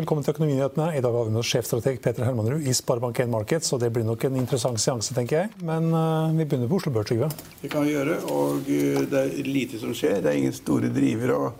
Velkommen 0.00 0.24
til 0.24 0.32
Økonominyhetene. 0.32 0.86
I 0.96 1.00
dag 1.04 1.12
har 1.12 1.26
vi 1.26 1.32
med 1.34 1.42
oss 1.42 1.50
sjefstrateg 1.52 1.98
Peter 2.00 2.24
Hermanrud 2.24 2.64
i 2.64 2.72
Sparebank1 2.72 3.28
Markets. 3.28 3.72
og 3.74 3.82
Det 3.82 3.90
blir 3.92 4.06
nok 4.08 4.22
en 4.24 4.38
interessant 4.40 4.80
seanse, 4.80 5.12
tenker 5.12 5.36
jeg. 5.36 5.50
Men 5.66 5.90
uh, 5.92 6.30
vi 6.32 6.46
begynner 6.46 6.70
på 6.70 6.78
Oslo 6.78 6.92
Børs, 6.94 7.10
Trygve. 7.10 7.28
Det 7.60 7.68
kan 7.72 7.84
vi 7.84 7.92
gjøre. 7.92 8.16
Og 8.32 8.64
uh, 8.64 9.02
det 9.10 9.20
er 9.20 9.50
lite 9.50 9.80
som 9.82 9.92
skjer. 9.96 10.22
Det 10.24 10.30
er 10.30 10.40
ingen 10.40 10.56
store 10.56 10.88
drivere 10.94 11.52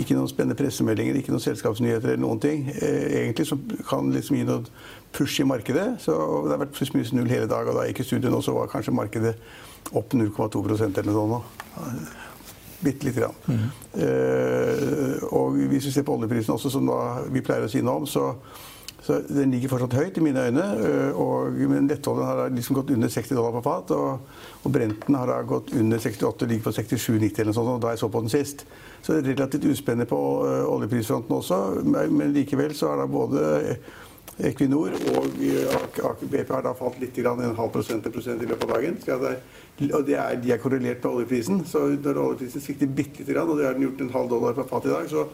ikke 0.00 0.16
noen 0.16 0.30
spennende 0.30 0.56
pressemeldinger, 0.56 1.18
ikke 1.20 1.34
noen 1.34 1.44
selskapsnyheter 1.44 2.14
eller 2.14 2.22
noen 2.24 2.40
ting. 2.40 2.64
Uh, 2.78 3.04
egentlig 3.10 3.50
så 3.50 3.60
kan 3.90 4.08
liksom 4.14 4.40
gi 4.40 4.48
noe 4.48 4.64
push 5.12 5.44
i 5.44 5.48
markedet. 5.52 5.90
Så 6.00 6.16
det 6.16 6.54
har 6.54 6.64
vært 6.64 6.72
pluss 6.78 6.94
minus 6.96 7.12
null 7.12 7.28
hele 7.28 7.50
dag. 7.50 7.68
Og 7.68 7.76
da 7.76 7.84
gikk 7.90 8.00
i 8.06 8.08
studien 8.08 8.32
nå, 8.32 8.40
så 8.40 8.56
var 8.56 8.72
kanskje 8.72 8.96
markedet 8.96 9.36
opp 9.92 10.16
0,2% 10.16 11.02
eller 11.02 11.12
noe 11.12 11.42
sånt. 11.42 12.16
Bitte 12.82 13.06
lite 13.06 13.20
grann. 13.20 13.34
Mm. 13.46 13.64
Eh, 14.02 15.24
og 15.30 15.56
hvis 15.70 15.86
vi 15.86 15.94
ser 15.94 16.06
på 16.06 16.16
oljeprisen 16.16 16.54
også, 16.54 16.70
som 16.72 16.88
vi 17.30 17.42
pleier 17.44 17.66
å 17.66 17.70
si 17.70 17.82
noe 17.84 18.02
om, 18.02 18.08
så, 18.10 18.32
så 19.02 19.20
den 19.28 19.54
ligger 19.54 19.70
fortsatt 19.70 19.96
høyt 19.98 20.18
i 20.18 20.24
mine 20.24 20.46
øyne. 20.48 20.66
Uh, 20.82 21.20
og, 21.22 21.60
men 21.70 21.88
lettoljen 21.90 22.26
har 22.26 22.52
liksom 22.54 22.78
gått 22.78 22.92
under 22.94 23.10
60 23.10 23.38
dollar 23.38 23.54
på 23.56 23.64
fat. 23.66 23.94
Og, 23.94 24.44
og 24.62 24.74
Brenten 24.74 25.18
har 25.18 25.32
gått 25.48 25.74
under 25.78 26.02
68 26.02 26.50
ligger 26.50 26.68
på 26.68 26.74
67,90 26.78 27.42
eller 27.42 27.52
noe 27.52 27.58
sånt, 27.58 27.82
da 27.82 27.94
jeg 27.94 28.02
så 28.02 28.10
på 28.12 28.22
den 28.24 28.34
sist. 28.34 28.66
Så 29.02 29.16
det 29.16 29.22
er 29.22 29.34
relativt 29.36 29.66
uspennende 29.70 30.10
på 30.10 30.20
uh, 30.46 30.62
oljeprisfronten 30.70 31.38
også. 31.38 31.60
Men, 31.86 32.30
likevel 32.34 32.74
så 32.78 32.92
er 32.92 33.02
da 33.02 33.10
både 33.10 33.48
Equinor 34.42 34.94
og 35.12 35.42
Aker 35.76 36.22
BP 36.30 36.54
har 36.54 36.62
da 36.64 36.72
falt 36.74 37.02
litt, 37.02 37.18
en 37.20 37.58
halv 37.58 37.74
prosent, 37.74 38.02
til 38.02 38.14
prosent 38.14 38.42
i 38.42 38.48
løpet 38.48 38.70
av 38.70 38.78
dagen. 38.78 38.96
Så 39.78 40.02
det 40.06 40.14
er 40.14 40.36
og 40.36 40.42
de 40.44 40.52
er 40.52 40.60
korrelert 40.60 41.04
med 41.04 41.10
oljeprisen. 41.10 41.62
Så 41.66 41.86
når 42.04 42.20
oljeprisen 42.20 42.60
svikter 42.60 42.86
bitte 42.86 43.22
lite 43.22 43.32
grann, 43.32 43.48
og 43.48 43.58
det 43.58 43.66
har 43.66 43.72
den 43.74 43.86
gjort 43.86 44.00
en 44.00 44.12
halv 44.12 44.30
dollar 44.30 44.56
per 44.56 44.68
fatet 44.68 44.90
i 44.90 44.94
dag, 44.94 45.08
så, 45.10 45.24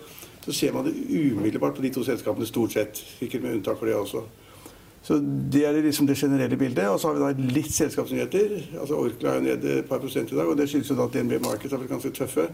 så, 0.44 0.53
ser 0.53 0.72
man 0.72 0.87
det 0.87 0.94
umiddelbart 0.94 1.75
på 1.76 1.82
de 1.82 1.91
to 1.91 2.04
selskapene 2.06 2.47
stort 2.47 2.72
sett. 2.72 3.03
Sikkert 3.19 3.43
med 3.43 3.59
unntak 3.59 3.78
for 3.78 3.87
det 3.87 3.97
også. 3.99 4.22
Så 5.03 5.19
Det 5.53 5.65
er 5.66 5.82
liksom 5.82 6.06
det 6.06 6.16
generelle 6.19 6.56
bildet. 6.56 6.88
Og 6.88 7.00
så 7.00 7.09
har 7.09 7.15
vi 7.15 7.21
da 7.21 7.53
litt 7.54 7.72
selskapsnyheter. 7.75 8.78
altså 8.81 8.94
Orkla 8.94 9.37
er 9.37 9.41
ned 9.41 9.65
et 9.65 9.88
par 9.88 9.99
prosent 9.99 10.32
i 10.32 10.37
dag, 10.37 10.47
og 10.47 10.56
det 10.56 10.69
skyldes 10.69 10.91
jo 10.91 10.97
da 10.97 11.09
at 11.09 11.15
DNB 11.15 11.43
Markets 11.43 11.72
har 11.72 11.81
vært 11.81 11.91
ganske 11.97 12.10
tøffe. 12.10 12.49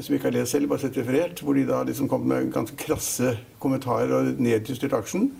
Som 0.00 0.14
ikke 0.14 0.30
har 0.30 0.38
lest 0.38 0.52
selv, 0.52 0.68
bare 0.68 0.80
sett 0.80 0.96
referert. 0.96 1.42
Hvor 1.42 1.54
de 1.54 1.66
da 1.66 1.82
liksom 1.82 2.08
kom 2.08 2.26
med 2.28 2.52
ganske 2.52 2.76
krasse 2.76 3.36
kommentarer 3.58 4.12
og 4.14 4.40
nedjustert 4.40 4.92
aksjen. 4.92 5.30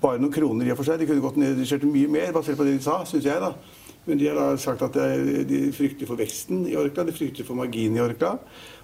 Bare 0.00 0.20
noen 0.20 0.32
kroner 0.32 0.66
i 0.66 0.72
og 0.72 0.80
for 0.80 0.88
seg. 0.88 1.00
De 1.00 1.06
kunne 1.06 1.24
gått 1.24 1.40
nedjustert 1.40 1.84
mye 1.84 2.08
mer, 2.08 2.32
basert 2.32 2.56
på 2.56 2.64
det 2.64 2.78
de 2.78 2.84
sa, 2.84 3.02
syns 3.04 3.24
jeg. 3.24 3.40
da. 3.40 3.54
Men 4.06 4.18
de 4.18 4.28
har 4.30 4.34
da 4.38 4.56
sagt 4.56 4.82
at 4.82 4.96
de 5.48 5.72
frykter 5.76 6.08
for 6.08 6.18
veksten 6.18 6.64
i 6.68 6.76
Orkla, 6.80 7.04
de 7.04 7.12
frykter 7.12 7.44
for 7.44 7.58
marginen 7.58 7.98
i 7.98 8.00
Orkla. 8.00 8.38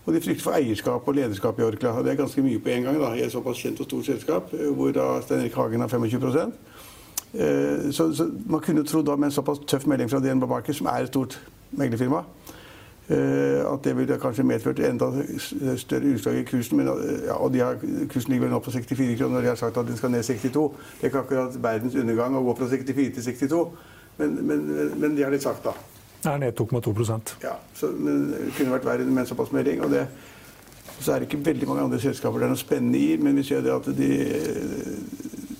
Og 0.06 0.14
de 0.14 0.20
frykter 0.20 0.42
for 0.42 0.54
eierskap 0.54 1.08
og 1.08 1.14
lederskap 1.14 1.58
i 1.58 1.62
Orkla. 1.62 1.90
Og 1.98 2.04
det 2.04 2.12
er 2.12 2.20
ganske 2.20 2.42
mye 2.42 2.58
på 2.62 2.68
en 2.68 2.82
gang 2.82 3.00
da, 3.00 3.14
i 3.14 3.24
et 3.26 3.32
såpass 3.32 3.58
kjent 3.58 3.80
og 3.80 3.88
stort 3.88 4.06
selskap, 4.06 4.52
eh, 4.54 4.68
hvor 4.70 4.92
da 4.94 5.20
Stein 5.22 5.40
Erik 5.40 5.54
Hagen 5.54 5.80
har 5.80 5.88
25 5.88 6.52
eh, 7.34 7.90
så, 7.92 8.12
så 8.14 8.30
man 8.46 8.60
kunne 8.60 8.84
tro 8.84 9.02
da 9.02 9.16
med 9.16 9.26
en 9.26 9.32
såpass 9.32 9.58
tøff 9.66 9.86
melding 9.86 10.10
fra 10.10 10.20
DNB 10.20 10.46
Markets, 10.48 10.78
som 10.78 10.86
er 10.86 11.02
et 11.02 11.08
stort 11.08 11.40
meglerfirma, 11.72 12.22
eh, 13.08 13.72
at 13.72 13.84
det 13.84 13.96
ville 13.96 14.18
kanskje 14.22 14.46
medført 14.46 14.78
enda 14.78 15.10
større 15.76 16.14
utslag 16.14 16.38
i 16.38 16.44
kursen. 16.44 16.76
Men, 16.76 16.92
ja, 17.26 17.34
og 17.34 17.56
har, 17.56 17.82
kursen 18.12 18.30
ligger 18.30 18.46
vel 18.46 18.54
nå 18.54 18.62
på 18.62 18.70
64 18.70 19.18
kroner, 19.18 19.36
og 19.36 19.42
de 19.42 19.48
har 19.48 19.58
sagt 19.58 19.76
at 19.76 19.86
den 19.86 19.96
skal 19.96 20.10
ned 20.10 20.22
62. 20.22 20.72
Det 21.00 21.02
er 21.02 21.06
ikke 21.10 21.24
akkurat 21.24 21.62
verdens 21.62 21.98
undergang 21.98 22.38
å 22.38 22.46
gå 22.46 22.58
fra 22.60 22.70
64 22.70 23.14
til 23.18 23.30
62. 23.32 23.64
Men, 24.18 24.38
men, 24.46 24.64
men 24.96 25.16
de 25.16 25.24
har 25.26 25.34
litt 25.34 25.44
sagt, 25.44 25.64
da. 25.66 25.74
Det 26.22 26.32
er 26.32 26.40
ned 26.42 26.56
2,2% 26.58 27.36
Ja, 27.44 27.58
så, 27.76 27.90
men 27.92 28.30
det 28.32 28.54
kunne 28.56 28.72
vært 28.72 28.88
verre 28.88 29.04
med 29.04 29.22
en 29.24 29.28
såpass 29.28 29.52
melding. 29.54 29.82
og 29.84 29.92
det 29.92 30.06
så 31.00 31.12
er 31.12 31.20
det 31.20 31.28
ikke 31.28 31.44
veldig 31.44 31.66
mange 31.68 31.82
andre 31.84 31.98
selskaper 32.00 32.40
det 32.40 32.46
er 32.46 32.52
noe 32.54 32.60
spennende 32.60 32.98
i, 32.98 33.16
men 33.20 33.36
vi 33.36 33.42
ser 33.44 33.64
det 33.64 33.72
at 33.74 33.88
de, 33.98 34.10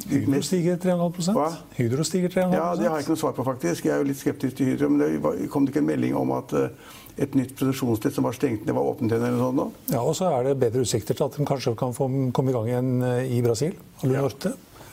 de 0.07 0.21
Hydro 0.23 0.43
stiger 0.47 0.79
3,5% 0.81 1.37
Hva? 1.37 1.49
Hydro 1.77 2.07
stiger 2.07 2.33
3,5% 2.33 2.57
Ja, 2.57 2.69
Det 2.79 2.89
har 2.89 2.97
jeg 2.97 3.07
ikke 3.07 3.15
noe 3.15 3.21
svar 3.21 3.35
på, 3.37 3.45
faktisk. 3.45 3.89
Jeg 3.89 3.97
er 3.97 4.05
jo 4.05 4.09
litt 4.09 4.21
skeptisk 4.21 4.57
til 4.57 4.71
Hydro. 4.71 4.89
Men 4.93 5.03
det 5.03 5.49
kom 5.53 5.67
det 5.67 5.75
ikke 5.75 5.83
en 5.83 5.91
melding 5.91 6.17
om 6.17 6.33
at 6.37 6.55
eh, 6.57 6.95
et 7.27 7.35
nytt 7.37 7.57
produksjonssted 7.59 8.15
som 8.15 8.29
var 8.29 8.37
stengt 8.37 8.65
ned, 8.65 8.75
var 8.77 8.87
åpent 8.87 9.11
igjen? 9.13 9.25
eller 9.27 9.43
sånt 9.43 9.59
nå? 9.59 9.67
Ja, 9.93 10.01
og 10.05 10.15
så 10.17 10.31
er 10.31 10.49
det 10.49 10.57
bedre 10.63 10.85
utsikter 10.87 11.19
til 11.19 11.27
at 11.27 11.37
de 11.37 11.49
kanskje 11.49 11.75
kan 11.81 11.97
få 11.97 12.09
komme 12.37 12.53
i 12.53 12.57
gang 12.57 12.71
igjen 12.71 12.93
eh, 13.09 13.35
i 13.37 13.43
Brasil. 13.45 13.77
Ja. 14.07 14.29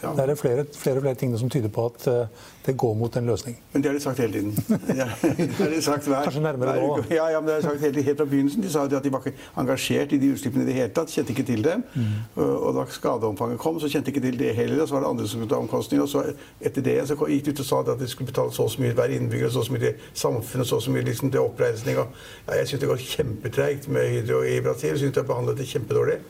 Ja. 0.03 0.11
Det 0.17 0.29
er 0.29 0.35
flere, 0.35 0.65
flere 0.77 0.95
og 0.99 1.01
flere 1.01 1.15
ting 1.15 1.37
som 1.39 1.49
tyder 1.49 1.71
på 1.71 1.85
at 1.85 2.07
uh, 2.07 2.27
det 2.65 2.77
går 2.77 2.93
mot 2.93 3.15
en 3.17 3.25
løsning. 3.25 3.57
Men 3.73 3.83
det 3.83 3.89
har 3.89 3.97
de 3.97 4.03
sagt 4.03 4.19
hele 4.19 4.33
tiden. 4.33 4.51
det 4.87 5.53
har 5.57 5.69
de 5.69 5.81
sagt 5.81 6.07
hver, 6.07 6.23
Kanskje 6.23 6.41
nærmere 6.41 6.75
nå? 6.79 7.03
Ja, 7.11 7.27
ja, 7.31 7.39
men 7.39 7.47
det 7.47 7.55
har 7.55 7.61
de 7.61 7.67
sagt 7.67 7.81
helt, 7.81 8.03
helt 8.03 8.17
fra 8.17 8.25
begynnelsen. 8.25 8.63
De 8.63 8.71
sa 8.71 8.83
at 8.83 9.03
de 9.03 9.11
var 9.11 9.23
ikke 9.25 9.37
engasjert 9.57 10.11
i 10.11 10.19
de 10.19 10.31
utslippene 10.33 10.63
i 10.63 10.67
det 10.67 10.75
hele 10.77 10.89
tatt. 10.95 11.11
Kjente 11.11 11.31
ikke 11.35 11.47
til 11.47 11.63
dem. 11.63 11.83
Mm. 11.95 12.43
Og 12.43 12.75
da 12.75 12.85
skadeomfanget 12.89 13.59
kom, 13.59 13.79
så 13.79 13.89
kjente 13.91 14.11
ikke 14.11 14.23
til 14.27 14.39
det 14.39 14.53
heller. 14.55 14.83
Og 14.83 14.87
så 14.87 14.97
var 14.97 15.05
det 15.05 15.09
andre 15.09 15.27
som 15.27 15.39
skulle 15.39 15.55
ta 15.55 15.61
omkostninger. 15.63 16.03
Og 16.03 16.09
så 16.09 16.23
etter 16.61 16.85
det 16.85 16.99
så 17.07 17.17
gikk 17.19 17.45
de 17.45 17.55
ut 17.55 17.63
og 17.65 17.69
sa 17.71 17.81
at 17.83 17.99
de 17.99 18.11
skulle 18.11 18.31
betale 18.31 18.55
så 18.55 18.67
og 18.67 18.71
så 18.75 18.83
mye 18.83 18.95
hver 18.95 19.17
innbygger, 19.17 19.49
så 19.49 19.63
og 19.63 19.65
så 19.65 19.75
mye 19.75 19.85
til 19.87 20.07
samfunnet, 20.13 20.67
så 20.67 20.79
og 20.79 20.85
så 20.87 20.95
mye 20.95 21.07
liksom, 21.07 21.31
til 21.31 21.43
oppreisning. 21.43 21.99
Og, 22.03 22.23
ja, 22.47 22.59
jeg 22.59 22.71
syns 22.71 22.83
det 22.83 22.91
går 22.91 23.03
kjempetreigt 23.07 23.89
med 23.91 24.09
Hydro 24.17 24.43
i 24.47 24.59
Brasil. 24.63 24.99
Syns 24.99 25.15
de 25.15 25.23
har 25.23 25.27
behandlet 25.27 25.59
det 25.59 25.67
kjempedårlig. 25.71 26.21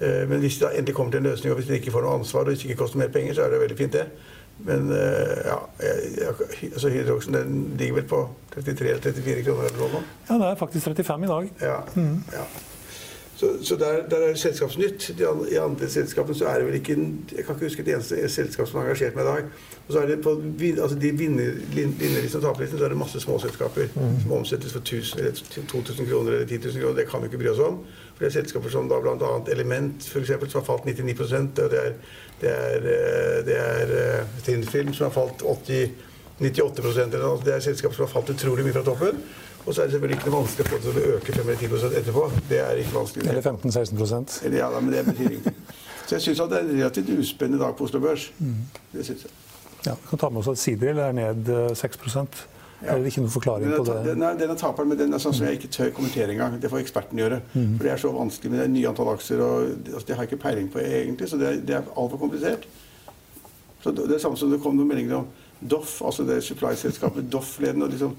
Eh, 0.00 0.28
men 0.28 0.40
hvis 0.40 0.58
det 0.58 0.72
endelig 0.74 0.94
kommer 0.96 1.12
til 1.12 1.20
en 1.20 1.30
løsning, 1.30 1.52
og 1.52 1.60
hvis 1.60 1.68
det 1.68 1.80
ikke 1.80 1.92
får 1.92 2.06
noe 2.06 2.18
ansvar, 2.20 2.40
og 2.46 2.52
hvis 2.52 2.62
det 2.62 2.70
ikke 2.70 2.82
koster 2.82 2.98
mer 3.02 3.12
penger, 3.12 3.34
så 3.36 3.44
er 3.44 3.54
det 3.54 3.60
veldig 3.60 3.78
fint, 3.78 3.92
det. 3.92 4.06
Men 4.64 4.90
eh, 4.92 5.36
ja, 5.46 5.58
altså 6.72 6.88
Hydroxen 6.88 7.34
den 7.34 7.60
ligger 7.78 7.94
vel 7.94 8.08
på 8.08 8.24
33-34 8.56 9.44
kroner 9.44 9.68
eller 9.68 9.78
noe? 9.78 10.02
Ja, 10.28 10.34
det 10.34 10.50
er 10.50 10.58
faktisk 10.60 10.84
35 10.84 11.24
i 11.24 11.30
dag. 11.30 11.52
Ja, 11.62 11.78
mm. 11.94 12.18
ja. 12.32 12.44
Så, 13.40 13.64
så 13.64 13.76
der, 13.76 14.02
der, 14.10 14.16
er 14.16 14.34
Selskapsnytt. 14.34 15.14
De 15.18 15.28
andre, 15.28 15.52
I 15.52 15.56
andre 15.56 15.88
selskapene 15.88 16.36
så 16.36 16.44
er 16.44 16.58
det 16.60 16.66
vel 16.66 16.74
ikke 16.74 16.96
Jeg 17.36 17.44
kan 17.46 17.54
ikke 17.54 17.68
huske 17.70 17.82
et 17.82 17.88
eneste 17.94 18.28
selskap 18.28 18.68
som 18.68 18.80
har 18.80 18.90
engasjert 18.90 19.16
meg 19.16 19.24
i 19.24 19.30
dag. 19.30 19.46
Og 19.86 19.94
så 19.94 20.02
er 20.02 20.10
det 20.10 20.18
på 20.26 20.34
altså 20.82 20.98
de 21.00 21.12
vinnerlistene 21.16 22.42
og 22.42 22.44
taperlistene 22.44 22.82
så 22.82 22.84
er 22.84 22.92
det 22.92 22.98
masse 23.00 23.22
små 23.24 23.38
selskaper 23.40 23.88
mm. 23.94 24.18
som 24.22 24.34
omsettes 24.36 24.76
for 24.76 24.84
1000 24.84 25.22
eller 25.22 25.40
2000 25.72 26.10
kroner 26.10 26.32
eller 26.32 26.46
10 26.46 26.58
000 26.66 26.82
kroner. 26.82 27.00
Det 27.00 27.08
kan 27.08 27.24
vi 27.24 27.32
ikke 27.32 27.42
bry 27.42 27.50
oss 27.54 27.64
om. 27.64 27.80
For 28.12 28.26
det 28.26 28.28
er 28.28 28.36
selskaper 28.36 28.76
som 28.76 28.92
da 28.92 29.00
bl.a. 29.00 29.32
Element 29.56 30.12
eksempel, 30.20 30.50
som 30.52 30.60
har 30.60 30.68
falt 30.68 30.84
99% 30.92 31.64
og 31.64 31.72
det 31.72 31.82
er, 31.86 31.98
det 32.44 32.54
er, 32.58 32.88
eh, 32.92 33.40
det 33.48 33.58
er 33.64 33.96
uh, 33.96 34.38
Tinfilm 34.44 34.92
som 34.92 35.08
har 35.08 35.16
falt 35.16 35.46
80 35.48 35.88
98 36.40 37.14
eller 37.14 37.24
noe. 37.24 37.40
Det 37.44 37.56
er 37.56 37.64
selskaper 37.64 37.96
som 37.96 38.06
har 38.06 38.12
falt 38.18 38.36
utrolig 38.36 38.68
mye 38.68 38.76
fra 38.76 38.84
toppen. 38.84 39.24
Og 39.66 39.74
så 39.74 39.82
er 39.82 39.88
det 39.88 39.92
selvfølgelig 39.94 40.18
ikke 40.18 40.30
noe 40.30 40.38
vanskelig 40.40 40.66
å 40.66 40.70
få 40.70 40.78
det 40.80 40.84
til 40.86 41.00
å 41.00 41.16
øke 41.16 41.34
5-10 41.36 41.98
etterpå. 42.00 42.22
Det 42.48 42.60
er 42.64 42.80
ikke 42.80 42.96
vanskelig. 42.96 43.28
Eller 43.28 43.42
15-16 43.44 44.44
Eller 44.46 44.58
ja, 44.58 44.70
men 44.80 44.92
det 44.92 45.04
betyr 45.10 45.34
ingenting. 45.34 45.60
Så 46.06 46.16
jeg 46.16 46.22
syns 46.24 46.40
det 46.50 46.56
er 46.58 46.64
en 46.64 46.72
relativt 46.78 47.10
uspennende 47.18 47.64
dag 47.64 47.76
på 47.78 47.84
Oslo 47.86 48.00
Børs. 48.02 48.30
Det 48.92 49.04
synes 49.06 49.26
jeg. 49.28 49.36
Ja, 49.86 49.92
Vi 49.92 50.08
kan 50.10 50.18
ta 50.18 50.28
med 50.28 50.42
oss 50.42 50.48
at 50.48 50.58
Sidril 50.58 50.98
er 50.98 51.12
ned 51.16 51.48
eh, 51.48 51.74
6 51.76 52.00
ja. 52.84 52.94
er 52.96 53.06
ikke 53.06 53.22
noen 53.22 53.32
forklaring 53.32 53.72
på 53.76 53.84
det. 53.84 53.96
den 54.08 54.22
er, 54.24 54.36
den 54.40 54.52
er 54.52 54.58
taperen, 54.60 54.88
men 54.88 54.98
den 54.98 55.14
er 55.14 55.22
sånn 55.22 55.36
som 55.36 55.46
jeg 55.46 55.60
ikke 55.60 55.70
tør 55.76 55.92
kommentere 55.96 56.34
engang. 56.34 56.56
Det 56.60 56.70
får 56.72 56.82
eksperten 56.82 57.20
gjøre. 57.20 57.40
For 57.52 57.84
det 57.86 57.92
er 57.92 58.02
så 58.02 58.12
vanskelig 58.14 58.52
med 58.54 58.62
det 58.64 58.68
nye 58.74 58.88
antall 58.90 59.12
aksjer. 59.14 59.44
og 59.44 59.68
altså, 59.68 60.06
Det 60.08 60.16
har 60.16 60.24
jeg 60.24 60.32
ikke 60.32 60.42
peiling 60.44 60.72
på 60.72 60.82
egentlig, 60.82 61.28
så 61.28 61.40
det 61.40 61.48
er, 61.48 61.60
det 61.68 61.76
er 61.78 61.92
altfor 61.94 62.22
komplisert. 62.24 62.66
Så 63.84 63.92
det 63.96 64.10
er 64.14 64.22
samme 64.22 64.36
som 64.36 64.52
det 64.52 64.60
kom 64.64 64.76
noen 64.76 64.88
meldinger 64.88 65.22
om 65.22 65.30
Doff, 65.60 65.98
altså 66.04 66.24
det 66.24 66.40
supply-selskapet 66.44 67.28
Doff-ledende. 67.32 67.84
og 67.84 67.92
liksom, 67.92 68.16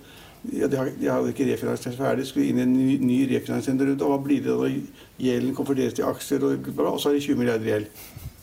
ja, 0.50 0.68
de, 0.68 0.78
hadde, 0.78 0.94
de 0.98 1.10
hadde 1.12 1.34
ikke 1.34 1.46
refinansiert 1.52 1.98
ferdig, 2.00 2.26
skulle 2.28 2.50
inn 2.50 2.62
i 2.62 2.64
en 2.66 2.72
ny, 2.74 2.96
ny 3.04 3.18
refinansieringsrunde. 3.30 3.98
Og 4.02 4.14
hva 4.16 4.22
blir 4.24 4.42
det 4.46 4.56
når 4.56 4.72
gjelden 5.22 5.58
konverteres 5.58 5.98
til 5.98 6.08
aksjer, 6.10 6.48
og, 6.48 6.72
og 6.82 6.98
så 7.02 7.12
har 7.12 7.18
de 7.18 7.26
20 7.28 7.38
milliarder 7.42 7.70
gjeld? 7.70 7.92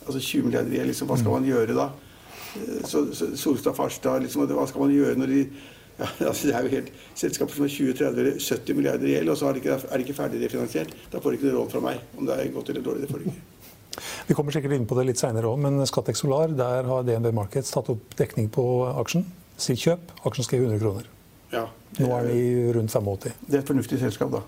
Altså 0.05 0.21
20 0.21 0.47
milliarder 0.47 0.77
gjeld, 0.77 0.93
liksom, 0.93 1.11
hva 1.11 1.19
skal 1.19 1.35
man 1.35 1.49
gjøre 1.49 1.75
da? 1.79 1.89
Eh, 2.61 2.87
Så, 2.89 3.03
så 3.13 3.33
Solstad 3.37 3.75
Farstad, 3.77 4.23
liksom, 4.25 4.47
hva 4.47 4.69
skal 4.71 4.87
man 4.87 4.95
gjøre 4.95 5.19
når 5.19 5.35
de 5.35 5.43
ja, 5.99 6.07
altså 6.29 6.47
det 6.47 6.55
er 6.55 6.63
jo 6.63 6.71
helt 6.77 6.91
Selskaper 7.19 7.57
som 7.57 7.65
har 7.65 7.73
20-30 7.75 8.21
eller 8.23 8.37
70 8.39 8.77
milliarder 8.79 9.11
gjeld, 9.11 9.33
og 9.33 9.39
så 9.41 9.49
er 9.49 9.57
de 9.57 9.63
ikke, 9.65 9.79
er 9.83 9.99
de 9.99 10.05
ikke 10.07 10.15
ferdig 10.15 10.43
refinansiert. 10.45 10.93
Da 11.11 11.19
får 11.19 11.35
de 11.35 11.41
ikke 11.41 11.49
noe 11.49 11.57
råd 11.57 11.73
fra 11.73 11.83
meg. 11.89 12.05
Om 12.15 12.29
det 12.29 12.37
er 12.39 12.53
godt 12.55 12.71
eller 12.71 12.85
dårlig, 12.87 13.03
det 13.03 13.11
får 13.11 13.25
de 13.25 13.33
ikke. 13.33 14.05
Vi 14.29 14.37
kommer 14.39 14.55
sikkert 14.55 14.77
inn 14.77 14.87
på 14.87 14.95
det 14.95 15.09
litt 15.09 15.19
seinere 15.19 15.51
òg, 15.51 15.59
men 15.59 15.83
Scatec 15.91 16.21
Solar, 16.21 16.55
der 16.55 16.87
har 16.87 17.03
DNB 17.03 17.33
Markets 17.35 17.75
tatt 17.75 17.91
opp 17.91 18.15
dekning 18.21 18.47
på 18.55 18.63
aksjen. 18.93 19.27
Si 19.59 19.75
kjøp. 19.75 20.13
Aksjen 20.23 20.47
skal 20.47 20.61
gi 20.61 20.69
100 20.69 20.85
kroner. 20.85 21.11
Ja, 21.53 21.67
Nå 21.99 22.11
er 22.19 22.27
de 22.29 22.73
rundt 22.77 22.93
85. 22.93 23.33
Det 23.49 23.57
er 23.57 23.63
et 23.63 23.71
fornuftig 23.71 23.99
selskap 24.03 24.31
da, 24.35 24.43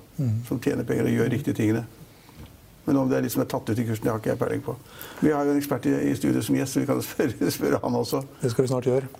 som 0.48 0.60
tjener 0.60 0.84
penger 0.84 1.08
og 1.08 1.16
gjør 1.16 1.32
riktige 1.32 1.56
tingene. 1.56 1.86
Men 2.84 2.96
om 2.96 3.08
det 3.10 3.18
er 3.18 3.22
liksom 3.22 3.42
er 3.44 3.48
tatt 3.50 3.68
ut 3.70 3.78
i 3.78 3.84
kursen, 3.86 4.02
det 4.06 4.10
har 4.10 4.20
ikke 4.20 4.32
jeg 4.32 4.38
peiling 4.40 4.62
på. 4.66 4.74
Vi 5.20 5.30
har 5.30 5.44
jo 5.46 5.52
en 5.52 5.58
ekspert 5.60 5.84
i, 5.86 5.92
i 6.10 6.14
studio 6.18 6.40
som 6.42 6.56
gjest, 6.56 6.74
så 6.74 6.80
vi 6.82 6.88
kan 6.88 7.02
spørre, 7.06 7.50
spørre 7.54 7.80
han 7.84 7.98
også. 7.98 8.22
Det 8.40 8.50
skal 8.52 8.66
vi 8.66 8.70
snart 8.72 8.88
gjøre. 8.88 9.10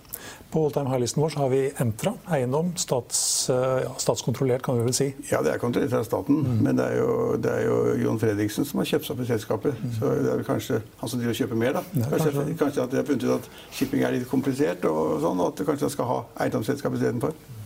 På 0.51 0.65
all 0.65 0.73
time 0.75 0.91
high-listen 0.91 1.21
vår 1.23 1.31
så 1.33 1.39
har 1.43 1.51
vi 1.53 1.61
Entra, 1.81 2.11
eiendom. 2.35 2.73
Stats, 2.77 3.21
eh, 3.53 3.77
ja, 3.85 3.93
statskontrollert, 4.01 4.61
kan 4.65 4.77
vi 4.77 4.85
vel 4.89 4.97
si. 4.97 5.07
Ja, 5.31 5.39
det 5.45 5.53
er 5.53 5.61
kontrollert 5.61 5.95
av 5.97 6.03
staten, 6.09 6.41
men 6.65 6.77
det 6.77 6.89
er, 6.89 6.99
jo, 6.99 7.15
det 7.41 7.53
er 7.53 7.63
jo 7.69 7.77
Jon 8.03 8.19
Fredriksen 8.21 8.67
som 8.67 8.83
har 8.83 8.91
kjøpt 8.91 9.07
seg 9.07 9.15
opp 9.15 9.23
i 9.23 9.29
selskapet. 9.31 9.79
Så 9.97 10.11
det 10.19 10.33
er 10.33 10.41
vel 10.41 10.45
kanskje 10.49 10.81
han 10.99 11.13
som 11.13 11.21
driver 11.21 11.37
og 11.37 11.39
kjøper 11.39 11.63
mer, 11.63 11.79
da. 11.79 11.85
Ja, 11.95 12.11
kanskje, 12.11 12.35
kanskje. 12.35 12.59
kanskje 12.65 12.85
at 12.85 12.91
de 12.93 13.01
har 13.01 13.07
funnet 13.07 13.25
ut 13.29 13.33
at 13.37 13.49
shipping 13.79 14.03
er 14.03 14.17
litt 14.17 14.27
komplisert, 14.29 14.85
og 14.91 15.15
sånn, 15.23 15.41
og 15.41 15.53
at 15.53 15.63
de 15.63 15.69
kanskje 15.71 15.93
skal 15.95 16.11
ha 16.11 16.19
eiendomsselskap 16.43 16.99
istedenfor. 16.99 17.33
På 17.39 17.60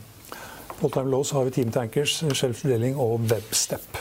all 0.81 0.91
time 0.91 1.11
low 1.11 1.23
så 1.23 1.37
har 1.37 1.47
vi 1.47 1.51
Team 1.51 1.71
Tankers, 1.71 2.23
Shelf 2.33 2.61
Deling 2.67 2.97
og 2.99 3.19
Webstep. 3.31 3.97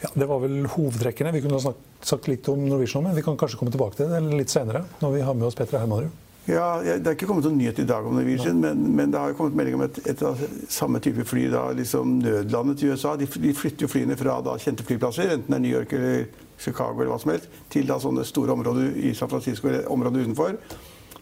Ja, 0.00 0.08
det 0.14 0.26
var 0.30 0.40
vel 0.40 0.64
hovedtrekkene. 0.70 1.32
Vi 1.32 1.42
kunne 1.44 1.58
ha 1.58 1.64
snakket, 1.66 1.86
sagt 2.06 2.28
litt 2.30 2.48
om 2.48 2.62
Norwegian, 2.64 3.04
men 3.04 3.16
vi 3.16 3.22
kan 3.22 3.36
kanskje 3.36 3.58
komme 3.60 3.72
tilbake 3.74 3.98
til 3.98 4.08
det 4.08 4.20
litt 4.32 4.52
senere, 4.52 4.86
når 5.02 5.16
vi 5.18 5.24
har 5.26 5.36
med 5.36 5.50
oss 5.50 5.58
Petra 5.58 5.82
Hermanrud. 5.82 6.14
Ja, 6.48 6.80
Det 6.80 7.04
er 7.04 7.14
ikke 7.14 7.26
kommet 7.28 7.44
noen 7.44 7.58
nyhet 7.60 7.82
i 7.82 7.84
dag 7.86 8.06
om 8.08 8.16
Norwegian, 8.16 8.62
men, 8.62 8.80
men 8.96 9.12
det 9.12 9.20
har 9.20 9.30
jo 9.30 9.36
kommet 9.38 9.58
melding 9.58 9.76
om 9.76 9.84
et, 9.84 10.00
et 10.08 10.22
av 10.24 10.40
samme 10.72 11.02
type 11.04 11.26
fly, 11.28 11.44
da, 11.52 11.66
liksom 11.76 12.16
nødlandet 12.22 12.80
til 12.80 12.94
USA. 12.94 13.12
De, 13.20 13.28
de 13.28 13.52
flytter 13.54 13.84
jo 13.84 13.90
flyene 13.92 14.16
fra 14.18 14.38
da, 14.46 14.56
kjente 14.62 14.86
flyplasser, 14.88 15.34
enten 15.34 15.52
det 15.52 15.58
er 15.58 15.64
New 15.66 15.76
York 15.76 15.92
eller 15.98 16.24
Chicago 16.60 17.02
eller 17.02 17.12
hva 17.12 17.20
som 17.20 17.34
helst, 17.34 17.52
til 17.72 17.86
da 17.88 18.00
sånne 18.00 18.24
store 18.28 18.56
områder 18.56 18.96
i 19.04 19.12
San 19.16 19.30
Francisco 19.30 19.68
eller 19.68 19.84
områder 19.92 20.24
utenfor. 20.24 20.56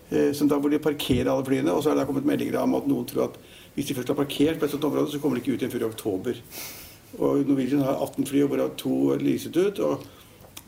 Eh, 0.09 0.31
som 0.32 0.49
da 0.49 0.56
hvor 0.56 0.73
de 0.73 0.81
parkerer 0.81 1.29
alle 1.32 1.44
flyene. 1.44 1.75
Og 1.75 1.82
så 1.85 1.93
er 1.93 1.99
det 1.99 2.06
kommet 2.09 2.29
meldinger 2.29 2.62
om 2.62 2.79
at 2.79 2.87
noen 2.88 3.09
tror 3.09 3.29
at 3.29 3.41
hvis 3.78 3.86
de 3.86 3.94
først 3.94 4.10
har 4.10 4.19
parkert 4.19 4.58
på 4.58 4.66
et 4.66 4.72
sånt 4.75 4.84
område, 4.88 5.10
så 5.12 5.20
kommer 5.22 5.38
de 5.38 5.44
ikke 5.44 5.54
ut 5.54 5.62
igjen 5.62 5.70
før 5.70 5.84
i 5.84 5.90
oktober. 5.92 6.38
Og 7.19 7.44
Norwegian 7.46 7.84
har 7.86 8.00
18 8.02 8.26
fly, 8.26 8.42
og 8.42 8.48
hvorav 8.50 8.72
to 8.76 8.94
leaset 9.22 9.56
ut. 9.56 9.78
og 9.78 10.06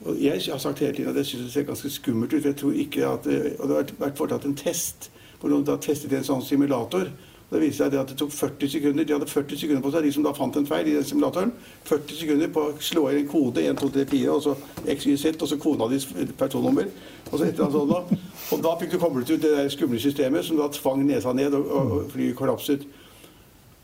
og 0.00 0.16
jeg 0.16 0.40
har 0.48 0.58
sagt 0.58 0.78
hele 0.78 0.94
tiden 0.96 1.10
at 1.10 1.16
jeg 1.16 1.26
syns 1.26 1.42
det 1.44 1.52
ser 1.52 1.62
ganske 1.68 1.90
skummelt 1.92 2.32
ut. 2.32 2.42
for 2.42 2.48
jeg 2.48 2.56
tror 2.56 2.72
ikke 2.72 3.06
at, 3.06 3.26
eh, 3.26 3.52
og 3.58 3.68
Det 3.68 3.76
har 3.76 4.06
vært- 4.06 4.16
foretatt 4.16 4.44
en 4.44 4.54
test 4.54 5.10
hvor 5.40 5.50
noen 5.50 5.64
da 5.64 5.76
testet 5.76 6.12
en 6.12 6.24
sånn 6.24 6.42
simulator. 6.42 7.10
Det 7.50 7.60
viste 7.60 7.84
seg 7.84 7.94
at 7.94 8.08
det 8.08 8.16
tok 8.16 8.30
40 8.30 8.68
sekunder. 8.68 9.04
De 9.04 9.12
hadde 9.12 9.26
40 9.26 9.56
sekunder 9.58 9.82
på 9.82 9.90
seg, 9.92 10.02
de 10.02 10.12
som 10.12 10.22
da 10.22 10.32
fant 10.32 10.56
en 10.56 10.66
feil 10.66 10.86
i 10.86 10.92
den 10.94 11.04
simulatoren. 11.04 11.52
40 11.84 12.14
sekunder 12.14 12.48
på 12.48 12.60
å 12.60 12.78
slå 12.78 13.10
inn 13.10 13.18
en 13.18 13.28
kode, 13.28 13.64
1, 13.64 13.76
2, 13.76 13.88
3, 13.88 14.04
4, 14.06 14.30
og 14.30 14.42
så 14.42 14.54
XYZ, 14.86 15.42
og 15.42 15.48
så 15.48 15.58
kona 15.58 15.88
dis 15.88 16.06
personnummer. 16.38 16.86
Og 17.32 17.38
så 17.38 17.44
et 17.44 17.54
eller 17.54 17.64
annet 17.64 18.08
sånt. 18.08 18.18
Og 18.52 18.62
da 18.62 18.76
fikk 18.76 18.92
du 18.92 18.98
koblet 18.98 19.30
ut 19.30 19.42
det 19.42 19.56
der 19.56 19.68
skumle 19.68 19.98
systemet 19.98 20.44
som 20.44 20.56
da 20.56 20.68
tvang 20.68 21.04
nesa 21.06 21.32
ned, 21.32 21.54
og, 21.54 21.66
og 21.70 22.10
flyet 22.10 22.36
kollapset. 22.36 22.86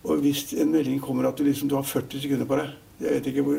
Og 0.06 0.23
hvis 0.23 0.53
en 0.55 0.70
melding 0.73 1.00
kommer 1.03 1.26
at 1.29 1.38
du, 1.38 1.44
liksom, 1.44 1.69
du 1.69 1.75
har 1.75 1.87
40 1.87 2.23
sekunder 2.23 2.47
på 2.47 2.58
deg 2.61 3.03
Jeg 3.03 3.19
vet 3.19 3.26
ikke 3.32 3.43
hvor 3.43 3.58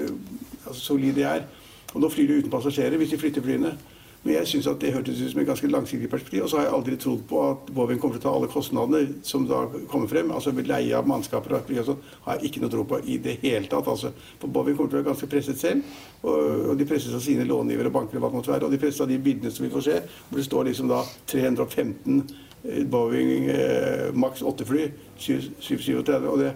altså, 0.68 0.82
solid 0.82 1.14
det 1.20 1.28
er. 1.28 1.46
Og 1.94 2.02
nå 2.02 2.10
flyr 2.10 2.28
du 2.28 2.40
uten 2.40 2.52
passasjerer 2.52 2.98
hvis 2.98 3.14
de 3.14 3.20
flytter 3.22 3.44
flyene. 3.44 3.76
Men 4.24 4.34
jeg 4.34 4.48
syns 4.50 4.66
det 4.82 4.90
hørtes 4.92 5.22
ut 5.22 5.30
som 5.32 5.40
et 5.40 5.48
ganske 5.48 5.70
langsiktig 5.70 6.10
perspektiv. 6.10 6.44
Og 6.44 6.50
så 6.50 6.58
har 6.58 6.66
jeg 6.66 6.74
aldri 6.76 6.98
trodd 7.00 7.22
på 7.30 7.42
at 7.52 7.70
Boeing 7.72 8.00
kommer 8.02 8.18
til 8.18 8.24
å 8.24 8.26
ta 8.26 8.34
alle 8.36 8.50
kostnadene 8.52 9.22
som 9.28 9.46
da 9.48 9.62
kommer 9.92 10.10
frem. 10.12 10.34
Altså 10.36 10.52
leie 10.58 10.98
av 10.98 11.08
mannskaper 11.08 11.54
og 11.56 11.70
fly 11.70 11.86
sånn. 11.86 12.02
Har 12.26 12.40
jeg 12.40 12.50
ikke 12.50 12.64
noe 12.64 12.74
tro 12.74 12.84
på 12.90 13.00
i 13.06 13.20
det 13.24 13.38
hele 13.44 13.70
tatt. 13.70 13.88
Altså. 13.88 14.12
For 14.42 14.52
Boeing 14.52 14.76
kommer 14.76 14.92
til 14.92 15.00
å 15.00 15.04
være 15.04 15.10
ganske 15.12 15.30
presset 15.32 15.62
selv. 15.62 15.96
Og, 16.24 16.42
og 16.74 16.82
de 16.82 16.90
presses 16.90 17.16
av 17.16 17.24
sine 17.24 17.46
långivere 17.48 17.92
og 17.92 17.96
banker 18.02 18.18
og 18.18 18.26
hva 18.26 18.34
det 18.34 18.40
måtte 18.42 18.54
være. 18.56 18.68
Og 18.68 18.76
de 18.76 18.82
presses 18.82 19.06
av 19.06 19.14
de 19.14 19.22
bildene 19.30 19.54
som 19.54 19.68
vi 19.68 19.72
får 19.78 19.88
se, 19.88 20.02
hvor 20.28 20.42
det 20.42 20.50
står 20.50 20.70
liksom 20.72 20.92
da 20.92 21.04
315 21.32 22.20
eh, 22.20 22.36
Boeing 22.64 23.50
eh, 23.54 24.10
Max 24.14 24.42
8-fly, 24.42 24.90
737. 25.18 26.28
Og 26.30 26.40
det, 26.40 26.54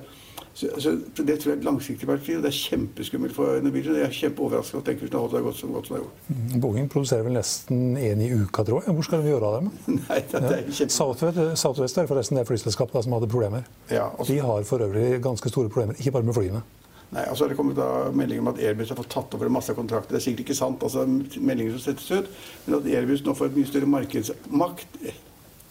så, 0.54 0.68
så 0.78 1.24
det 1.24 1.38
tror 1.40 1.52
jeg 1.52 1.56
er 1.56 1.60
et 1.60 1.68
langsiktig 1.68 2.08
perspektiv. 2.08 2.38
og 2.38 2.44
Det 2.44 2.52
er 2.52 2.58
kjempeskummelt 2.58 3.36
for 3.36 3.62
Norwegian. 3.64 3.96
Jeg 4.02 4.10
er 4.10 4.18
kjempeoverrasket 4.18 4.82
at 4.82 4.90
den 4.90 5.00
det 5.06 5.14
har 5.14 5.46
godt 5.46 5.58
så 5.58 5.68
godt 5.68 5.88
som 5.88 5.96
det 5.96 6.02
har 6.02 6.04
gjort. 6.04 6.60
Boeing 6.62 6.92
produserer 6.92 7.24
vel 7.28 7.38
nesten 7.38 7.96
én 7.98 8.22
i 8.26 8.32
uka, 8.34 8.66
tror 8.68 8.84
jeg. 8.84 8.96
Hvor 8.98 9.08
skal 9.08 9.24
vi 9.24 9.32
gjøre 9.32 9.48
av 9.48 9.58
dem? 9.60 9.72
Nei, 10.10 10.20
det, 10.20 10.44
det 10.44 10.58
er 10.58 10.68
kjempe... 10.68 10.98
Southwest, 10.98 11.42
Southwest 11.64 11.98
er 11.98 12.12
forresten 12.12 12.42
det 12.42 12.46
flyselskapet 12.50 13.00
da 13.00 13.06
som 13.08 13.16
hadde 13.16 13.32
problemer. 13.32 13.66
Ja, 13.90 14.10
også... 14.18 14.34
De 14.34 14.44
har 14.44 14.68
for 14.68 14.84
øvrig 14.84 15.22
ganske 15.24 15.54
store 15.54 15.72
problemer, 15.72 16.00
ikke 16.00 16.18
bare 16.18 16.28
med 16.28 16.38
flyene. 16.38 16.64
Nei, 17.12 17.26
og 17.28 17.36
så 17.36 17.44
har 17.44 17.52
det 17.52 17.58
kommet 17.60 17.76
da 17.76 18.12
meldinger 18.16 18.44
om 18.46 18.54
at 18.54 18.60
Airbus 18.64 18.94
har 18.94 18.96
fått 18.96 19.12
tatt 19.12 19.34
over 19.36 19.50
en 19.50 19.56
masse 19.58 19.74
kontrakter. 19.76 20.14
Det 20.14 20.22
er 20.22 20.24
sikkert 20.24 20.46
ikke 20.46 20.56
sant, 20.56 20.84
altså 20.84 21.04
meldinger 21.44 21.76
som 21.76 21.84
settes 21.90 22.08
ut, 22.12 22.30
men 22.66 22.78
at 22.78 22.88
Airbus 22.88 23.26
nå 23.26 23.36
får 23.36 23.52
et 23.52 23.58
mye 23.60 23.68
større 23.68 23.90
markedsmakt 23.92 25.02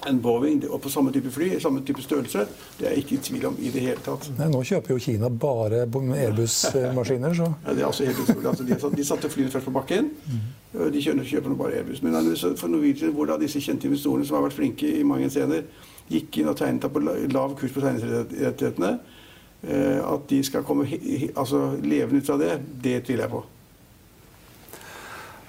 enn 0.09 0.21
Boeing, 0.23 0.63
og 0.71 0.81
på 0.81 0.91
samme 0.93 1.13
type 1.13 1.31
fly, 1.33 1.51
samme 1.61 1.83
type 1.87 2.03
størrelse, 2.03 2.47
det 2.79 2.87
er 2.87 2.95
jeg 2.95 3.05
ikke 3.05 3.15
i 3.17 3.21
tvil 3.27 3.47
om 3.51 3.59
i 3.61 3.73
det 3.75 3.83
hele 3.85 4.01
tatt. 4.05 4.31
Nei, 4.39 4.49
nå 4.53 4.63
kjøper 4.65 4.95
jo 4.95 5.03
Kina 5.03 5.29
bare 5.29 5.83
Airbus-maskiner, 5.85 7.37
så 7.37 7.51
Ja, 7.67 7.75
det 7.75 7.85
er 7.85 7.89
altså 7.91 8.09
helt 8.09 8.23
utrolig. 8.25 8.49
Altså, 8.49 8.65
de, 8.65 8.97
de 8.97 9.07
satte 9.07 9.31
flyene 9.33 9.53
først 9.53 9.69
på 9.69 9.77
bakken. 9.77 10.11
De 10.73 11.05
kjøper, 11.05 11.25
kjøper 11.29 11.53
nå 11.53 11.61
bare 11.61 11.81
Airbus. 11.81 12.03
Men 12.03 12.17
for 12.57 12.73
Norwegian, 12.73 13.13
hvor 13.17 13.29
da 13.29 13.39
disse 13.41 13.61
kjente 13.61 13.91
investorene 13.91 14.27
som 14.27 14.39
har 14.39 14.49
vært 14.49 14.59
flinke 14.59 14.89
i 14.89 15.07
mange 15.07 15.31
scener, 15.31 15.67
gikk 16.11 16.41
inn 16.41 16.51
og 16.51 16.59
tegnet 16.59 16.91
på 16.91 17.03
lav 17.05 17.57
kurs 17.59 17.75
på 17.75 17.85
tegningsrettighetene, 17.85 18.93
eh, 19.69 20.01
at 20.01 20.29
de 20.31 20.43
skal 20.47 20.67
komme 20.67 20.89
altså, 21.37 21.67
levende 21.83 22.23
ut 22.23 22.31
fra 22.31 22.39
det, 22.41 22.57
det 22.83 23.03
tviler 23.07 23.29
jeg 23.29 23.35
på. 23.37 23.45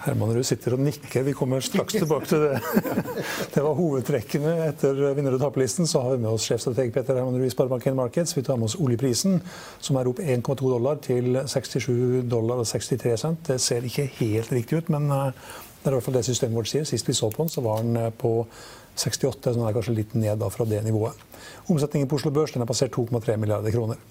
Hermanrud 0.02 0.46
sitter 0.48 0.74
og 0.76 0.82
nikker. 0.82 1.24
Vi 1.28 1.34
kommer 1.38 1.62
straks 1.62 1.94
tilbake 1.94 2.30
til 2.30 2.42
det. 2.46 2.60
Det 3.54 3.62
var 3.62 3.76
hovedtrekkene 3.78 4.54
etter 4.66 4.98
vinner- 5.18 5.36
og 5.38 5.44
taperlisten. 5.44 5.88
Så 5.90 6.02
har 6.02 6.16
vi 6.16 6.24
med 6.24 6.32
oss 6.32 6.48
sjefstrateg 6.50 6.94
Petter 6.96 7.20
Hermanrud 7.20 7.46
i 7.46 7.52
Sparebanken 7.54 7.98
Markets. 8.00 8.34
Vi 8.38 8.44
tar 8.48 8.58
med 8.58 8.72
oss 8.72 8.78
oljeprisen, 8.82 9.40
som 9.80 10.00
er 10.00 10.10
opp 10.10 10.22
1,2 10.24 10.56
dollar 10.62 11.02
til 11.06 11.38
67 11.46 12.24
dollar 12.32 12.64
og 12.64 12.70
63 12.70 13.18
cent. 13.22 13.44
Det 13.52 13.60
ser 13.62 13.86
ikke 13.86 14.08
helt 14.18 14.54
riktig 14.56 14.82
ut, 14.82 14.90
men 14.94 15.10
eh, 15.12 15.52
det 15.82 15.90
er 15.90 15.94
i 15.94 16.00
hvert 16.00 16.08
fall 16.08 16.18
det 16.18 16.26
systemet 16.30 16.58
vårt 16.62 16.72
sier. 16.72 16.88
Sist 16.88 17.10
vi 17.10 17.18
så 17.18 17.30
på 17.30 17.44
den, 17.44 17.54
så 17.54 17.66
var 17.66 17.84
den 17.86 18.00
eh, 18.02 18.10
på 18.10 18.34
68, 18.96 19.38
så 19.44 19.54
den 19.60 19.68
er 19.68 19.78
kanskje 19.78 19.96
litt 20.00 20.18
ned 20.18 20.48
fra 20.56 20.66
det 20.70 20.82
nivået. 20.88 21.22
Omsetningen 21.70 22.10
på 22.10 22.18
Oslo 22.18 22.34
Børs 22.34 22.56
den 22.56 22.66
er 22.66 22.70
passert 22.70 22.98
2,3 22.98 23.38
milliarder 23.38 23.74
kroner. 23.74 24.02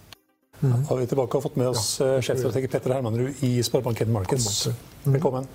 Da 0.60 0.76
har 0.90 0.96
vi 1.00 1.08
tilbake 1.08 1.38
og 1.38 1.44
fått 1.46 1.56
med 1.56 1.70
oss 1.72 1.84
ja, 2.02 2.18
sjefstrateg 2.20 2.68
Petter 2.68 2.92
Hermanrud 2.92 3.44
i 3.46 3.54
Sparebanken 3.64 4.12
Markets. 4.12 4.68
Velkommen. 5.06 5.48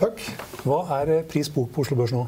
Takk. 0.00 0.20
Hva 0.64 0.82
er 1.00 1.14
eh, 1.18 1.24
pris 1.28 1.48
bok 1.52 1.72
på 1.74 1.84
Oslo 1.84 1.96
Børs 2.00 2.12
nå? 2.16 2.26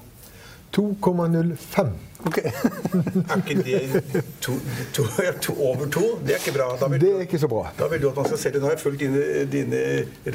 2,05. 0.73 1.89
Ok. 2.27 2.37
Er 2.43 3.41
ikke 3.43 3.55
det 3.67 4.23
to, 4.41 4.53
to, 4.95 5.03
to, 5.43 5.53
over 5.59 5.89
to? 5.91 6.03
Det 6.25 6.37
er 6.37 6.39
ikke 6.39 6.55
bra. 6.55 6.69
Vil, 6.89 7.01
Det 7.03 7.11
er 7.11 7.21
ikke 7.27 7.39
så 7.43 7.49
bra. 7.51 7.65
da 7.79 7.89
vil 7.91 8.01
du 8.03 8.09
at 8.09 8.17
man 8.21 8.29
skal 8.31 8.39
selge. 8.39 8.61
Nå 8.63 8.69
har 8.71 8.77
jeg 8.77 8.81
fulgt 8.85 9.01
dine, 9.03 9.25
dine 9.53 9.81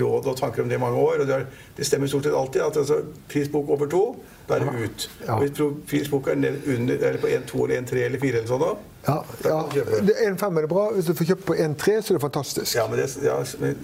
råd 0.02 0.28
og 0.34 0.36
tanker 0.38 0.62
om 0.66 0.70
det 0.70 0.76
i 0.78 0.82
mange 0.84 1.00
år. 1.00 1.22
og 1.24 1.28
Det, 1.30 1.36
er, 1.36 1.46
det 1.78 1.88
stemmer 1.88 2.12
stort 2.12 2.28
sett 2.28 2.36
alltid. 2.38 2.62
at 2.62 2.78
altså, 2.84 3.00
Prisbok 3.32 3.70
over 3.78 3.90
to, 3.94 4.04
da 4.50 4.58
er 4.60 4.66
det 4.68 4.84
ut. 4.84 5.08
Ja. 5.28 5.38
Hvis 5.42 5.64
prisbok 5.90 6.28
er 6.28 6.36
under, 6.76 6.94
eller 7.00 7.22
på 7.24 7.28
1,2 7.32 7.64
eller 7.64 7.82
1,3 7.82 8.04
eller 8.10 8.20
4 8.26 8.38
eller 8.42 8.52
sånn, 8.52 8.66
da, 8.68 8.76
Ja, 9.08 9.18
ja. 9.48 9.62
kan 9.64 9.72
du 9.72 9.80
kjøpe. 9.80 10.20
1,5 10.28 10.58
er 10.58 10.68
det 10.68 10.74
bra. 10.76 10.86
Hvis 10.98 11.08
du 11.08 11.14
får 11.16 11.32
kjøpt 11.32 11.46
på 11.48 11.56
1,3, 11.56 11.98
så 12.04 12.14
er 12.14 12.20
det 12.20 12.26
fantastisk. 12.28 12.76
Ja, 12.76 12.88
men 12.92 13.00
det, 13.00 13.08
ja, 13.24 13.40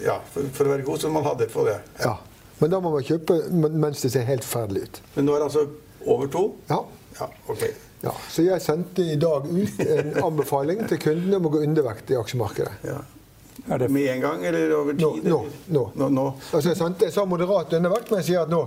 ja 0.09 0.19
for, 0.33 0.51
for 0.59 0.67
å 0.69 0.75
være 0.75 0.85
god, 0.91 0.99
så 1.05 1.07
må 1.11 1.21
man 1.21 1.29
ha 1.31 1.35
det 1.39 1.49
for 1.55 1.71
det. 1.71 1.79
Ja. 2.03 2.17
Men 2.63 2.71
da 2.71 2.79
må 2.79 2.93
man 2.93 3.03
kjøpe 3.03 3.41
mens 3.51 4.05
det 4.05 4.13
ser 4.13 4.23
helt 4.23 4.45
ferdig 4.47 4.85
ut. 4.85 4.99
Men 5.17 5.25
nå 5.27 5.33
er 5.35 5.41
det 5.43 5.47
altså 5.49 5.65
over 6.07 6.29
to? 6.31 6.43
Ja. 6.69 6.77
Ja, 7.17 7.27
ok. 7.51 7.65
Ja, 8.03 8.13
så 8.31 8.45
jeg 8.45 8.63
sendte 8.63 9.03
i 9.03 9.17
dag 9.19 9.49
ut 9.51 9.81
en 9.83 10.13
anbefaling 10.23 10.85
til 10.87 11.01
kundene 11.03 11.41
om 11.41 11.49
å 11.49 11.51
gå 11.57 11.59
undervekt 11.65 12.13
i 12.13 12.17
aksjemarkedet. 12.19 12.71
Ja. 12.87 13.01
Er 13.67 13.83
det 13.83 13.89
Med 13.91 14.07
en 14.13 14.23
gang, 14.23 14.45
eller 14.47 14.73
over 14.77 14.95
tid? 14.95 15.27
Nå, 15.27 15.41
nå, 15.75 15.83
nå. 15.99 16.09
nå. 16.15 16.25
Altså 16.53 16.71
jeg, 16.71 16.79
sendte, 16.79 17.07
jeg 17.07 17.15
sa 17.15 17.27
moderat 17.27 17.75
undervekt, 17.75 18.09
men 18.11 18.23
jeg 18.23 18.29
sier 18.31 18.47
at 18.47 18.51
nå, 18.51 18.63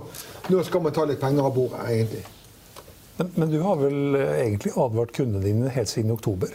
nå 0.53 0.62
skal 0.69 0.85
man 0.85 0.95
ta 0.97 1.09
litt 1.09 1.21
penger 1.21 1.49
av 1.49 1.57
bordet, 1.57 1.83
egentlig. 1.88 2.23
Men, 3.17 3.33
men 3.35 3.53
du 3.53 3.59
har 3.65 3.81
vel 3.81 4.21
eh, 4.21 4.33
egentlig 4.45 4.76
advart 4.76 5.17
kundene 5.17 5.45
dine 5.45 5.73
helt 5.73 5.91
siden 5.91 6.12
oktober? 6.12 6.53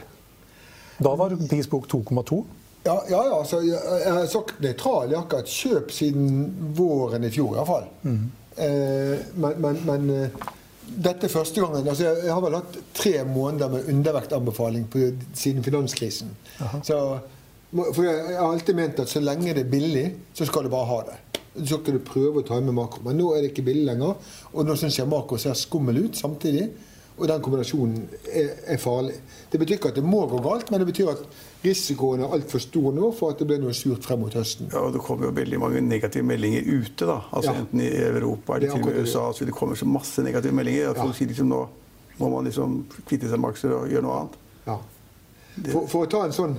Da 1.01 1.17
var 1.17 1.33
prisbok 1.49 1.89
2,2. 1.89 2.43
Ja, 2.83 2.95
ja, 3.09 3.19
ja 3.29 3.41
så 3.45 3.61
jeg, 3.61 3.77
jeg 3.77 4.13
har 4.15 4.29
sagt 4.31 4.61
nøytral. 4.63 5.13
Hatt 5.17 5.51
kjøp 5.51 5.91
siden 5.93 6.71
våren 6.77 7.27
i 7.27 7.33
fjor, 7.33 7.55
iallfall. 7.57 7.85
Mm. 8.05 8.23
Eh, 8.57 9.13
men 9.41 9.61
men, 9.63 9.81
men 9.87 10.09
eh, 10.15 10.47
dette 10.91 11.27
er 11.27 11.31
første 11.31 11.61
gangen 11.63 11.87
altså 11.87 12.03
jeg, 12.03 12.23
jeg 12.25 12.33
har 12.35 12.41
vel 12.43 12.57
hatt 12.57 12.73
tre 12.97 13.13
måneder 13.23 13.69
med 13.71 13.91
undervektanbefaling 13.93 14.89
på, 14.91 15.05
siden 15.37 15.63
finanskrisen. 15.63 16.33
Så, 16.83 16.97
for 17.71 18.03
jeg, 18.03 18.17
jeg 18.33 18.39
har 18.39 18.49
alltid 18.49 18.79
ment 18.79 18.99
at 18.99 19.11
så 19.11 19.21
lenge 19.23 19.55
det 19.55 19.65
er 19.65 19.71
billig, 19.71 20.07
så 20.35 20.47
skal 20.49 20.67
du 20.67 20.73
bare 20.73 20.89
ha 20.89 21.01
det. 21.11 21.19
Så 21.61 21.77
skal 21.77 21.97
du 21.97 22.03
prøve 22.07 22.41
å 22.41 22.47
ta 22.47 22.59
med 22.63 22.75
makro. 22.75 23.03
Men 23.05 23.19
nå 23.19 23.29
er 23.35 23.43
det 23.43 23.51
ikke 23.51 23.67
billig 23.67 23.85
lenger. 23.87 24.19
Og 24.55 24.67
nå 24.67 24.75
syns 24.79 24.99
jeg 24.99 25.09
makro 25.11 25.39
ser 25.39 25.55
skummel 25.59 25.99
ut 26.05 26.19
samtidig. 26.19 26.69
Og 27.19 27.27
den 27.27 27.41
kombinasjonen 27.43 28.07
er, 28.33 28.49
er 28.73 28.77
farlig. 28.81 29.13
Det 29.51 29.59
betyr 29.59 29.75
ikke 29.77 29.89
at 29.91 29.95
det 29.99 30.03
må 30.07 30.23
gå 30.31 30.39
galt, 30.41 30.71
men 30.71 30.79
det 30.81 30.87
betyr 30.87 31.09
at 31.11 31.19
risikoen 31.63 32.23
er 32.23 32.31
altfor 32.33 32.59
stor 32.63 32.91
nå 32.95 33.11
for 33.13 33.29
at 33.35 33.37
det 33.43 33.47
blir 33.51 33.59
noe 33.61 33.73
surt 33.77 34.03
frem 34.07 34.19
mot 34.23 34.33
høsten. 34.33 34.69
Ja, 34.73 34.79
og 34.87 34.93
Det 34.95 35.01
kommer 35.05 35.27
jo 35.27 35.31
veldig 35.35 35.59
mange 35.61 35.81
negative 35.81 36.23
meldinger 36.25 36.61
ute. 36.65 37.05
da, 37.05 37.19
altså 37.31 37.51
Ja. 37.51 37.59
Enten 37.59 37.81
i 37.81 37.89
Europa 37.97 38.53
er 38.53 38.57
eller 38.57 38.71
til 38.73 38.81
og 38.81 38.87
med. 38.95 39.01
USA. 39.03 39.31
så 39.33 39.45
Det 39.45 39.53
kommer 39.53 39.75
så 39.75 39.85
masse 39.85 40.23
negative 40.23 40.53
meldinger 40.53 40.89
at 40.89 40.97
Ja. 40.97 41.03
folk 41.03 41.15
sier 41.15 41.27
liksom 41.27 41.47
nå 41.49 41.67
må 42.19 42.29
man 42.29 42.45
liksom 42.45 42.85
kvitte 43.05 43.29
seg 43.29 43.39
med 43.39 43.49
aksjer 43.53 43.71
og 43.73 43.89
gjøre 43.89 44.01
noe 44.03 44.17
annet. 44.19 44.33
Ja. 44.67 44.77
For, 45.71 45.87
for 45.87 46.05
å 46.05 46.09
ta 46.09 46.23
en 46.25 46.31
sånn 46.31 46.57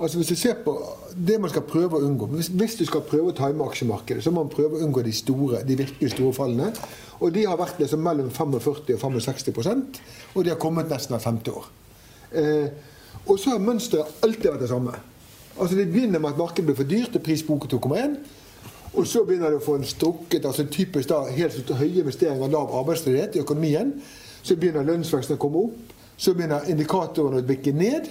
Altså 0.00 0.18
hvis 0.18 0.32
du 0.32 0.34
ser 0.34 0.56
på 0.64 0.72
Det 1.14 1.36
man 1.38 1.50
skal 1.52 1.62
prøve 1.62 2.00
å 2.00 2.02
unngå 2.02 2.26
Hvis, 2.32 2.48
hvis 2.50 2.74
du 2.80 2.82
skal 2.88 3.04
prøve 3.06 3.30
å 3.30 3.36
time 3.36 3.62
aksjemarkedet, 3.62 4.24
så 4.24 4.32
må 4.34 4.42
man 4.42 4.50
prøve 4.50 4.74
å 4.74 4.82
unngå 4.82 5.04
de 5.06 5.12
store, 5.14 5.60
de 5.62 5.76
virkelig 5.78 6.10
store 6.10 6.34
fallene. 6.34 6.72
Og 7.20 7.30
de 7.34 7.44
har 7.46 7.60
vært 7.60 7.78
liksom 7.78 8.02
mellom 8.02 8.30
45 8.34 9.20
og 9.20 9.22
65% 9.22 10.00
og 10.34 10.44
de 10.44 10.50
har 10.50 10.58
kommet 10.60 10.90
nesten 10.90 11.14
hvert 11.14 11.24
femte 11.24 11.54
år. 11.54 11.68
Eh, 12.34 12.68
og 13.26 13.38
så 13.38 13.54
har 13.54 13.62
mønsteret 13.62 14.24
alltid 14.26 14.50
vært 14.50 14.64
det 14.64 14.70
samme. 14.72 14.94
Altså 15.54 15.76
Det 15.76 15.86
begynner 15.92 16.18
med 16.18 16.34
at 16.34 16.38
markedet 16.38 16.66
blir 16.66 16.76
for 16.76 16.90
dyrt, 16.90 17.14
og 17.16 17.22
pris 17.22 17.42
på 17.42 17.54
2,1. 17.54 18.16
Og 18.94 19.06
så 19.06 19.24
begynner 19.26 19.50
det 19.50 19.58
å 19.58 19.64
få 19.64 19.78
en 19.78 19.86
strukket, 19.86 20.44
altså 20.44 20.66
typisk 20.70 21.08
da 21.10 21.24
helt 21.30 21.70
høye 21.70 22.02
investeringer 22.02 22.50
lav 22.50 22.74
arbeidsledighet 22.80 23.36
i 23.36 23.42
økonomien. 23.42 23.94
Så 24.42 24.56
begynner 24.56 24.86
lønnsveksten 24.86 25.38
å 25.38 25.40
komme 25.40 25.64
opp. 25.68 25.94
Så 26.16 26.34
begynner 26.34 26.66
indikatorene 26.70 27.42
å 27.42 27.46
bikke 27.46 27.72
ned. 27.74 28.10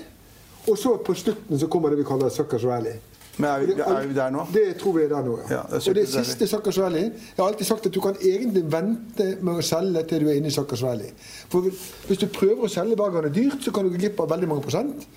Og 0.68 0.78
så 0.80 0.96
på 1.04 1.16
slutten 1.18 1.60
så 1.60 1.68
kommer 1.68 1.92
det 1.92 2.00
vi 2.00 2.08
kaller 2.08 2.32
suckers 2.32 2.64
rally. 2.64 2.96
Men 3.38 3.50
er 3.50 3.64
vi, 3.66 3.76
er 3.82 4.08
vi 4.08 4.14
der 4.14 4.34
nå? 4.34 4.46
Det 4.54 4.66
tror 4.78 4.94
vi 4.98 5.04
er 5.08 5.10
der 5.10 5.24
nå, 5.26 5.38
ja. 5.42 5.48
Ja, 5.58 5.62
det 5.72 5.82
og 5.90 5.96
det 5.98 6.04
siste 6.12 6.46
suckers 6.48 6.78
rally 6.78 7.02
Jeg 7.08 7.40
har 7.40 7.48
alltid 7.48 7.66
sagt 7.66 7.88
at 7.90 7.96
du 7.96 8.02
kan 8.04 8.18
egentlig 8.22 8.62
vente 8.70 9.30
med 9.42 9.58
å 9.58 9.66
selge 9.66 10.04
til 10.10 10.22
du 10.22 10.30
er 10.30 10.38
inne 10.38 10.52
i 10.52 10.54
suckers 10.54 10.84
rally. 10.86 11.10
For 11.50 11.66
hvis 11.66 12.22
du 12.22 12.28
prøver 12.30 12.68
å 12.68 12.72
selge 12.72 12.98
hver 13.00 13.16
gang 13.16 13.26
det 13.26 13.32
er 13.34 13.40
dyrt, 13.40 13.64
så 13.66 13.74
kan 13.74 13.88
du 13.88 13.94
gå 13.96 14.04
glipp 14.04 14.22
av 14.22 14.30
veldig 14.36 14.52
mange 14.52 14.66
prosent. 14.68 15.08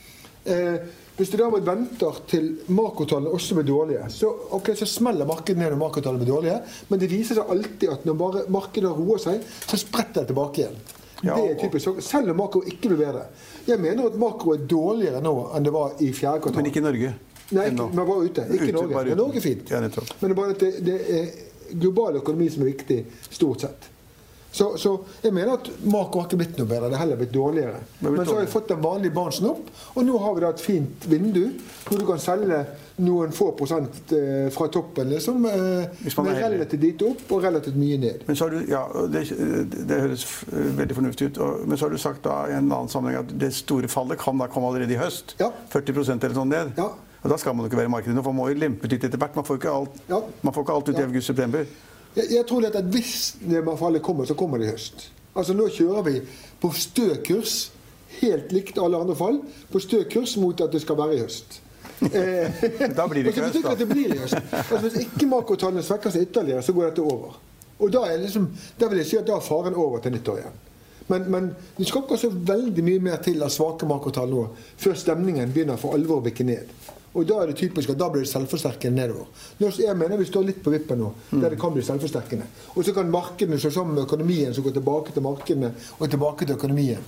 Eh, 0.46 0.78
hvis 1.16 1.30
du 1.32 1.38
derimot 1.38 1.64
venter 1.64 2.18
til 2.28 2.48
makrotallene 2.76 3.32
også 3.36 3.56
blir 3.56 3.68
dårlige, 3.68 4.08
så, 4.12 4.28
ok, 4.56 4.72
så 4.76 4.88
smeller 4.88 5.28
markedet 5.28 5.60
ned 5.60 5.72
når 5.72 5.80
makrotallene 5.80 6.24
blir 6.24 6.32
dårlige. 6.32 6.58
Men 6.90 7.00
det 7.00 7.08
viser 7.12 7.38
seg 7.38 7.52
alltid 7.52 7.88
at 7.92 8.04
når 8.08 8.18
bare 8.20 8.44
markedet 8.52 8.92
roer 8.96 9.20
seg, 9.22 9.44
så 9.44 9.80
spretter 9.80 10.22
det 10.22 10.30
tilbake 10.32 10.62
igjen. 10.64 10.76
Ja, 11.22 11.36
det 11.36 11.50
er 11.50 11.68
typisk, 11.68 11.84
så- 11.84 12.00
Selv 12.00 12.30
om 12.30 12.36
makro 12.36 12.62
ikke 12.66 12.88
blir 12.88 12.98
bedre. 12.98 13.22
Jeg 13.66 13.80
mener 13.80 14.06
at 14.06 14.18
makro 14.18 14.52
er 14.52 14.58
dårligere 14.68 15.20
nå 15.22 15.34
enn 15.56 15.64
det 15.64 15.72
var 15.72 15.92
i 16.00 16.12
fjerde 16.12 16.40
kvartal. 16.42 16.56
Men 16.62 16.66
ikke 16.66 16.76
i 16.82 16.86
Norge. 16.86 17.14
Nei, 17.52 17.66
ikke, 17.70 17.86
men 17.94 18.06
bare 18.06 18.24
ute. 18.26 18.46
Ikke 18.50 18.62
Ute, 18.68 18.72
Norge. 18.72 19.04
Men. 19.04 19.16
Norge 19.16 19.36
er 19.36 19.40
fint. 19.40 19.70
Ja. 19.70 19.80
Men 19.80 19.90
det 19.90 20.30
er 20.30 20.34
bare 20.34 20.50
at 20.50 20.58
det, 20.58 20.84
det 20.84 21.00
er 21.20 21.26
global 21.78 22.16
økonomi 22.16 22.48
som 22.50 22.62
er 22.62 22.72
viktig, 22.72 23.04
stort 23.30 23.60
sett. 23.60 23.88
Så, 24.56 24.70
så 24.80 24.94
jeg 25.20 25.34
mener 25.36 25.58
at 25.58 25.66
makro 25.84 26.22
har 26.22 26.30
ikke 26.30 26.38
blitt 26.40 26.56
noe 26.56 26.68
bedre, 26.70 26.88
det 26.88 26.96
er 26.96 27.02
heller 27.02 27.18
blitt 27.20 27.34
dårligere. 27.34 27.76
Er 28.00 28.06
Men 28.14 28.24
så 28.24 28.38
har 28.38 28.46
vi 28.46 28.52
fått 28.54 28.70
den 28.72 28.80
vanlige 28.80 29.12
barnsen 29.12 29.50
opp, 29.50 29.66
og 29.92 30.06
nå 30.06 30.16
har 30.22 30.36
vi 30.36 30.44
da 30.46 30.52
et 30.54 30.62
fint 30.64 31.04
vindu 31.10 31.42
hvor 31.86 32.00
du 32.00 32.06
kan 32.08 32.22
selge 32.22 32.62
noen 33.04 33.34
få 33.36 33.50
prosent 33.58 34.14
eh, 34.16 34.46
fra 34.54 34.70
toppen, 34.72 35.10
liksom, 35.12 35.44
eh, 35.50 36.06
med 36.24 36.40
relativt 36.40 36.86
lite 36.86 37.10
opp 37.10 37.34
og 37.36 37.44
relativt 37.44 37.76
mye 37.76 37.98
ned. 38.00 38.24
Men 38.30 38.38
så 38.38 38.48
har 38.48 38.56
du, 38.56 38.70
ja, 38.72 38.82
det, 39.12 39.26
det 39.90 39.98
høres 40.06 40.24
veldig 40.48 40.96
fornuftig 41.02 41.28
ut. 41.28 41.40
Og, 41.44 41.66
men 41.68 41.76
så 41.76 41.86
har 41.90 41.92
du 41.92 42.00
sagt 42.00 42.24
da 42.24 42.38
i 42.48 42.56
en 42.56 42.70
annen 42.70 42.88
sammenheng 42.92 43.26
at 43.26 43.34
det 43.36 43.52
store 43.58 43.90
fallet 43.92 44.16
kan 44.22 44.40
da 44.40 44.48
komme 44.48 44.70
allerede 44.72 44.96
i 44.96 45.00
høst. 45.00 45.36
Ja. 45.42 45.50
40% 45.74 46.16
eller 46.16 46.38
sånn 46.38 46.54
ned. 46.54 46.72
Ja. 46.80 46.88
Og 47.26 47.32
da 47.32 47.36
skal 47.42 47.56
man 47.58 47.66
jo 47.66 47.72
ikke 47.72 47.82
være 47.82 47.90
i 47.90 47.94
markedet 47.98 48.16
nå, 48.16 48.24
for 48.24 48.32
man 48.32 48.46
må 48.46 48.48
jo 48.54 48.60
lempe 48.64 48.88
litt 48.88 49.04
etter 49.04 49.20
hvert. 49.20 49.36
Man 49.36 49.44
får 49.44 49.60
ikke 49.60 49.76
alt, 49.76 50.00
Ja. 50.08 50.22
man 50.46 50.56
får 50.56 50.64
ikke 50.64 50.78
alt 50.80 50.88
ut 50.88 50.96
i 51.00 51.04
august-september. 51.04 51.68
Jeg, 52.16 52.30
jeg 52.32 52.46
tror 52.48 52.66
at 52.68 52.84
hvis 52.94 53.14
nedbørfallet 53.44 54.02
kommer, 54.02 54.24
så 54.24 54.34
kommer 54.34 54.58
det 54.58 54.68
i 54.68 54.74
høst. 54.74 55.10
Altså 55.36 55.52
Nå 55.56 55.68
kjører 55.68 56.02
vi 56.06 56.14
på 56.62 56.70
stø 56.72 57.10
kurs, 57.26 57.56
helt 58.22 58.52
likt 58.56 58.78
alle 58.80 58.96
andre 59.02 59.16
fall, 59.18 59.40
på 59.72 59.80
stø 59.84 60.02
kurs 60.10 60.36
mot 60.40 60.60
at 60.64 60.72
det 60.72 60.80
skal 60.84 60.98
være 61.02 61.16
i 61.18 61.22
høst. 61.24 61.60
Eh, 61.96 62.52
Da 62.96 63.06
blir 63.08 63.24
det 63.24 63.30
ikke 63.32 63.46
og 63.46 63.52
så 63.54 63.60
betyr 63.62 63.62
høst, 63.62 63.62
da. 63.64 63.72
at 63.72 63.78
det 63.78 63.88
blir 63.88 64.14
i 64.14 64.18
høst. 64.18 64.34
Altså 64.58 64.80
Hvis 64.88 64.96
ikke 65.06 65.28
makrotallene 65.30 65.82
svekker 65.86 66.12
seg 66.12 66.26
ytterligere, 66.26 66.62
så 66.62 66.74
går 66.76 66.90
dette 66.90 67.04
over. 67.04 67.38
Og 67.78 67.92
da, 67.92 68.02
liksom, 68.20 68.48
da 68.80 68.88
vil 68.90 69.00
jeg 69.00 69.08
si 69.10 69.16
at 69.20 69.28
da 69.28 69.36
er 69.38 69.44
faren 69.44 69.76
over 69.76 70.00
til 70.04 70.12
nyttår 70.16 70.40
igjen. 70.42 70.58
Men, 71.08 71.24
men 71.30 71.46
det 71.76 71.86
skal 71.88 72.02
ikke 72.04 72.18
så 72.18 72.30
veldig 72.32 72.84
mye 72.84 73.00
mer 73.06 73.20
til 73.24 73.40
av 73.46 73.52
svake 73.54 73.86
makrotall 73.88 74.28
nå, 74.32 74.42
før 74.80 74.96
stemningen 74.98 75.52
begynner 75.54 75.78
for 75.80 75.94
alvor 75.96 76.20
å 76.20 76.24
bikke 76.26 76.44
ned. 76.48 76.72
Og 77.16 77.24
da 77.28 77.38
er 77.42 77.50
det 77.50 77.56
typisk 77.56 77.90
at 77.94 77.98
da 78.00 78.08
blir 78.12 78.24
det 78.26 78.28
selvforsterkende 78.30 79.00
nedover. 79.00 79.28
Nå, 79.60 79.70
jeg 79.80 79.96
mener 79.96 80.18
vi 80.20 80.26
står 80.28 80.44
litt 80.50 80.58
på 80.64 80.72
vippen 80.74 80.98
nå, 81.00 81.12
der 81.32 81.54
det 81.54 81.60
kan 81.60 81.72
bli 81.72 81.84
selvforsterkende. 81.86 82.44
Og 82.76 82.84
så 82.84 82.92
kan 82.96 83.08
markedene 83.10 83.58
slå 83.62 83.70
sammen 83.72 83.94
med 83.96 84.04
økonomien, 84.04 84.52
som 84.54 84.66
går 84.66 84.76
tilbake 84.76 85.14
til 85.16 85.24
markedene 85.24 85.72
og 85.98 86.10
tilbake 86.12 86.44
til 86.44 86.54
økonomien. 86.58 87.00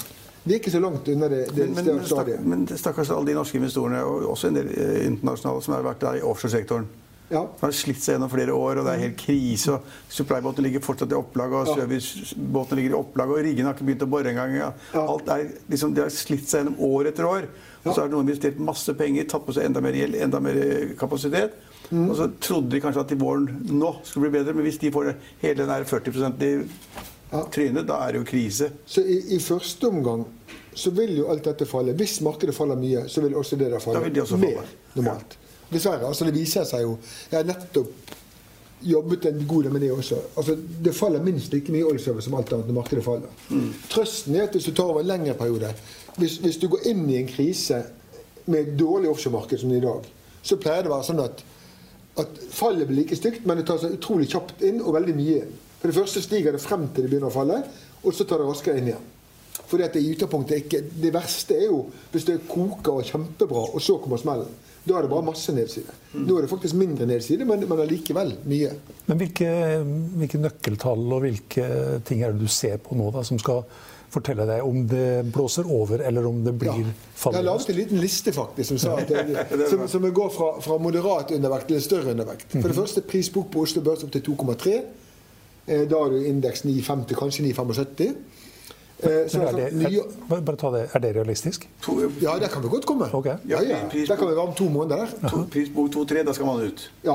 Vi 0.44 0.54
er 0.54 0.62
ikke 0.62 0.72
så 0.72 0.80
langt 0.80 1.08
unna 1.12 1.28
det, 1.28 1.42
det 1.52 1.66
Men, 1.74 1.84
men, 1.84 2.04
stadiet. 2.08 2.40
men 2.46 2.62
stakkars 2.70 3.10
alle 3.12 3.26
de 3.28 3.34
norske 3.36 3.58
investorene, 3.60 4.00
og 4.06 4.30
også 4.32 4.48
en 4.48 4.56
del 4.56 4.70
eh, 4.72 5.02
internasjonale, 5.10 5.60
som 5.66 5.74
har 5.76 5.84
vært 5.84 6.00
der 6.06 6.20
i 6.20 6.24
offshoresektoren. 6.24 6.86
Ja. 7.28 7.42
De 7.44 7.60
har 7.60 7.72
slitt 7.76 8.00
seg 8.00 8.14
gjennom 8.14 8.30
flere 8.32 8.54
år, 8.56 8.78
og 8.80 8.86
det 8.88 8.92
er 8.94 9.02
helt 9.02 9.18
krise. 9.20 9.74
og 9.74 9.84
Supplybåtene 10.08 10.64
ligger 10.70 10.80
fortsatt 10.80 11.12
i 11.12 11.18
opplag, 11.18 11.52
og 11.52 11.66
Ja. 11.68 11.74
servicebåtene 11.82 12.78
ligger 12.80 12.94
i 12.94 13.00
opplag, 13.02 13.28
og 13.34 13.42
riggene 13.44 13.68
har 13.68 13.74
ikke 13.76 13.84
begynt 13.90 14.06
å 14.06 14.08
bore 14.08 14.30
engang. 14.32 14.54
Ja. 14.56 14.70
Ja. 14.94 15.02
Alt 15.04 15.28
er, 15.28 15.50
liksom, 15.68 15.92
de 15.94 16.00
har 16.06 16.08
slitt 16.14 16.48
seg 16.48 16.62
gjennom 16.64 16.78
år 16.80 17.10
etter 17.12 17.28
år. 17.28 17.48
Og 17.84 17.94
så 17.94 18.00
har 18.02 18.08
noen 18.12 18.26
investert 18.28 18.58
masse 18.60 18.92
penger, 18.98 19.24
tatt 19.30 19.44
på 19.46 19.54
seg 19.54 19.64
enda 19.68 19.80
mer 19.84 19.92
gjeld, 19.96 20.14
enda 20.24 20.40
mer 20.42 20.56
eh, 20.58 20.94
kapasitet. 20.98 21.54
Mm. 21.90 22.08
Og 22.10 22.16
så 22.18 22.26
trodde 22.42 22.70
de 22.74 22.80
kanskje 22.84 23.00
at 23.00 23.12
i 23.14 23.18
våren 23.20 23.46
nå 23.70 23.92
skulle 24.04 24.28
bli 24.28 24.38
bedre, 24.40 24.52
men 24.54 24.66
hvis 24.66 24.80
de 24.82 24.90
får 24.92 25.12
hele 25.40 25.62
den 25.62 25.70
der 25.70 25.84
40 25.88 26.42
i 26.42 26.52
Ja. 27.30 27.42
trynet, 27.52 27.84
da 27.86 27.98
er 28.06 28.12
det 28.12 28.20
jo 28.22 28.24
krise. 28.24 28.70
Så 28.86 29.02
i, 29.04 29.18
i 29.36 29.38
første 29.38 29.88
omgang 29.88 30.24
så 30.74 30.90
vil 30.96 31.16
jo 31.18 31.26
alt 31.28 31.44
dette 31.44 31.66
falle. 31.68 31.92
Hvis 31.92 32.20
markedet 32.24 32.54
faller 32.56 32.76
mye, 32.80 33.02
så 33.08 33.20
vil 33.20 33.34
også 33.36 33.56
det 33.60 33.68
der 33.70 33.78
falle 33.84 33.98
Da 34.00 34.04
vil 34.04 34.14
de 34.14 34.22
også 34.22 34.36
mer 34.40 34.54
normalt. 34.54 34.94
normalt. 34.96 35.36
Dessverre. 35.70 36.06
altså 36.08 36.24
Det 36.24 36.32
viser 36.34 36.64
seg 36.64 36.80
jo 36.86 36.94
Jeg 37.30 37.36
har 37.36 37.44
nettopp 37.44 38.14
jobbet 38.88 39.24
en 39.26 39.42
god 39.46 39.62
del 39.66 39.72
med 39.72 39.80
det 39.82 39.90
også. 39.92 40.16
altså 40.36 40.56
Det 40.84 40.94
faller 40.94 41.22
minst 41.22 41.52
like 41.52 41.72
mye 41.72 41.84
oljeservice 41.84 42.24
som 42.24 42.34
alt 42.38 42.52
annet 42.52 42.66
når 42.70 42.74
markedet 42.80 43.04
faller. 43.04 43.28
Mm. 43.50 43.72
Trøsten 43.90 44.36
er 44.38 44.42
at 44.46 44.54
hvis 44.54 44.64
du 44.64 44.72
tar 44.72 44.84
over 44.92 45.00
en 45.02 45.06
lengre 45.10 45.34
periode 45.34 45.72
hvis, 46.18 46.38
hvis 46.42 46.58
du 46.60 46.68
går 46.72 46.88
inn 46.90 47.04
i 47.10 47.20
en 47.20 47.30
krise 47.30 47.82
med 48.48 48.60
et 48.60 48.74
dårlig 48.78 49.10
offshoremarked 49.12 49.62
som 49.62 49.72
i 49.74 49.82
dag, 49.82 50.06
så 50.42 50.58
pleier 50.60 50.84
det 50.84 50.92
å 50.92 50.96
være 50.96 51.08
sånn 51.10 51.24
at 51.24 51.44
at 52.18 52.40
fallet 52.50 52.88
blir 52.88 53.04
like 53.04 53.16
stygt, 53.16 53.44
men 53.46 53.60
det 53.60 53.68
tar 53.68 53.78
seg 53.82 53.94
utrolig 53.94 54.28
kjapt 54.32 54.64
inn 54.66 54.80
og 54.82 54.96
veldig 54.96 55.14
mye 55.14 55.42
inn. 55.42 55.52
For 55.78 55.90
det 55.90 55.98
første 56.00 56.22
stiger 56.24 56.54
det 56.54 56.62
frem 56.62 56.88
til 56.90 57.06
det 57.06 57.12
begynner 57.12 57.30
å 57.30 57.34
falle, 57.34 57.60
og 58.02 58.14
så 58.14 58.26
tar 58.26 58.42
det 58.42 58.48
raskere 58.48 58.80
inn 58.80 58.90
igjen. 58.90 59.04
Fordi 59.68 59.84
at 59.84 59.94
det 59.94 60.00
i 60.00 60.12
utgangspunktet 60.14 60.60
ikke 60.62 60.78
Det 61.02 61.10
verste 61.12 61.56
er 61.58 61.66
jo 61.66 61.80
hvis 62.12 62.24
det 62.28 62.36
koker 62.48 63.00
og 63.00 63.06
kjempebra, 63.08 63.64
og 63.74 63.82
så 63.84 63.98
kommer 64.02 64.20
smellen. 64.20 64.50
Da 64.88 64.96
er 64.96 65.04
det 65.04 65.10
bare 65.12 65.26
masse 65.26 65.52
nedside. 65.52 65.92
Nå 66.16 66.38
er 66.38 66.46
det 66.46 66.50
faktisk 66.50 66.78
mindre 66.78 67.06
nedside, 67.10 67.44
men, 67.44 67.66
men 67.68 67.82
allikevel 67.82 68.32
mye. 68.48 68.70
Men 69.10 69.20
hvilke, 69.20 69.50
hvilke 70.22 70.40
nøkkeltall 70.40 71.04
og 71.12 71.24
hvilke 71.26 71.66
ting 72.08 72.22
er 72.24 72.32
det 72.32 72.46
du 72.46 72.50
ser 72.50 72.78
på 72.82 72.96
nå 72.96 73.10
da, 73.12 73.26
som 73.26 73.40
skal 73.42 73.66
fortelle 74.10 74.46
deg 74.48 74.62
om 74.64 74.86
det 74.88 75.32
blåser 75.34 75.66
over, 75.70 76.00
eller 76.08 76.26
om 76.26 76.44
det 76.44 76.54
Ja. 76.64 76.72
fallende? 77.14 77.38
Jeg 77.38 77.44
laget 77.44 77.68
en 77.68 77.76
liten 77.76 78.00
liste 78.00 78.32
faktisk 78.32 78.68
som, 78.68 78.78
sa 78.78 78.96
at 78.98 79.08
det, 79.08 79.68
som, 79.70 79.86
som 79.88 80.02
går 80.12 80.30
fra, 80.30 80.60
fra 80.60 80.78
moderat 80.78 81.30
undervekt 81.36 81.68
til 81.68 81.82
større 81.82 82.10
undervekt. 82.14 82.46
For 82.52 82.68
det 82.68 82.76
første 82.76 83.00
prisbok 83.00 83.50
på 83.52 83.60
Oslo 83.66 83.82
Børs 83.82 84.04
opp 84.04 84.12
til 84.12 84.22
2,3. 84.22 84.80
Eh, 85.68 85.84
Da 85.90 85.98
har 85.98 86.08
du 86.10 86.22
indeks 86.24 86.64
9,50, 86.64 87.14
kanskje 87.14 87.44
9,75. 87.52 88.14
Eh, 89.00 89.28
Så 89.28 89.38
Men 89.38 89.46
er, 89.48 89.52
det, 89.52 89.96
er, 89.98 90.02
bare- 90.28 90.42
bare 90.42 90.56
ta 90.56 90.70
det, 90.74 90.88
er 90.94 90.98
det 90.98 91.14
realistisk? 91.16 91.68
To, 91.82 92.00
ja, 92.20 92.38
det 92.40 92.50
kan 92.50 92.62
vi 92.62 92.68
godt 92.68 92.86
komme. 92.86 93.06
Okay. 93.14 93.36
Ja, 93.48 93.60
ja. 93.62 93.76
Der 93.92 94.16
kan 94.16 94.26
vi 94.28 94.34
være 94.34 94.48
om 94.48 94.54
to 94.54 94.68
måneder. 94.68 95.06
prisbok 95.52 95.90
2-3, 95.94 96.24
da 96.26 96.32
skal 96.32 96.46
man 96.46 96.64
ut. 96.66 96.90
Ja. 97.04 97.14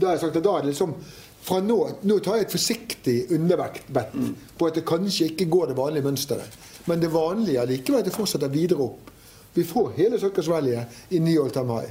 Da 0.00 0.08
jeg 0.10 0.20
sagt 0.20 0.34
da 0.34 0.50
er 0.56 0.64
det 0.64 0.66
liksom 0.72 0.94
fra 1.42 1.60
nå, 1.60 1.78
nå 2.06 2.18
tar 2.22 2.36
jeg 2.38 2.46
et 2.46 2.54
forsiktig 2.54 3.16
undervekt 3.34 3.88
bet 3.92 4.12
på 4.58 4.66
at 4.68 4.74
det 4.78 4.84
kanskje 4.86 5.30
ikke 5.32 5.48
går 5.50 5.72
det 5.72 5.76
vanlige 5.78 6.06
mønsteret. 6.06 6.60
Men 6.86 7.00
det 7.02 7.10
vanlige 7.12 7.58
er 7.62 7.66
likevel 7.70 8.00
at 8.02 8.04
det 8.10 8.14
fortsetter 8.14 8.48
videre 8.52 8.84
opp. 8.86 9.08
Vi 9.54 9.64
får 9.68 9.90
hele 9.98 10.18
Suckers 10.18 10.48
i 11.10 11.18
ny 11.18 11.36
all 11.38 11.50
time 11.50 11.74
high. 11.74 11.90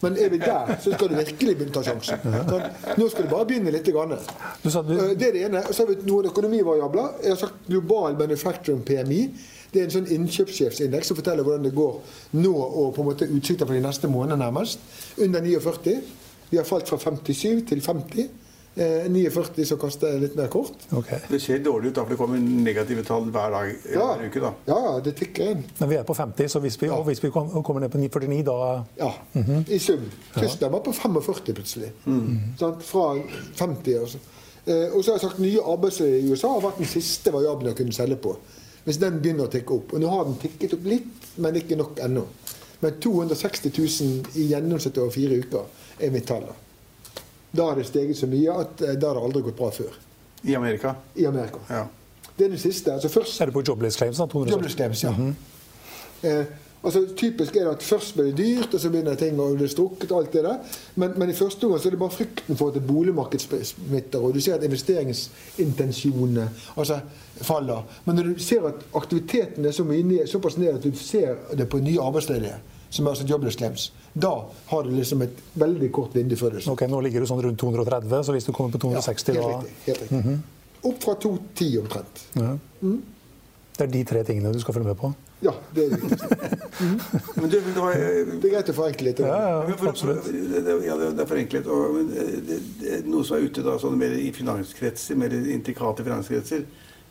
Men 0.00 0.16
er 0.16 0.30
vi 0.32 0.38
der, 0.38 0.78
så 0.80 0.94
skal 0.94 1.08
du 1.08 1.14
virkelig 1.18 1.56
begynne 1.58 1.74
å 1.74 1.74
ta 1.74 1.82
sjansen. 1.84 2.22
Sånn, 2.48 2.62
nå 2.96 3.08
skal 3.12 3.26
du 3.26 3.28
bare 3.34 3.44
begynne 3.50 3.70
litt. 3.74 3.84
Grann. 3.92 4.16
Du 4.62 4.70
sa 4.70 4.80
du- 4.82 4.94
Eh, 4.94 5.14
Det 5.14 5.28
er 5.28 5.32
det 5.32 5.42
ene. 5.44 5.62
Så 5.72 5.84
har 5.84 5.94
vi 5.94 6.10
noen 6.10 6.26
økonomivariabler. 6.30 7.20
Jeg 7.22 7.28
har 7.28 7.36
sagt 7.36 7.68
global 7.68 8.16
manufacturing 8.16 8.82
PMI. 8.82 9.30
Det 9.72 9.80
er 9.80 9.84
en 9.84 9.90
sånn 9.90 10.08
innkjøpssjefsindeks 10.10 11.04
som 11.06 11.16
forteller 11.16 11.42
hvordan 11.44 11.62
det 11.64 11.74
går 11.74 12.00
nå 12.34 12.54
og 12.54 12.94
på 12.94 13.00
en 13.02 13.08
måte 13.08 13.28
utsikter 13.28 13.66
for 13.66 13.74
de 13.74 13.80
neste 13.80 14.08
månedene 14.08 14.38
nærmest. 14.38 14.78
Under 15.18 15.40
49. 15.42 16.00
Vi 16.50 16.56
har 16.56 16.64
falt 16.64 16.88
fra 16.88 16.96
57 16.98 17.66
til 17.68 17.80
50. 17.80 18.28
Eh, 18.74 19.04
49 19.12 19.66
så 19.68 19.76
kaster 19.76 20.14
jeg 20.14 20.20
litt 20.22 20.36
mer 20.36 20.46
kort. 20.48 20.72
Okay. 20.96 21.18
Det 21.28 21.40
ser 21.44 21.58
dårlig 21.60 21.90
ut, 21.90 21.94
da, 21.98 22.04
for 22.06 22.14
det 22.14 22.18
kommer 22.22 22.38
negative 22.40 23.02
tall 23.04 23.26
hver 23.28 23.50
dag 23.52 23.72
Ja, 23.92 24.06
hver 24.16 24.30
uke. 24.30 24.40
da. 24.40 24.52
ja, 24.70 24.78
ja, 24.86 24.92
det 25.04 25.12
tikker 25.18 25.50
inn. 25.50 25.64
Men 25.80 25.90
vi 25.90 25.96
er 26.00 26.06
på 26.08 26.14
50, 26.16 26.48
så 26.48 26.60
hvis 26.64 26.78
vi, 26.80 26.88
og 26.88 27.04
hvis 27.04 27.20
vi 27.22 27.28
kommer 27.30 27.80
ned 27.84 27.90
på 27.92 27.98
49, 28.00 28.42
da 28.48 28.84
Ja, 28.96 29.10
i 29.68 29.78
sum. 29.78 30.06
Tyskland 30.38 30.72
var 30.72 30.80
på 30.80 30.92
45 30.92 31.52
plutselig. 31.54 31.92
Sant? 32.58 32.82
Fra 32.82 33.10
50. 33.60 33.98
Altså. 34.00 34.18
Eh, 34.64 34.88
og 34.94 35.04
så 35.04 35.10
har 35.12 35.18
jeg 35.20 35.26
sagt 35.28 35.38
nye 35.44 35.60
arbeidsledige 35.60 36.22
i 36.24 36.32
USA 36.32 36.48
har 36.54 36.64
vært 36.64 36.78
den 36.80 36.86
siste 36.88 37.32
variabelen 37.34 37.72
jeg 37.74 37.76
kunne 37.82 37.92
selge 37.92 38.16
på. 38.16 38.36
Hvis 38.84 38.98
den 38.98 39.20
begynner 39.20 39.46
å 39.46 39.52
tikke 39.52 39.76
opp. 39.76 39.92
Og 39.92 40.00
nå 40.00 40.08
har 40.08 40.24
den 40.24 40.40
tikket 40.42 40.72
opp 40.78 40.84
litt, 40.88 41.28
men 41.36 41.54
ikke 41.60 41.76
nok 41.76 42.00
ennå. 42.02 42.24
Men 42.80 42.96
260 43.04 43.70
000 43.78 44.40
i 44.40 44.48
gjennomsnitt 44.48 44.96
over 44.98 45.10
fire 45.14 45.38
uker 45.44 45.68
er 46.00 46.10
mitt 46.10 46.26
tall. 46.26 46.48
da. 46.48 46.56
Da 47.52 47.68
har 47.68 47.76
det 47.76 47.84
steget 47.86 48.16
så 48.16 48.26
mye 48.26 48.54
at 48.64 48.80
eh, 48.80 48.94
da 48.96 49.12
har 49.12 49.20
det 49.20 49.26
aldri 49.28 49.42
gått 49.48 49.58
bra 49.58 49.70
før. 49.74 49.92
I 50.42 50.54
Amerika. 50.56 50.94
I 51.14 51.26
Amerika. 51.26 51.60
Ja. 51.68 51.84
Det 52.38 52.46
er 52.46 52.50
det 52.50 52.60
siste. 52.60 52.92
altså 52.92 53.08
først 53.08 53.40
er 53.40 53.46
det 53.46 53.54
på 53.54 53.62
jobless 53.68 53.96
claims. 53.96 54.16
da, 54.18 54.26
Jobless 54.50 54.74
claims, 54.74 55.02
ja. 55.04 55.12
eh, 56.22 56.44
altså, 56.82 57.04
typisk 57.16 57.56
er 57.56 57.64
det 57.64 57.74
at 57.76 57.82
først 57.82 58.14
blir 58.14 58.24
det 58.24 58.36
dyrt, 58.38 58.74
og 58.74 58.80
så 58.80 58.90
begynner 58.90 59.14
ting 59.20 59.40
å 59.40 59.50
bli 59.54 59.68
strukket. 59.68 60.12
alt 60.12 60.32
det 60.32 60.42
der. 60.44 60.56
Men, 60.94 61.12
men 61.16 61.30
i 61.30 61.36
første 61.36 61.66
omgang 61.66 61.86
er 61.86 61.90
det 61.90 62.00
bare 62.00 62.16
frykten 62.16 62.56
for 62.56 62.68
at 62.72 62.74
det 62.74 62.86
boligmarkedssmitter. 62.86 64.18
og 64.18 64.34
du 64.34 64.40
ser 64.40 64.54
at 64.54 64.64
investeringsintensjonene 64.64 66.48
altså, 66.76 67.00
faller. 67.42 67.84
Men 68.04 68.16
når 68.16 68.32
du 68.32 68.38
ser 68.42 68.66
at 68.66 68.82
aktiviteten 68.94 69.64
er 69.64 69.76
så 69.76 69.84
mye 69.84 70.02
ned, 70.02 70.26
såpass 70.26 70.56
ned 70.56 70.74
at 70.74 70.82
du 70.82 70.96
ser 70.96 71.36
det 71.58 71.68
på 71.68 71.78
nye 71.84 72.00
arbeidsledige, 72.00 72.56
som 72.92 73.06
er 73.08 73.14
altså 73.14 73.24
jobless 73.26 73.56
claims, 73.56 73.86
da 74.14 74.34
har 74.68 74.82
du 74.84 74.90
liksom 74.92 75.22
et 75.24 75.38
veldig 75.58 75.88
kort 75.96 76.12
vindu 76.16 76.36
for 76.36 76.52
det. 76.52 76.60
Ok, 76.68 76.84
Nå 76.92 77.00
ligger 77.06 77.24
du 77.24 77.30
sånn 77.30 77.40
rundt 77.42 77.58
230, 77.62 78.12
så 78.28 78.34
hvis 78.36 78.44
du 78.44 78.52
kommer 78.52 78.74
på 78.76 78.82
260, 78.84 79.32
ja, 79.38 79.42
helt 79.48 79.64
riktig. 79.64 79.88
Helt 79.88 80.02
riktig. 80.04 80.38
Opp 80.92 81.02
fra 81.04 81.14
210 81.24 81.78
omtrent. 81.84 82.24
ja. 82.36 82.56
Det 83.72 83.86
er 83.86 83.88
de 83.88 84.00
tre 84.04 84.20
tingene 84.28 84.50
du 84.52 84.58
skal 84.60 84.74
følge 84.76 84.90
med 84.90 84.98
på. 85.00 85.08
Ja, 85.42 85.54
det 85.74 85.86
er 85.86 85.94
viktig. 85.96 86.26
Men 87.40 87.46
du, 87.50 87.54
det 87.56 87.72
var 87.80 87.94
Det 87.96 88.34
er 88.44 88.52
greit 88.52 88.68
å 88.68 88.74
forenkle 88.76 89.06
litt. 89.08 89.22
Ja, 89.24 89.38
ja, 89.64 89.76
for- 89.80 89.88
absolutt. 89.88 90.26
det- 90.28 90.74
Ja, 90.84 90.96
det 91.00 91.24
er 91.24 91.30
forenklet. 91.30 91.66
Og, 91.72 91.96
eh, 92.12 92.34
det, 92.50 92.58
det 92.82 92.98
noe 93.08 93.24
som 93.24 93.38
er 93.38 93.46
ute 93.48 93.64
da, 93.64 93.78
sånn 93.80 93.96
mer 93.98 94.12
i 94.12 94.28
finanskretser, 94.36 95.16
mer 95.18 95.32
intrikate 95.32 96.04
finanskretser, 96.04 96.66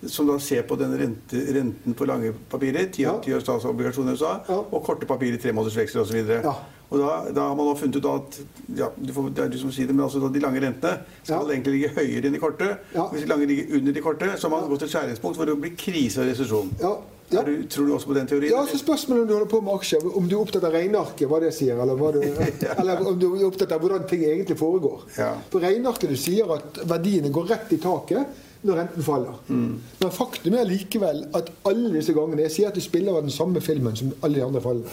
som 0.08 0.28
da 0.28 0.38
ser 0.40 0.64
på 0.64 0.76
den 0.80 0.94
rente, 0.98 1.42
renten 1.54 1.94
på 1.94 2.06
lange 2.10 2.34
papirer, 2.50 2.88
ti 2.92 3.04
Ja. 3.04 3.14
års 3.20 3.44
statsobligasjoner 3.44 4.12
i 4.12 4.16
USA, 4.18 4.40
Ja. 4.50 4.60
og 4.72 4.84
korte 4.84 5.06
papirer, 5.06 5.38
tre 5.38 5.52
måneders 5.54 5.78
veksler 5.78 6.02
osv. 6.02 6.26
Ja. 6.44 6.56
Og 6.92 7.00
da, 7.00 7.32
da 7.32 7.42
har 7.48 7.56
man 7.56 7.66
nå 7.70 7.76
funnet 7.80 7.96
ut 7.96 8.06
at 8.06 8.40
ja, 8.76 8.90
du 9.00 9.14
får, 9.14 9.30
det 9.34 9.44
er 9.46 9.50
du 9.54 9.58
som 9.62 9.72
sier 9.72 9.88
det, 9.88 9.96
men 9.96 10.04
altså 10.04 10.20
de 10.34 10.40
lange 10.44 10.60
rentene 10.60 10.98
skal 11.24 11.46
Ja. 11.48 11.54
egentlig 11.54 11.74
ligge 11.78 11.94
høyere 11.96 12.26
enn 12.28 12.34
de 12.34 12.40
korte. 12.40 12.78
Ja. 12.96 13.06
Hvis 13.08 13.22
de 13.24 13.28
lange 13.30 13.46
ligger 13.48 13.78
under 13.78 13.94
de 13.94 14.02
korte, 14.02 14.28
så 14.38 14.50
har 14.50 14.58
man 14.60 14.68
gått 14.70 14.80
til 14.80 14.90
et 14.90 14.96
skjæringspunkt 14.98 15.38
hvor 15.38 15.46
det 15.46 15.56
blir 15.62 15.76
krise 15.78 16.20
og 16.20 16.28
resesjon. 16.28 16.70
Ja, 16.82 16.96
ja. 17.32 17.44
Du, 17.48 17.64
tror 17.72 17.86
du 17.88 17.94
også 17.96 18.08
på 18.08 18.14
den 18.18 18.28
teorien? 18.28 18.52
Ja, 18.52 18.66
så 18.68 18.76
Spørsmålet 18.78 19.22
om 19.22 19.28
du 19.30 19.34
holder 19.38 19.48
på 19.54 19.62
med 19.64 19.74
aksjer, 19.80 20.04
om 20.18 20.28
du 20.28 20.36
er 20.36 20.42
opptatt 20.42 20.64
av 20.68 20.74
regnearket, 20.74 21.28
hva 21.30 21.40
det 21.40 21.54
sier, 21.56 21.80
eller, 21.80 21.96
hva 21.96 22.12
du, 22.12 22.20
eller 22.82 23.08
om 23.08 23.18
du 23.20 23.28
er 23.40 23.46
opptatt 23.48 23.72
av 23.72 23.80
hvordan 23.80 24.04
ting 24.10 24.24
egentlig 24.28 24.58
foregår. 24.60 25.00
Ja. 25.18 25.32
På 25.50 25.62
regnearket 25.64 26.10
du 26.10 26.18
sier 26.20 26.52
at 26.58 26.82
verdiene 26.84 27.32
går 27.32 27.48
rett 27.56 27.72
i 27.72 27.78
taket 27.78 28.28
når 28.64 28.76
renten 28.78 29.04
faller. 29.04 29.38
Men 29.50 30.12
faktum 30.14 30.54
er 30.54 30.68
likevel 30.70 31.24
at 31.38 31.48
alle 31.66 31.90
disse 31.96 32.14
gangene 32.14 32.44
Jeg 32.46 32.52
sier 32.52 32.68
at 32.70 32.76
du 32.78 32.82
spiller 32.84 33.16
av 33.18 33.24
den 33.26 33.34
samme 33.34 33.62
filmen 33.62 33.96
som 33.98 34.12
alle 34.22 34.36
de 34.38 34.44
andre 34.46 34.62
fallene. 34.62 34.92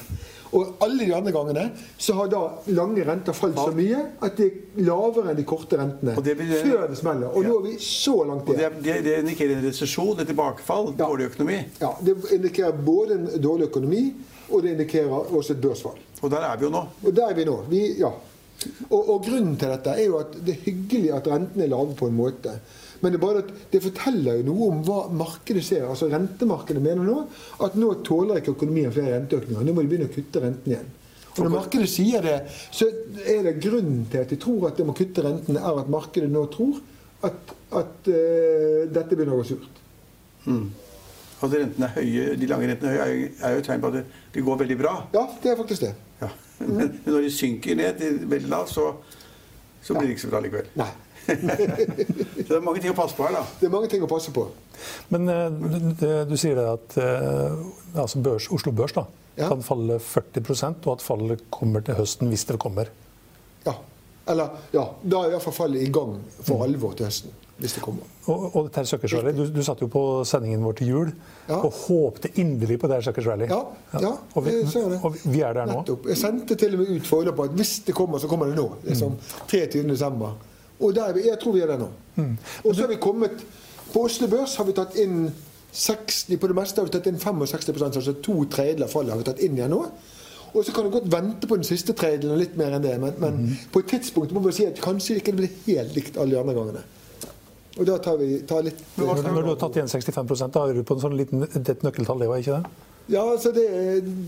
Og 0.56 0.78
alle 0.80 1.04
de 1.04 1.12
andre 1.12 1.32
gangene 1.34 1.64
så 2.00 2.14
har 2.16 2.30
da 2.32 2.38
lange 2.72 3.04
renter 3.04 3.36
falt 3.36 3.58
så 3.60 3.72
mye 3.76 3.98
at 4.24 4.38
de 4.40 4.46
er 4.48 4.86
lavere 4.86 5.34
enn 5.34 5.36
de 5.36 5.44
korte 5.44 5.76
rentene 5.76 6.14
det 6.24 6.36
blir- 6.38 6.62
før 6.64 6.86
det 6.88 6.96
smeller. 6.96 7.28
Og 7.36 7.44
nå 7.44 7.58
er 7.58 7.66
vi 7.66 7.74
så 7.84 8.14
langt 8.24 8.48
igjen. 8.48 8.78
det, 8.82 8.94
det 9.04 9.18
indikerer 9.18 9.58
en 9.58 9.66
resesjon, 9.68 10.14
et 10.20 10.26
tilbakefall, 10.32 10.94
Ja. 10.96 11.04
dårlig 11.04 11.28
økonomi. 11.28 11.58
Ja, 11.82 11.92
Det 12.02 12.16
indikerer 12.38 12.72
både 12.72 13.12
en 13.18 13.28
dårlig 13.42 13.68
økonomi, 13.68 14.14
og 14.50 14.62
det 14.62 14.70
indikerer 14.78 15.12
også 15.36 15.52
et 15.52 15.60
børsfall. 15.60 15.98
Og 16.22 16.30
der 16.30 16.40
er 16.40 16.56
vi 16.56 16.64
jo 16.64 16.70
nå. 16.70 16.86
Og 17.04 17.14
der 17.14 17.28
er 17.28 17.34
vi 17.34 17.44
nå. 17.44 17.58
Vi, 17.68 17.82
ja. 18.00 18.08
og, 18.90 19.08
og 19.10 19.22
grunnen 19.28 19.56
til 19.58 19.68
dette 19.68 19.90
er 19.90 20.04
jo 20.06 20.16
at 20.18 20.32
det 20.46 20.54
er 20.56 20.64
hyggelig 20.64 21.12
at 21.14 21.28
rentene 21.28 21.64
er 21.64 21.68
lave 21.68 21.94
på 21.94 22.06
en 22.08 22.16
måte. 22.16 22.56
Men 23.02 23.14
det, 23.14 23.42
det 23.72 23.80
forteller 23.84 24.40
jo 24.40 24.46
noe 24.50 24.68
om 24.72 24.78
hva 24.86 25.00
markedet 25.14 25.62
ser. 25.64 25.84
Altså 25.86 26.08
Rentemarkedet 26.10 26.82
mener 26.82 27.06
nå 27.06 27.18
at 27.64 27.76
nå 27.78 27.92
tåler 28.06 28.40
ikke 28.40 28.56
økonomien 28.56 28.94
flere 28.94 29.14
renteøkninger. 29.14 29.66
Nå 29.66 29.74
må 29.76 29.84
de 29.84 29.92
begynne 29.92 30.08
å 30.10 30.14
kutte 30.14 30.42
renten 30.42 30.74
igjen. 30.74 30.88
Og 31.38 31.44
Når 31.44 31.54
markedet 31.54 31.88
sier 31.92 32.24
det, 32.24 32.38
så 32.74 32.88
er 33.22 33.44
det 33.46 33.58
grunnen 33.62 34.02
til 34.10 34.24
at 34.24 34.32
de 34.32 34.38
tror 34.42 34.68
at 34.70 34.80
de 34.80 34.86
må 34.88 34.94
kutte 34.98 35.22
rentene, 35.22 35.62
er 35.62 35.80
at 35.84 35.90
markedet 35.92 36.30
nå 36.32 36.42
tror 36.50 36.80
at, 37.28 37.54
at 37.78 38.10
uh, 38.10 38.82
dette 38.90 39.14
begynner 39.14 39.36
å 39.36 39.42
gå 39.42 39.48
surt. 39.52 39.84
At 41.38 41.54
rentene 41.54 41.86
er 41.86 41.94
høye, 42.00 42.34
De 42.40 42.48
lange 42.50 42.70
rentene 42.72 42.90
er 42.90 43.04
høye, 43.04 43.30
er 43.38 43.54
jo- 43.54 43.62
et 43.62 43.68
tegn 43.70 43.82
på 43.84 43.92
at 43.92 44.00
det, 44.34 44.42
går 44.42 44.58
veldig 44.64 44.78
bra. 44.80 44.94
Ja, 45.14 45.26
det 45.42 45.52
er 45.52 45.60
faktisk 45.60 45.86
det. 45.86 45.92
Ja. 46.22 46.30
Men, 46.58 46.74
men 46.78 47.12
når 47.14 47.28
de 47.28 47.30
synker 47.30 47.78
ned 47.78 48.00
til 48.02 48.18
veldig 48.26 48.50
lavt, 48.50 48.74
så, 48.74 48.88
så 49.82 49.94
blir 49.94 50.08
det 50.08 50.16
ikke 50.16 50.26
så 50.26 50.32
bra 50.34 50.42
likevel. 50.42 50.72
Nei. 50.80 50.90
Så 52.48 52.48
det 52.48 52.56
er 52.56 52.64
mange 52.64 52.80
ting 52.82 52.92
å 52.94 52.96
passe 52.96 53.16
på 53.18 53.26
her, 53.26 53.34
da. 53.38 53.42
Det 53.60 53.68
er 53.68 53.72
mange 53.74 53.90
ting 53.92 54.04
å 54.04 54.08
passe 54.10 54.32
på. 54.34 54.46
Men 55.12 55.28
eh, 55.32 55.48
du, 56.00 56.06
du 56.30 56.36
sier 56.40 56.56
det 56.58 56.66
at 56.70 56.96
eh, 57.02 57.58
altså 57.98 58.22
børs, 58.24 58.48
Oslo 58.54 58.72
Børs 58.72 58.96
da, 58.96 59.06
Ja. 59.38 59.46
kan 59.52 59.60
falle 59.62 60.00
40% 60.02 60.86
og 60.88 60.96
at 60.96 61.02
fallet 61.04 61.44
kommer 61.54 61.84
til 61.86 61.94
høsten 62.00 62.30
hvis 62.32 62.42
det 62.48 62.56
kommer. 62.58 62.88
Ja. 63.66 63.76
Eller 64.28 64.56
ja, 64.74 64.82
da 65.02 65.20
er 65.24 65.36
iallfall 65.36 65.54
fallet 65.56 65.84
i 65.86 65.92
gang 65.94 66.16
for 66.42 66.64
alvor 66.66 66.96
til 66.98 67.06
høsten. 67.06 67.36
Hvis 67.58 67.72
det 67.74 67.80
kommer. 67.82 68.06
Og, 68.30 68.42
og 68.54 68.66
dette 68.68 68.84
her 68.86 69.14
Rally, 69.18 69.32
du, 69.34 69.40
du 69.50 69.62
satt 69.66 69.80
jo 69.82 69.88
på 69.90 70.02
sendingen 70.28 70.62
vår 70.62 70.76
til 70.78 70.90
jul 70.92 71.08
Ja. 71.48 71.56
og 71.64 71.72
håpte 71.74 72.28
inderlig 72.38 72.76
på 72.78 72.86
det 72.90 73.00
Søkers 73.06 73.26
Rally. 73.26 73.48
Ja, 73.50 73.62
ja, 73.98 74.12
og, 74.34 74.44
vi, 74.46 74.52
jeg 74.60 74.68
ser 74.70 74.90
det. 74.92 74.98
og 75.02 75.16
vi 75.24 75.40
er 75.42 75.56
der 75.56 75.66
nå. 75.66 75.80
Nettopp. 75.80 76.06
Jeg 76.12 76.20
sendte 76.20 76.54
til 76.60 76.76
og 76.76 76.82
med 76.84 76.92
ut 77.00 77.08
på 77.10 77.22
at 77.48 77.56
hvis 77.58 77.72
det 77.88 77.94
kommer, 77.98 78.20
så 78.22 78.30
kommer 78.30 78.52
det 78.52 78.58
nå. 78.60 78.68
Liksom 78.86 79.16
23. 79.50 79.82
Og 80.80 80.94
der 80.94 81.10
er 81.10 81.16
vi, 81.16 81.26
jeg 81.26 81.38
tror 81.42 81.52
vi 81.56 81.60
er 81.64 81.72
der 81.72 81.80
nå. 81.80 81.88
Og 82.64 82.74
så 82.74 82.82
har 82.82 82.88
vi 82.88 83.00
kommet 83.00 83.44
På 83.92 84.04
Oslo 84.04 84.28
Børs 84.28 84.56
har 84.56 84.66
vi 84.68 84.74
tatt 84.76 84.96
inn 85.00 85.30
60, 85.72 86.36
på 86.40 86.48
det 86.50 86.56
meste 86.56 86.80
har 86.80 86.88
vi 86.88 86.92
tatt 86.92 87.06
inn 87.08 87.18
65 87.20 87.82
altså 87.86 88.12
to 88.24 88.44
tredjedeler 88.50 88.88
fallet 88.88 89.14
har 89.14 89.20
vi 89.20 89.26
tatt 89.28 89.40
inn 89.44 89.56
igjen 89.56 89.72
nå. 89.72 89.80
Og 90.54 90.64
så 90.64 90.72
kan 90.72 90.84
du 90.84 90.90
godt 90.90 91.08
vente 91.12 91.48
på 91.48 91.56
den 91.56 91.64
siste 91.64 91.92
tredjedelen 91.96 92.34
og 92.34 92.40
litt 92.40 92.56
mer 92.56 92.76
enn 92.76 92.84
det, 92.84 92.94
men, 93.00 93.16
men 93.20 93.56
på 93.72 93.82
et 93.82 93.90
tidspunkt 93.92 94.32
må 94.32 94.42
vi 94.44 94.54
si 94.56 94.66
at 94.68 94.80
kanskje 94.80 95.18
ikke 95.20 95.34
det 95.36 95.42
blir 95.42 95.56
helt 95.66 95.96
likt 95.96 96.20
alle 96.20 96.36
de 96.36 96.40
andre 96.40 96.56
gangene. 96.56 96.84
Og 97.78 97.86
da 97.86 97.98
tar 98.02 98.16
vi 98.18 98.40
tar 98.48 98.64
litt 98.66 98.80
Når, 98.98 99.22
når 99.28 99.44
du 99.44 99.50
har 99.52 99.58
tatt 99.60 99.76
igjen 99.78 99.90
65 99.92 100.46
da 100.56 100.64
er 100.66 100.78
du 100.80 100.84
på 100.88 100.96
en 100.96 101.02
sånn 101.04 101.16
liten, 101.18 101.44
et 101.46 101.84
nøkkeltall, 101.86 102.24
det 102.24 102.30
var 102.30 102.42
ikke 102.42 102.58
det? 102.58 102.87
Ja, 103.08 103.24
det, 103.54 103.64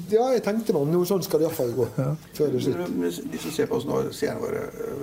ja, 0.08 0.30
jeg 0.32 0.42
tenkte 0.44 0.72
meg 0.72 0.86
om. 0.86 0.92
Noe 0.94 1.08
sånt 1.08 1.26
skal 1.26 1.42
det 1.42 1.50
iallfall 1.50 1.74
gå. 1.76 1.88
Før 2.36 2.54
det 2.54 2.62
slutt. 2.64 3.26
De 3.32 3.40
som 3.42 3.52
ser 3.52 3.68
på 3.68 3.76
oss 3.76 3.86
nå, 3.88 4.00
seerne 4.16 4.40
våre, 4.40 4.62
øh, 4.86 5.02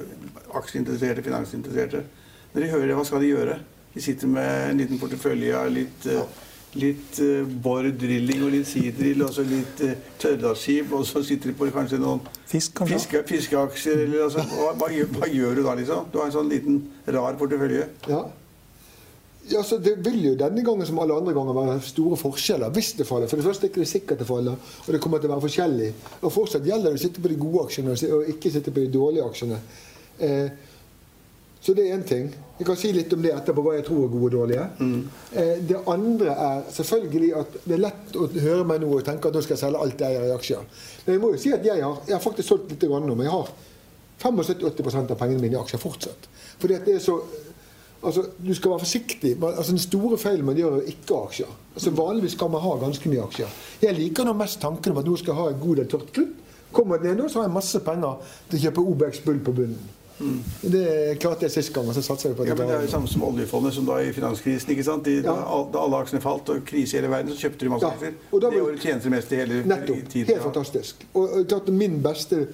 aksjeinteresserte, 0.57 1.25
finansinteresserte, 1.25 2.01
når 2.53 2.63
de 2.63 2.69
hører 2.71 2.89
det, 2.89 2.97
hva 2.97 3.05
skal 3.05 3.21
de 3.21 3.29
gjøre? 3.29 3.59
De 3.93 4.01
sitter 4.01 4.29
med 4.31 4.71
en 4.71 4.81
liten 4.81 4.99
portefølje 5.01 5.53
av 5.57 5.69
litt, 5.73 6.07
ja. 6.09 6.23
litt 6.77 7.19
uh, 7.21 7.45
Bård 7.65 7.91
drilling 8.01 8.43
og 8.47 8.51
litt 8.53 8.69
sidrill 8.69 9.23
og 9.25 9.31
så 9.35 9.45
litt 9.45 9.81
uh, 9.85 9.93
Tørrdalsskip, 10.21 10.91
og 10.97 11.05
så 11.09 11.21
sitter 11.25 11.51
de 11.51 11.57
på 11.57 11.69
kanskje 11.73 12.01
noen 12.01 12.21
Fisk, 12.47 12.75
kanskje? 12.79 12.97
fiske, 12.97 13.23
fiskeaksjer, 13.29 14.03
eller 14.07 14.25
altså 14.27 14.45
hva, 14.51 14.73
hva, 14.79 14.89
gjør, 14.93 15.09
hva 15.17 15.31
gjør 15.33 15.57
du 15.57 15.63
da, 15.65 15.77
liksom? 15.81 16.09
Du 16.13 16.19
har 16.21 16.29
en 16.29 16.35
sånn 16.37 16.51
liten 16.51 16.83
rar 17.13 17.37
portefølje. 17.41 17.89
Ja. 18.09 18.25
Ja, 19.49 19.63
så 19.63 19.77
Det 19.77 19.95
vil 20.03 20.19
jo 20.25 20.35
denne 20.35 20.63
gangen 20.63 20.87
som 20.87 20.99
alle 20.99 21.15
andre 21.15 21.33
ganger 21.35 21.55
være 21.55 21.81
store 21.87 22.17
forskjeller 22.19 22.73
hvis 22.75 22.93
det 22.99 23.07
faller. 23.07 23.29
For 23.31 23.39
det 23.39 23.47
første 23.47 23.67
er 23.67 23.71
det 23.71 23.75
ikke 23.77 23.89
sikkert 23.89 24.23
det 24.23 24.27
faller, 24.27 24.57
og 24.85 24.89
det 24.93 25.01
kommer 25.03 25.21
til 25.23 25.31
å 25.31 25.35
være 25.37 25.45
forskjellig. 25.47 25.91
Og 26.21 26.33
fortsatt 26.35 26.67
gjelder 26.67 26.91
det 26.91 26.99
å 26.99 27.03
sitte 27.05 27.23
på 27.23 27.31
de 27.31 27.37
gode 27.39 27.67
aksjene 27.67 27.95
og 27.95 28.31
ikke 28.33 28.51
sitte 28.51 28.73
på 28.75 28.83
de 28.83 28.91
dårlige 28.91 29.27
aksjene. 29.29 29.59
Eh, 30.19 30.49
så 31.67 31.73
det 31.73 31.87
er 31.87 31.97
én 31.97 32.03
ting. 32.07 32.27
Jeg 32.59 32.65
kan 32.67 32.77
si 32.79 32.91
litt 32.95 33.11
om 33.13 33.21
det 33.21 33.33
etterpå, 33.33 33.63
hva 33.65 33.73
jeg 33.75 33.85
tror 33.87 34.05
er 34.05 34.11
gode 34.11 34.27
og 34.29 34.35
dårlige. 34.35 34.67
Eh, 35.35 35.57
det 35.67 35.79
andre 35.91 36.35
er 36.47 36.61
selvfølgelig 36.71 37.31
at 37.41 37.57
det 37.63 37.75
er 37.75 37.81
lett 37.81 38.15
å 38.15 38.27
høre 38.27 38.67
meg 38.69 38.83
nå 38.83 38.91
og 38.99 39.03
tenke 39.07 39.27
at 39.27 39.35
nå 39.35 39.41
skal 39.43 39.57
jeg 39.57 39.63
selge 39.65 39.81
alt 39.83 40.03
jeg 40.03 40.15
eier 40.15 40.29
i 40.29 40.35
aksjer. 40.35 40.63
Men 41.05 41.17
jeg 41.17 41.23
må 41.23 41.31
jo 41.33 41.41
si 41.43 41.51
at 41.55 41.65
jeg 41.65 41.83
har, 41.83 41.99
jeg 42.07 42.15
har 42.15 42.23
faktisk 42.23 42.47
solgt 42.53 42.71
litt 42.71 42.87
grann 42.87 43.07
nå, 43.09 43.17
men 43.17 43.27
jeg 43.27 43.35
har 43.35 43.51
75-80 44.23 45.11
av 45.11 45.19
pengene 45.19 45.43
mine 45.43 45.57
i 45.57 45.59
aksjer 45.59 45.81
fortsatt. 45.81 46.29
Fordi 46.61 46.77
at 46.77 46.87
det 46.87 46.97
er 46.97 47.03
så 47.03 47.19
Altså, 48.03 48.25
Du 48.47 48.53
skal 48.53 48.71
være 48.71 48.79
forsiktig. 48.79 49.37
Altså, 49.43 49.71
Den 49.71 49.79
store 49.79 50.17
feilen 50.17 50.45
man 50.45 50.55
gjør, 50.55 50.75
er 50.77 50.91
ikke 50.93 51.21
aksjer. 51.27 51.53
Altså, 51.75 51.91
Vanligvis 51.91 52.31
skal 52.31 52.49
man 52.49 52.61
ha 52.61 52.75
ganske 52.85 53.09
mye 53.09 53.23
aksjer. 53.23 53.47
Jeg 53.81 53.95
liker 53.97 54.25
nå 54.25 54.33
mest 54.33 54.61
tanken 54.61 54.91
om 54.91 54.97
at 54.97 55.05
nå 55.05 55.15
skal 55.17 55.33
jeg 55.33 55.41
ha 55.41 55.49
en 55.49 55.61
god 55.61 55.75
del 55.75 55.87
tørt 55.87 56.11
klubb. 56.13 56.33
Kommer 56.71 56.97
det 56.97 57.15
ned, 57.17 57.29
så 57.29 57.39
har 57.39 57.47
jeg 57.47 57.55
masse 57.55 57.79
penger 57.79 58.33
til 58.49 58.59
å 58.59 58.61
kjøpe 58.65 58.83
OBX 58.91 59.23
Bull 59.25 59.39
på 59.39 59.53
bunnen. 59.55 59.93
Mm. 60.19 60.39
Det 60.61 61.17
klarte 61.21 61.45
jeg 61.45 61.51
sist 61.53 61.73
gang, 61.73 61.87
og 61.87 61.93
så 61.93 62.01
satser 62.01 62.31
jeg 62.31 62.37
på 62.37 62.43
det. 62.43 62.49
Ja, 62.49 62.55
men 62.55 62.67
Det 62.67 62.75
er 62.75 62.81
jo 62.87 62.91
samme 62.91 63.07
som 63.07 63.23
oljefondet 63.23 63.73
som 63.73 63.85
da 63.85 63.99
i 64.01 64.13
finanskrisen. 64.13 64.71
ikke 64.73 64.83
sant? 64.83 65.05
De, 65.05 65.19
ja. 65.21 65.35
Da 65.73 65.83
alle 65.83 66.01
aksjene 66.01 66.21
falt 66.21 66.49
og 66.49 66.65
krise 66.65 66.97
i 66.97 66.99
hele 66.99 67.11
verden, 67.11 67.31
så 67.31 67.45
kjøpte 67.45 67.65
de 67.65 67.69
masse 67.69 67.85
ja. 67.85 67.93
aksjer. 67.93 68.17
Det 68.41 68.61
året 68.61 68.81
tjente 68.81 69.13
mest 69.13 69.31
i 69.31 69.41
hele 69.41 69.61
nettopp, 69.65 70.09
tiden. 70.09 70.33
Helt 70.33 70.43
fantastisk. 70.43 71.05
Og, 71.13 71.37
og 71.53 71.71
min 71.73 72.01
beste 72.03 72.47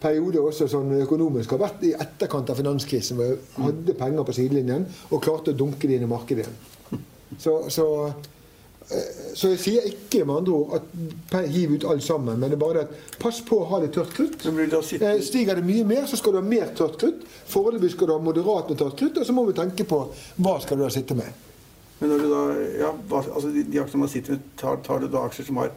periode 0.00 0.42
også 0.44 0.68
sånn 0.70 0.92
økonomisk 1.00 1.54
har 1.54 1.62
vært 1.64 1.84
i 1.88 1.94
etterkant 1.96 2.50
av 2.52 2.58
finanskrisen, 2.60 3.18
hvor 3.18 3.32
jeg 3.32 3.66
hadde 3.66 3.96
penger 3.98 4.26
på 4.28 4.36
sidelinjen 4.36 4.86
og 5.10 5.22
klarte 5.24 5.54
å 5.54 5.58
dunke 5.58 5.88
det 5.88 5.98
inn 5.98 6.06
i 6.06 6.10
markedet 6.10 6.44
igjen. 6.44 6.64
Så, 7.42 7.54
så, 7.74 7.86
eh, 8.86 9.08
så, 9.34 9.48
jeg 9.50 9.62
sier 9.62 9.88
ikke 9.88 10.22
med 10.28 10.36
andre 10.42 10.52
ord 10.54 10.76
at 10.78 11.48
hiv 11.50 11.74
ut 11.74 11.86
alt 11.90 12.04
sammen, 12.06 12.38
men 12.38 12.52
det 12.52 12.58
er 12.58 12.62
bare 12.62 12.84
at 12.86 13.16
pass 13.18 13.40
på 13.44 13.58
å 13.62 13.66
ha 13.72 13.80
det 13.82 13.90
tørt 13.96 14.14
krutt. 14.14 14.46
Eh, 14.46 15.24
stiger 15.26 15.58
det 15.58 15.66
mye 15.66 15.88
mer, 15.88 16.06
så 16.06 16.20
skal 16.20 16.36
du 16.36 16.40
ha 16.40 16.46
mer 16.46 16.70
tørt 16.78 17.00
krutt. 17.00 17.26
Foreløpig 17.50 17.94
skal 17.96 18.12
du 18.12 18.14
ha 18.14 18.22
moderat 18.22 18.70
med 18.70 18.78
tørt 18.82 18.98
krutt, 19.00 19.18
og 19.18 19.26
så 19.26 19.34
må 19.34 19.48
vi 19.48 19.56
tenke 19.58 19.88
på 19.88 20.04
hva 20.36 20.56
skal 20.62 20.78
du 20.78 20.86
da 20.86 20.92
sitte 20.94 21.18
med. 21.18 21.42
Men 21.98 22.12
når 22.12 22.22
du 22.22 22.30
da, 22.30 22.46
ja, 22.84 22.94
altså 23.16 23.50
de, 23.50 23.64
de 23.72 23.80
aksjene 23.80 24.04
man 24.04 24.12
sitter 24.12 24.36
med, 24.36 24.48
tar, 24.60 24.80
tar 24.84 25.02
du 25.02 25.08
da 25.10 25.24
aksjer 25.26 25.48
som 25.48 25.62
har 25.64 25.72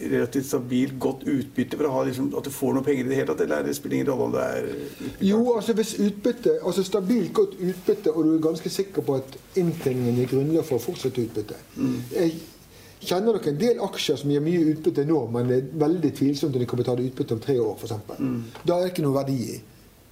relativt 0.00 0.46
stabilt, 0.46 0.94
godt 1.00 1.26
utbytte 1.28 1.78
for 1.78 1.88
å 1.88 1.92
ha 1.96 2.04
liksom, 2.08 2.30
at 2.38 2.46
du 2.46 2.52
får 2.54 2.76
noe 2.76 2.86
penger 2.86 3.04
i 3.04 3.10
det 3.10 3.18
hele 3.20 3.28
tatt? 3.32 3.44
Eller 3.44 3.66
det 3.66 3.74
spiller 3.76 3.98
ingen 3.98 4.10
rolle 4.10 4.28
om 4.28 4.34
det 4.36 4.46
er 4.46 4.70
utbytte? 4.70 5.26
Jo, 5.28 5.40
altså 5.56 5.76
hvis 5.78 5.92
utbytte, 6.02 6.56
altså 6.62 6.84
stabilt 6.86 7.32
godt 7.36 7.58
utbytte, 7.58 8.14
og 8.14 8.26
du 8.26 8.32
er 8.34 8.46
ganske 8.48 8.72
sikker 8.72 9.06
på 9.06 9.18
at 9.20 9.38
inntjeningen 9.60 10.20
gir 10.20 10.32
grunnlag 10.34 10.66
for 10.68 10.80
å 10.80 10.82
fortsette 10.82 11.24
utbytte 11.26 11.58
mm. 11.76 11.96
Jeg 12.16 12.34
kjenner 13.02 13.36
nok 13.36 13.48
en 13.50 13.58
del 13.58 13.82
aksjer 13.82 14.20
som 14.20 14.30
gir 14.30 14.44
mye 14.44 14.68
utbytte 14.74 15.06
nå, 15.08 15.24
men 15.34 15.50
det 15.50 15.58
er 15.58 15.72
veldig 15.86 16.12
tvilsomt 16.20 16.54
om 16.54 16.62
de 16.62 16.70
kan 16.70 16.82
betale 16.82 17.08
utbytte 17.08 17.36
om 17.36 17.42
tre 17.42 17.58
år, 17.60 17.74
f.eks. 17.78 17.98
Mm. 18.18 18.38
Da 18.62 18.76
er 18.76 18.86
det 18.86 18.94
ikke 18.94 19.06
noe 19.08 19.18
verdi 19.18 19.40
i. 19.56 19.58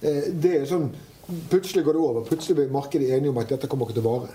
Eh, 0.01 0.27
det 0.43 0.57
er 0.59 0.67
sånn, 0.69 0.91
Plutselig 1.49 1.83
går 1.85 1.93
det 1.93 2.01
over. 2.01 2.23
Plutselig 2.27 2.55
blir 2.55 2.71
markedet 2.73 3.11
enige 3.15 3.29
om 3.29 3.37
at 3.37 3.51
dette 3.53 3.67
kommer 3.71 3.87
ikke 3.87 3.99
til 3.99 4.07
å 4.07 4.15
vare. 4.17 4.33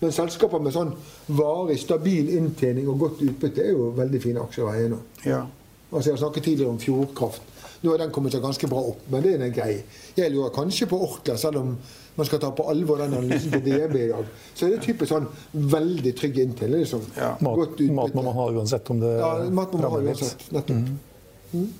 Men 0.00 0.12
selskaper 0.16 0.62
med 0.64 0.74
sånn 0.74 0.92
varig, 1.36 1.76
stabil 1.80 2.32
inntjening 2.38 2.88
og 2.88 3.02
godt 3.04 3.24
utbytte 3.26 3.64
er 3.64 3.74
jo 3.74 3.90
veldig 3.96 4.20
fine 4.22 4.44
aksjer 4.44 4.66
å 4.66 4.74
eie 4.74 4.90
nå. 4.92 5.00
Ja. 5.28 5.44
Altså 5.90 6.10
Jeg 6.10 6.16
har 6.16 6.22
snakket 6.24 6.46
tidligere 6.46 6.72
om 6.72 6.78
Fjordkraft. 6.80 7.48
Nå 7.80 7.92
har 7.92 8.02
den 8.02 8.12
kommet 8.12 8.34
seg 8.34 8.42
ganske 8.44 8.68
bra 8.68 8.80
opp, 8.92 9.00
men 9.12 9.24
det 9.24 9.34
er 9.34 9.42
en 9.46 9.54
grei. 9.56 9.72
Jeg 10.16 10.32
lurer 10.32 10.52
kanskje 10.52 10.88
på 10.88 10.98
Orkla, 11.00 11.36
selv 11.40 11.62
om 11.62 11.74
man 12.16 12.28
skal 12.28 12.40
ta 12.42 12.50
på 12.52 12.66
alvor 12.68 13.00
den 13.00 13.14
analysen 13.16 13.54
til 13.54 13.62
DB 13.64 13.94
i 14.02 14.08
dag. 14.10 14.26
Så 14.54 14.66
er 14.66 14.74
det 14.74 14.82
typisk 14.84 15.12
sånn 15.14 15.28
veldig 15.52 16.12
trygg 16.18 16.42
inntjening. 16.44 16.82
Liksom. 16.84 17.06
Ja. 17.16 17.30
Mat, 17.40 17.80
mat, 17.96 18.16
må 18.16 18.24
man 18.26 18.36
ha 18.36 18.48
uansett 18.58 18.90
om 18.92 19.00
det 19.00 19.14
ja, 19.16 19.30
mat 19.48 19.72
må 19.72 19.80
man 19.80 19.94
ha 19.94 20.02
uansett, 20.02 20.44
nettopp. 20.52 20.82
Mm. 20.82 20.98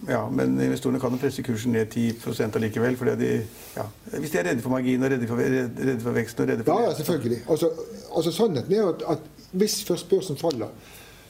Ja, 0.09 0.24
men 0.30 0.56
investorene 0.61 1.00
kan 1.00 1.14
jo 1.14 1.18
presse 1.22 1.42
kursen 1.46 1.74
ned 1.76 1.92
10% 1.94 2.56
allikevel. 2.59 2.96
Fordi 2.98 3.16
de, 3.20 3.33
ja, 3.76 3.85
hvis 4.16 4.33
de 4.33 4.38
er 4.40 4.48
redde 4.50 4.64
for 4.64 4.74
marginen, 4.74 5.04
og 5.06 5.12
redde 5.12 5.28
for, 5.30 5.42
redde 5.42 6.00
for 6.02 6.16
veksten 6.16 6.44
og 6.44 6.52
redde 6.52 6.66
for 6.66 6.80
Ja, 6.80 6.88
ja 6.88 6.94
selvfølgelig. 6.98 7.42
Altså, 7.48 7.70
altså 8.16 8.33
Sannheten 8.33 8.74
er 8.74 8.88
at, 8.88 9.04
at 9.09 9.52
hvis 9.52 9.85
først 9.85 10.09
børsen 10.11 10.37
faller, 10.37 10.72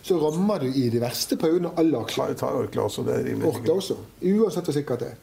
så 0.03 0.17
rammer 0.19 0.59
du 0.59 0.67
i 0.67 0.89
de 0.89 1.01
verste 1.01 1.37
periodene 1.37 1.73
alle 1.79 1.99
aksjer. 1.99 2.33
Ta, 2.33 2.47
ta 2.47 2.55
Orkla 2.63 2.87
også. 2.89 3.05
Det 3.05 3.19
er 3.19 3.25
rimelig 3.25 3.49
Orkla 3.49 3.77
også. 3.77 3.99
Uansett 4.23 4.65
hvor 4.65 4.77
sikkert 4.77 5.05
det 5.05 5.13
er. 5.13 5.19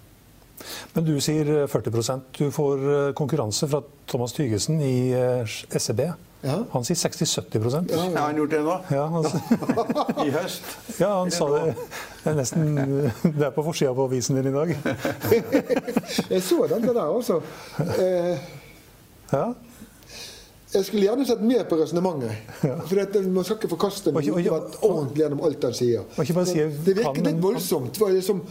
Men 0.95 1.05
du 1.05 1.17
sier 1.21 1.67
40% 1.69 2.31
Du 2.39 2.47
får 2.53 2.85
eh, 2.93 3.11
konkurranse 3.17 3.67
fra 3.69 3.83
Thomas 4.09 4.33
Tygesen 4.33 4.81
i 4.81 4.95
eh, 5.13 5.57
SEB. 5.77 6.01
Ja. 6.41 6.57
Han 6.71 6.85
sier 6.85 6.95
60-70 6.95 7.89
ja, 7.89 7.97
Har 7.97 8.27
han 8.27 8.37
gjort 8.37 8.51
det 8.51 8.59
nå? 8.61 8.75
Ja, 8.93 9.05
altså. 9.19 9.39
I 10.25 10.29
høst? 10.35 10.67
Ja, 10.99 11.09
han 11.19 11.31
sa 11.33 11.47
det. 11.55 11.73
Det 12.23 12.31
er 12.31 12.37
nesten 12.37 12.75
Det 13.39 13.47
er 13.47 13.55
på 13.55 13.65
forsida 13.65 13.93
på 13.97 14.05
avisen 14.05 14.37
din 14.37 14.51
i 14.51 14.53
dag. 14.53 14.75
jeg 16.35 16.43
så 16.45 16.67
den 16.69 16.85
der 16.85 17.01
også. 17.01 17.41
Eh, 17.97 18.45
ja. 19.31 19.47
Jeg 20.73 20.85
skulle 20.85 21.03
gjerne 21.07 21.25
sett 21.25 21.41
mer 21.41 21.63
på 21.65 21.79
resonnementet. 21.79 22.31
Ja. 22.67 22.77
For 22.85 23.27
Man 23.31 23.43
skal 23.47 23.57
ikke 23.57 23.73
forkaste 23.73 24.11
den 24.11 24.17
ordentlig 24.21 25.23
gjennom 25.23 25.43
alt 25.47 25.63
han 25.63 25.75
sier. 25.77 26.03
Det 26.17 26.97
virker 26.97 27.23
litt 27.23 27.41
voldsomt. 27.41 27.97
Liksom, 28.13 28.43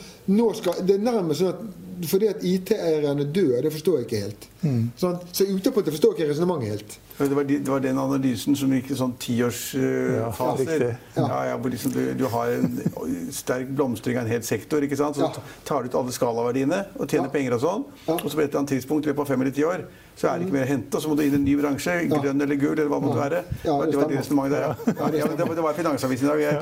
skal, 0.58 0.80
det 0.82 0.96
er 0.96 1.04
nærmest 1.06 1.44
sånn 1.44 1.52
at 1.54 1.84
fordi 2.04 2.28
at 2.28 2.42
IT-eierne 2.44 3.24
dør, 3.32 3.60
det 3.64 3.72
forstår 3.72 4.00
jeg 4.00 4.06
ikke 4.06 4.18
helt. 4.20 4.46
Mm. 4.60 4.80
Sånn, 5.00 5.20
så 5.32 5.46
utgangspunktet 5.48 5.94
forstår 5.94 6.12
jeg 6.12 6.18
ikke 6.18 6.32
resonnementet 6.32 6.74
helt. 6.74 6.96
Det 7.18 7.34
var, 7.34 7.44
det 7.44 7.68
var, 7.68 7.80
den 7.80 7.98
analysen 7.98 8.56
som 8.58 8.72
gikk 8.76 8.90
i 8.92 8.98
sånn 8.98 9.14
tiårsfaser. 9.20 10.82
Uh, 10.84 11.12
ja, 11.16 11.22
ja, 11.24 11.38
ja, 11.50 11.58
liksom 11.72 11.94
du, 11.94 12.00
du, 12.18 12.26
har 12.32 12.52
en 12.52 13.30
sterk 13.32 13.70
blomstring 13.72 14.18
av 14.20 14.26
en 14.26 14.34
hel 14.34 14.44
sektor. 14.44 14.84
ikke 14.84 14.98
sant? 15.00 15.16
Så 15.16 15.30
tar 15.64 15.82
du 15.82 15.88
ut 15.88 15.96
alle 16.02 16.12
skalaverdiene 16.12 16.82
og 16.96 17.08
tjener 17.08 17.32
penger 17.32 17.56
og 17.56 17.64
sånn. 17.64 17.86
Og 18.18 18.26
så 18.26 18.34
på 18.34 18.44
et 18.44 18.50
eller 18.50 18.64
annet 18.64 18.76
tidspunkt 18.76 19.08
i 19.08 19.12
løpet 19.12 19.24
av 19.24 19.32
fem 19.32 19.46
eller 19.46 19.56
ti 19.56 19.64
år 19.64 19.86
så 20.16 20.30
er 20.30 20.38
det 20.38 20.46
ikke 20.46 20.54
mer 20.56 20.64
å 20.64 20.68
hente. 20.70 20.96
Og 20.96 21.02
så 21.04 21.10
må 21.10 21.14
du 21.18 21.22
inn 21.26 21.34
i 21.34 21.36
en 21.36 21.42
ny 21.44 21.54
bransje. 21.60 21.94
Grønn 22.08 22.40
eller 22.40 22.56
gul, 22.56 22.72
eller 22.72 22.88
hva 22.88 22.98
det 23.00 23.04
måtte 23.04 23.20
være. 23.20 23.40
Ja, 23.66 23.74
det, 23.82 23.90
det 23.90 23.98
var 23.98 24.06
det 24.08 24.16
resonnementet 24.16 24.54
der, 24.56 24.62
ja. 24.64 24.70
ja 24.96 25.08
det, 25.12 25.48
det, 25.58 25.64
var 25.66 25.76
Finansavisen 25.76 26.24
i 26.24 26.30
dag. 26.30 26.40
Jeg, 26.40 26.54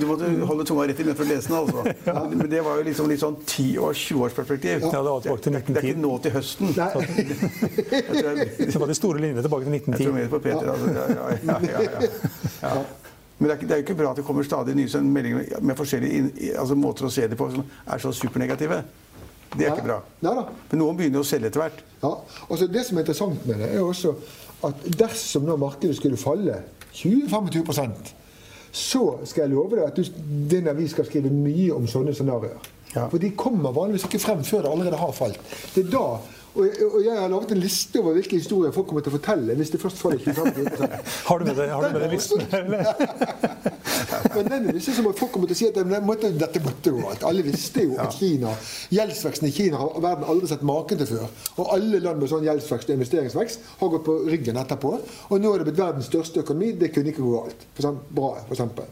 du 0.00 0.04
måtte 0.08 0.30
holde 0.48 0.64
tunga 0.70 0.86
rett 0.88 1.02
i 1.02 1.04
munnen 1.04 1.18
for 1.18 1.26
å 1.26 1.28
lese 1.28 1.52
den. 1.52 1.58
altså. 1.60 1.80
Men 2.32 2.46
det 2.54 2.62
var 2.64 2.80
jo 2.80 2.86
liksom 2.88 3.10
litt 3.12 3.20
sånn 3.20 3.36
10-års-20-årsperspektiv. 3.42 4.86
Ja, 4.86 5.02
det 5.04 5.12
var 5.12 5.20
tilbake 5.26 5.44
til 5.44 5.52
1910. 5.60 5.74
Det 5.76 5.82
er 5.82 5.88
ikke 5.90 6.00
nå 6.00 6.12
til 6.24 6.32
høsten. 6.38 6.66
det 8.72 8.80
var 8.80 8.88
de 8.88 8.96
store 8.96 9.20
linjene 9.20 9.44
tilbake 9.44 9.68
til 9.68 9.72
1910. 9.76 9.93
Jeg 9.94 10.06
tror 10.06 10.16
mer 10.18 10.28
på 10.32 10.40
Peter. 10.44 10.70
Altså. 10.72 10.90
Ja, 10.92 11.06
ja, 11.14 11.88
ja, 12.62 12.74
Men 13.38 13.50
det 13.50 13.54
er, 13.54 13.62
det 13.66 13.70
er, 13.70 13.80
jo 13.80 13.82
ikke 13.82 13.96
bra 13.98 14.12
at 14.12 14.18
det 14.20 14.24
kommer 14.24 14.46
stadig 14.46 14.76
nye 14.78 15.00
meldinger 15.02 15.58
med 15.60 15.76
forskjellige 15.76 16.52
altså, 16.60 16.76
måter 16.78 17.08
å 17.08 17.10
se 17.10 17.26
det 17.28 17.38
på 17.38 17.48
som 17.50 17.64
er 17.66 18.02
så 18.02 18.12
supernegative. 18.14 18.78
Det 19.54 19.66
er 19.66 19.74
ikke 19.74 19.86
bra. 19.86 19.96
Neida. 20.22 20.44
Men 20.70 20.80
noen 20.80 20.98
begynner 20.98 21.22
å 21.22 21.26
selge 21.26 21.50
etter 21.50 21.64
hvert. 21.64 21.82
Ja, 22.02 22.12
altså 22.48 22.68
Det 22.70 22.84
som 22.86 22.98
er 22.98 23.04
interessant 23.04 23.46
med 23.48 23.58
det, 23.62 23.72
er 23.74 23.82
også 23.82 24.14
at 24.64 24.86
dersom 24.98 25.48
nå 25.48 25.58
markedet 25.60 25.98
skulle 25.98 26.18
falle 26.20 26.60
20-25% 26.94 28.14
så 28.74 29.02
skal 29.22 29.44
jeg 29.44 29.54
love 29.54 29.76
deg 29.76 29.84
at 29.86 29.98
du, 29.98 30.22
din 30.50 30.66
avis 30.66 30.90
skal 30.96 31.06
skrive 31.06 31.30
mye 31.30 31.70
om 31.76 31.84
sånne 31.86 32.14
scenarioer. 32.16 32.56
Ja. 32.94 33.04
For 33.06 33.22
de 33.22 33.30
kommer 33.38 33.74
vanligvis 33.74 34.06
ikke 34.08 34.22
frem 34.22 34.42
før 34.46 34.64
det 34.64 34.72
allerede 34.72 34.98
har 34.98 35.12
falt. 35.14 35.38
Det 35.74 35.84
er 35.84 35.92
da 35.92 36.06
og, 36.54 36.66
og, 36.94 36.98
jeg 37.04 37.18
har 37.18 37.28
laget 37.32 37.52
en 37.54 37.62
liste 37.62 38.00
over 38.00 38.14
hvilke 38.14 38.38
historier 38.38 38.74
folk 38.74 38.86
kommer 38.90 39.02
til 39.02 39.10
å 39.10 39.16
fortelle 39.16 39.56
hvis 39.58 39.72
de 39.74 39.80
først 39.82 39.98
faller 39.98 40.22
25 40.22 40.84
Har 41.28 41.40
du 41.40 41.48
med 41.48 41.56
deg, 41.58 41.72
har 41.74 41.86
du 41.86 41.96
med 41.96 42.04
deg 42.04 42.14
listen? 42.14 42.44
Men 44.34 44.48
den 44.50 44.68
er 44.68 44.76
liksom 44.76 44.96
som 44.98 45.08
at 45.10 45.18
folk 45.18 45.32
kommer 45.34 45.50
til 45.50 45.56
å 45.56 45.58
si 45.58 45.68
at 45.68 45.78
det 45.78 46.00
måtte, 46.06 46.30
dette 46.38 46.62
måtte 46.64 46.92
gå. 46.94 47.02
At 47.10 47.24
alle 47.26 47.44
visste 47.46 47.84
jo 47.86 47.98
at 48.02 48.14
Kina, 48.16 48.52
gjeldsveksten 48.94 49.48
i 49.48 49.54
Kina 49.54 49.80
har 49.80 49.94
verden 50.02 50.26
aldri 50.30 50.50
sett 50.50 50.64
maken 50.66 51.00
til 51.00 51.10
før. 51.10 51.30
Og 51.58 51.72
alle 51.76 52.02
land 52.02 52.22
med 52.22 52.30
sånn 52.30 52.46
gjeldsvekst 52.46 52.90
og 52.90 52.98
investeringsvekst 52.98 53.70
har 53.80 53.94
gått 53.94 54.06
på 54.06 54.18
ryggen 54.30 54.58
etterpå. 54.60 54.96
Og 55.30 55.42
nå 55.42 55.52
er 55.54 55.62
det 55.62 55.70
blitt 55.70 55.82
verdens 55.82 56.10
største 56.10 56.42
økonomi. 56.44 56.74
Det 56.80 56.90
kunne 56.94 57.14
ikke 57.14 57.24
gå 57.24 57.34
galt. 57.38 57.66
For 57.78 58.04
bra, 58.14 58.34
for 58.44 58.56
eksempel. 58.56 58.90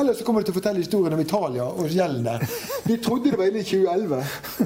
Eller 0.00 0.14
så 0.14 0.24
kommer 0.26 0.42
de 0.42 0.48
til 0.48 0.54
å 0.54 0.58
fortelle 0.58 0.82
historien 0.82 1.14
om 1.14 1.22
Italia 1.22 1.68
og 1.70 1.92
gjeldene. 1.92 2.48
De 2.84 2.98
trodde 3.02 3.30
det 3.30 3.38
var 3.38 3.50
inne 3.50 3.62
i 3.62 3.68
2011, 3.68 4.22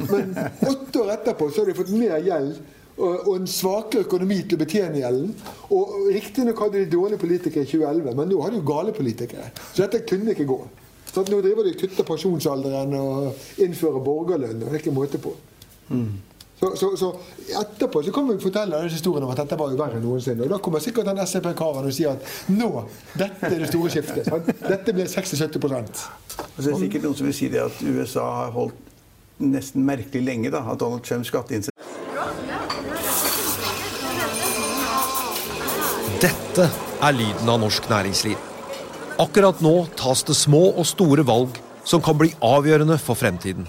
men 0.08 0.34
åtte 0.72 1.02
år 1.02 1.14
etterpå 1.18 1.50
så 1.50 1.62
har 1.62 1.70
de 1.70 1.78
fått 1.78 1.94
mer 1.94 2.18
gjeld 2.24 2.56
og, 2.98 3.28
en 3.36 3.46
svakere 3.46 4.06
økonomi 4.06 4.40
til 4.42 4.58
å 4.58 4.62
betjene 4.64 5.02
gjelden. 5.02 5.34
Og 5.74 5.92
Riktignok 6.14 6.64
hadde 6.64 6.82
de 6.82 6.92
dårlige 6.92 7.22
politikere 7.22 7.66
i 7.66 7.70
2011, 7.70 8.16
men 8.18 8.32
nå 8.32 8.40
har 8.42 8.54
de 8.54 8.60
jo 8.60 8.68
gale 8.68 8.94
politikere. 8.96 9.50
Så 9.70 9.84
dette 9.84 10.04
kunne 10.08 10.34
ikke 10.34 10.48
gå. 10.48 10.58
Så 11.08 11.24
nå 11.24 11.40
driver 11.44 11.64
de 11.64 11.74
og 11.74 11.80
kutter 11.80 12.08
pensjonsalderen 12.08 12.96
og 12.98 13.62
innfører 13.64 14.02
borgerlønn. 14.04 14.62
og 14.62 14.66
det 14.66 14.74
er 14.74 14.82
ikke 14.82 14.96
måte 14.96 15.20
på. 15.22 15.32
Mm. 15.88 16.10
Så, 16.59 16.77
så, 16.77 16.97
så, 16.99 17.09
etterpå 17.61 18.03
så 18.03 18.12
kan 18.12 18.27
vi 18.29 18.35
fortelle 18.42 18.81
disse 18.83 18.99
historiene 18.99 19.29
om 19.29 19.31
at 19.31 19.38
dette 19.44 19.59
var 19.61 19.71
jo 19.71 19.79
verre 19.79 20.01
enn 20.01 20.03
noensinne. 20.03 20.42
Og 20.42 20.51
da 20.51 20.59
kommer 20.62 20.83
sikkert 20.83 21.07
den 21.07 21.21
SCP-karen 21.23 21.87
og 21.87 21.94
sier 21.94 22.16
at 22.16 22.51
nå, 22.51 22.71
dette 23.14 23.47
er 23.47 23.62
det 23.62 23.71
store 23.71 23.92
skiftet. 23.94 24.27
Sant? 24.27 24.51
Dette 24.64 24.94
blir 24.97 25.07
60-70 25.07 25.68
Og 25.68 26.59
så 26.59 26.66
er 26.66 26.73
det 26.73 26.81
sikkert 26.83 27.07
noen 27.07 27.18
som 27.21 27.31
vil 27.31 27.38
si 27.38 27.51
det 27.53 27.62
at 27.62 27.79
USA 27.87 28.27
har 28.42 28.53
holdt 28.57 28.85
nesten 29.38 29.87
merkelig 29.87 30.25
lenge 30.27 30.51
da, 30.51 30.64
at 30.66 30.81
Donald 30.83 31.07
Trumps 31.07 31.31
skatteinnsats 31.31 31.75
Dette 36.18 36.64
er 37.07 37.14
lyden 37.14 37.47
av 37.47 37.61
norsk 37.62 37.85
næringsliv. 37.87 38.38
Akkurat 39.23 39.61
nå 39.62 39.75
tas 39.99 40.25
det 40.27 40.35
små 40.35 40.73
og 40.73 40.87
store 40.90 41.23
valg 41.27 41.55
som 41.87 42.03
kan 42.03 42.18
bli 42.18 42.33
avgjørende 42.42 42.99
for 42.99 43.14
fremtiden. 43.18 43.68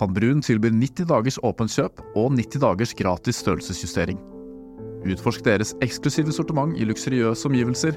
Van 0.00 0.14
Brun 0.16 0.40
tilbyr 0.40 0.72
90 0.72 1.04
dagers 1.10 1.36
åpent 1.44 1.72
kjøp 1.74 2.00
og 2.16 2.32
90 2.32 2.62
dagers 2.62 2.94
gratis 2.96 3.36
størrelsesjustering. 3.42 4.18
Utforsk 5.04 5.44
deres 5.44 5.74
eksklusive 5.84 6.32
sortiment 6.32 6.72
i 6.80 6.84
luksuriøse 6.88 7.48
omgivelser. 7.48 7.94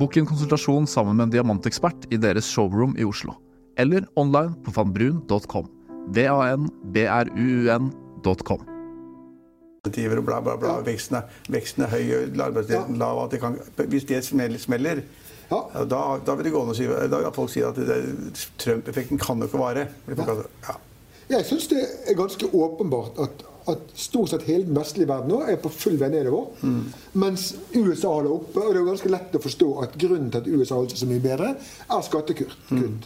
Bok 0.00 0.16
en 0.18 0.26
konsultasjon 0.28 0.86
sammen 0.90 1.14
med 1.16 1.24
en 1.28 1.34
diamantekspert 1.36 2.00
i 2.10 2.18
deres 2.18 2.46
showroom 2.50 2.96
i 2.98 3.04
Oslo. 3.06 3.32
Eller 3.78 4.02
online 4.18 4.54
på 4.66 4.70
vanbrun.com. 4.74 5.66
V-a-n-b-r-u-u-n.com 6.16 6.76
og 9.86 10.24
bla, 10.26 10.40
bla, 10.42 10.56
bla. 10.58 10.82
Veksten 10.82 11.14
er, 11.20 11.30
veksten 11.52 11.84
er 11.86 11.92
høy, 11.92 12.04
arbeidsledigheten 12.42 12.98
lav. 12.98 13.20
At 13.22 13.30
det 13.36 13.38
kan, 13.38 13.54
hvis 13.86 14.08
det 14.08 14.24
smeller, 14.26 15.02
ja. 15.50 15.60
da, 15.86 16.00
da, 16.26 16.34
vil 16.34 16.48
det 16.48 16.52
gå 16.56 16.62
an 16.64 16.72
å 16.72 16.74
si 16.74 16.88
da 16.90 17.20
vil 17.22 17.30
folk 17.36 17.52
si 17.52 17.62
at 17.62 17.78
Trump-effekten 18.58 19.20
kan 19.22 19.38
jo 19.38 19.46
ikke 19.46 19.62
vare. 19.62 19.86
Ja. 20.10 20.74
Jeg 21.30 21.46
syns 21.48 21.68
det 21.72 21.82
er 22.06 22.18
ganske 22.18 22.48
åpenbart 22.54 23.18
at, 23.24 23.44
at, 23.72 23.88
stort 23.98 24.30
sett 24.30 24.46
hele 24.46 24.68
den 24.68 24.78
vestlige 24.78 25.08
verden 25.10 25.32
nå 25.32 25.40
er 25.50 25.58
på 25.62 25.72
full 25.74 25.98
vei 25.98 26.10
nedover. 26.12 26.52
Mm. 26.62 26.92
Mens 27.18 27.48
USA 27.74 28.12
holder 28.12 28.32
oppe. 28.36 28.62
Og 28.62 28.72
det 28.72 28.80
er 28.80 28.88
ganske 28.92 29.12
lett 29.12 29.34
å 29.34 29.42
forstå 29.42 29.70
at 29.82 29.98
grunnen 29.98 30.30
til 30.30 30.44
at 30.44 30.50
USA 30.50 30.78
holder 30.78 30.94
seg 30.94 31.02
så 31.02 31.10
mye 31.10 31.24
bedre, 31.24 31.52
er 31.90 32.06
skattekutt. 32.06 32.58
Mm. 32.70 32.98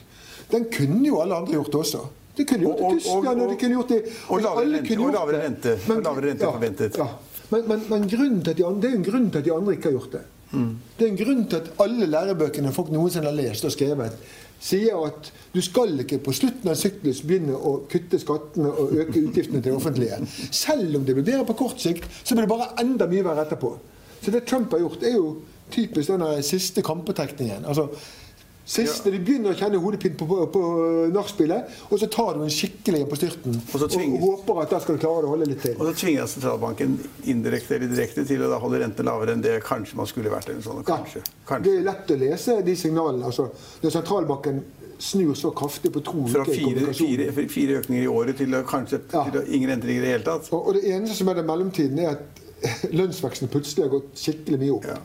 Den 0.51 0.67
kunne 0.75 1.07
jo 1.07 1.23
alle 1.23 1.41
andre 1.41 1.57
gjort 1.57 1.81
også. 1.81 2.05
De 2.37 2.45
kunne 2.47 2.67
gjort 2.67 2.79
det 2.79 2.91
i 2.91 2.99
Tyskland, 3.01 3.41
og, 3.43 3.49
de 3.51 3.57
kunne 3.59 3.77
gjort 3.77 3.91
det 3.91 4.03
Og 4.31 4.45
lavere 4.45 5.41
rente, 5.43 5.75
rente 5.89 6.45
ja, 6.47 6.53
forventet. 6.53 7.01
Ja. 7.01 7.09
Men, 7.51 7.65
men, 7.67 7.81
men 7.91 8.07
grunnen 8.09 8.45
til 8.45 8.53
at 8.53 8.61
de 8.61 8.67
andre, 8.67 8.83
det 8.85 8.91
er 8.91 9.01
en 9.01 9.09
grunn 9.09 9.27
til 9.31 9.43
at 9.43 9.49
de 9.49 9.55
andre 9.55 9.75
ikke 9.75 9.91
har 9.91 9.97
gjort 9.97 10.13
det. 10.15 10.23
Mm. 10.51 10.71
Det 10.99 11.07
er 11.07 11.11
en 11.11 11.19
grunn 11.19 11.43
til 11.51 11.61
at 11.61 11.83
alle 11.85 12.07
lærebøkene 12.11 12.73
folk 12.75 12.93
noensinne 12.95 13.31
har 13.31 13.37
lest 13.37 13.67
og 13.67 13.75
skrevet, 13.75 14.17
sier 14.61 14.97
at 15.07 15.31
du 15.55 15.61
skal 15.65 16.03
ikke 16.03 16.21
på 16.25 16.35
slutten 16.37 16.71
av 16.71 16.79
syklus 16.79 17.23
begynne 17.27 17.57
å 17.57 17.79
kutte 17.91 18.21
skattene 18.21 18.71
og 18.71 18.93
øke 18.93 19.23
utgiftene 19.25 19.63
til 19.63 19.71
det 19.73 19.77
offentlige. 19.79 20.21
Selv 20.53 20.99
om 20.99 21.07
det 21.07 21.17
blir 21.17 21.27
bedre 21.27 21.47
på 21.49 21.59
kort 21.63 21.81
sikt, 21.81 22.07
så 22.23 22.37
blir 22.37 22.47
det 22.47 22.53
bare 22.53 22.73
enda 22.83 23.09
mye 23.11 23.25
verre 23.27 23.47
etterpå. 23.47 23.73
Så 24.21 24.33
det 24.35 24.45
Trump 24.49 24.73
har 24.77 24.85
gjort, 24.85 25.03
er 25.03 25.17
jo 25.17 25.31
typisk 25.73 26.13
den 26.13 26.27
siste 26.45 26.85
kampetrekningen. 26.85 27.65
Altså, 27.65 27.89
Siste, 28.71 29.11
ja. 29.11 29.17
De 29.17 29.19
begynner 29.27 29.51
å 29.51 29.59
kjenne 29.59 29.79
hodepine 29.83 30.15
på, 30.15 30.27
på, 30.31 30.45
på 30.55 30.61
nachspielet, 31.11 31.73
og 31.91 31.99
så 31.99 32.07
tar 32.13 32.37
du 32.39 32.45
en 32.45 32.53
skikkelig 32.55 33.01
på 33.11 33.17
styrten. 33.19 33.57
Og, 33.59 33.83
tvinges, 33.91 34.21
og 34.21 34.27
håper 34.29 34.61
at 34.63 34.75
der 34.77 34.85
skal 34.85 34.99
du 34.99 35.03
klare 35.03 35.27
å 35.27 35.33
holde 35.33 35.49
litt 35.51 35.65
til. 35.65 35.75
Og 35.75 35.89
så 35.89 35.95
tvinger 36.05 36.31
sentralbanken 36.31 36.95
indirekte 37.33 37.81
eller 37.81 37.91
direkte 37.91 38.25
til 38.29 38.47
å 38.47 38.61
holde 38.63 38.79
renten 38.85 39.11
lavere 39.11 39.35
enn 39.35 39.43
det 39.43 39.57
kanskje 39.67 39.99
man 39.99 40.07
skulle 40.07 40.31
vært. 40.31 40.53
Eller 40.55 40.63
sånn, 40.63 40.85
kanskje, 40.87 41.25
ja. 41.25 41.37
kanskje. 41.51 41.67
Det 41.67 41.75
er 41.81 41.87
lett 41.91 42.15
å 42.15 42.21
lese 42.23 42.59
de 42.71 42.79
signalene. 42.79 43.27
altså 43.33 43.51
Når 43.83 43.99
sentralbanken 43.99 44.65
snur 45.03 45.35
så 45.35 45.51
kraftig 45.57 45.91
på 45.91 46.07
to 46.07 46.27
Fra 46.31 46.47
fire, 46.47 46.93
fire, 46.95 47.31
fire, 47.51 47.83
økninger 47.83 48.05
i 48.05 48.11
året 48.13 48.39
til 48.39 48.55
kanskje 48.71 49.03
ja. 49.11 49.27
til 49.33 49.55
ingen 49.57 49.75
endringer 49.81 50.05
i 50.05 50.07
det 50.07 50.19
hele 50.21 50.29
tatt. 50.31 50.53
Og, 50.55 50.69
og 50.71 50.79
det 50.79 50.87
eneste 50.95 51.19
som 51.19 51.33
er 51.33 51.43
den 51.43 51.51
mellomtiden, 51.51 52.05
er 52.05 52.21
at 52.21 52.45
lønnsveksten 53.01 53.51
plutselig 53.51 53.89
har 53.89 53.99
gått 53.99 54.21
skikkelig 54.29 54.63
mye 54.63 54.77
opp. 54.79 54.95
Ja 54.95 55.01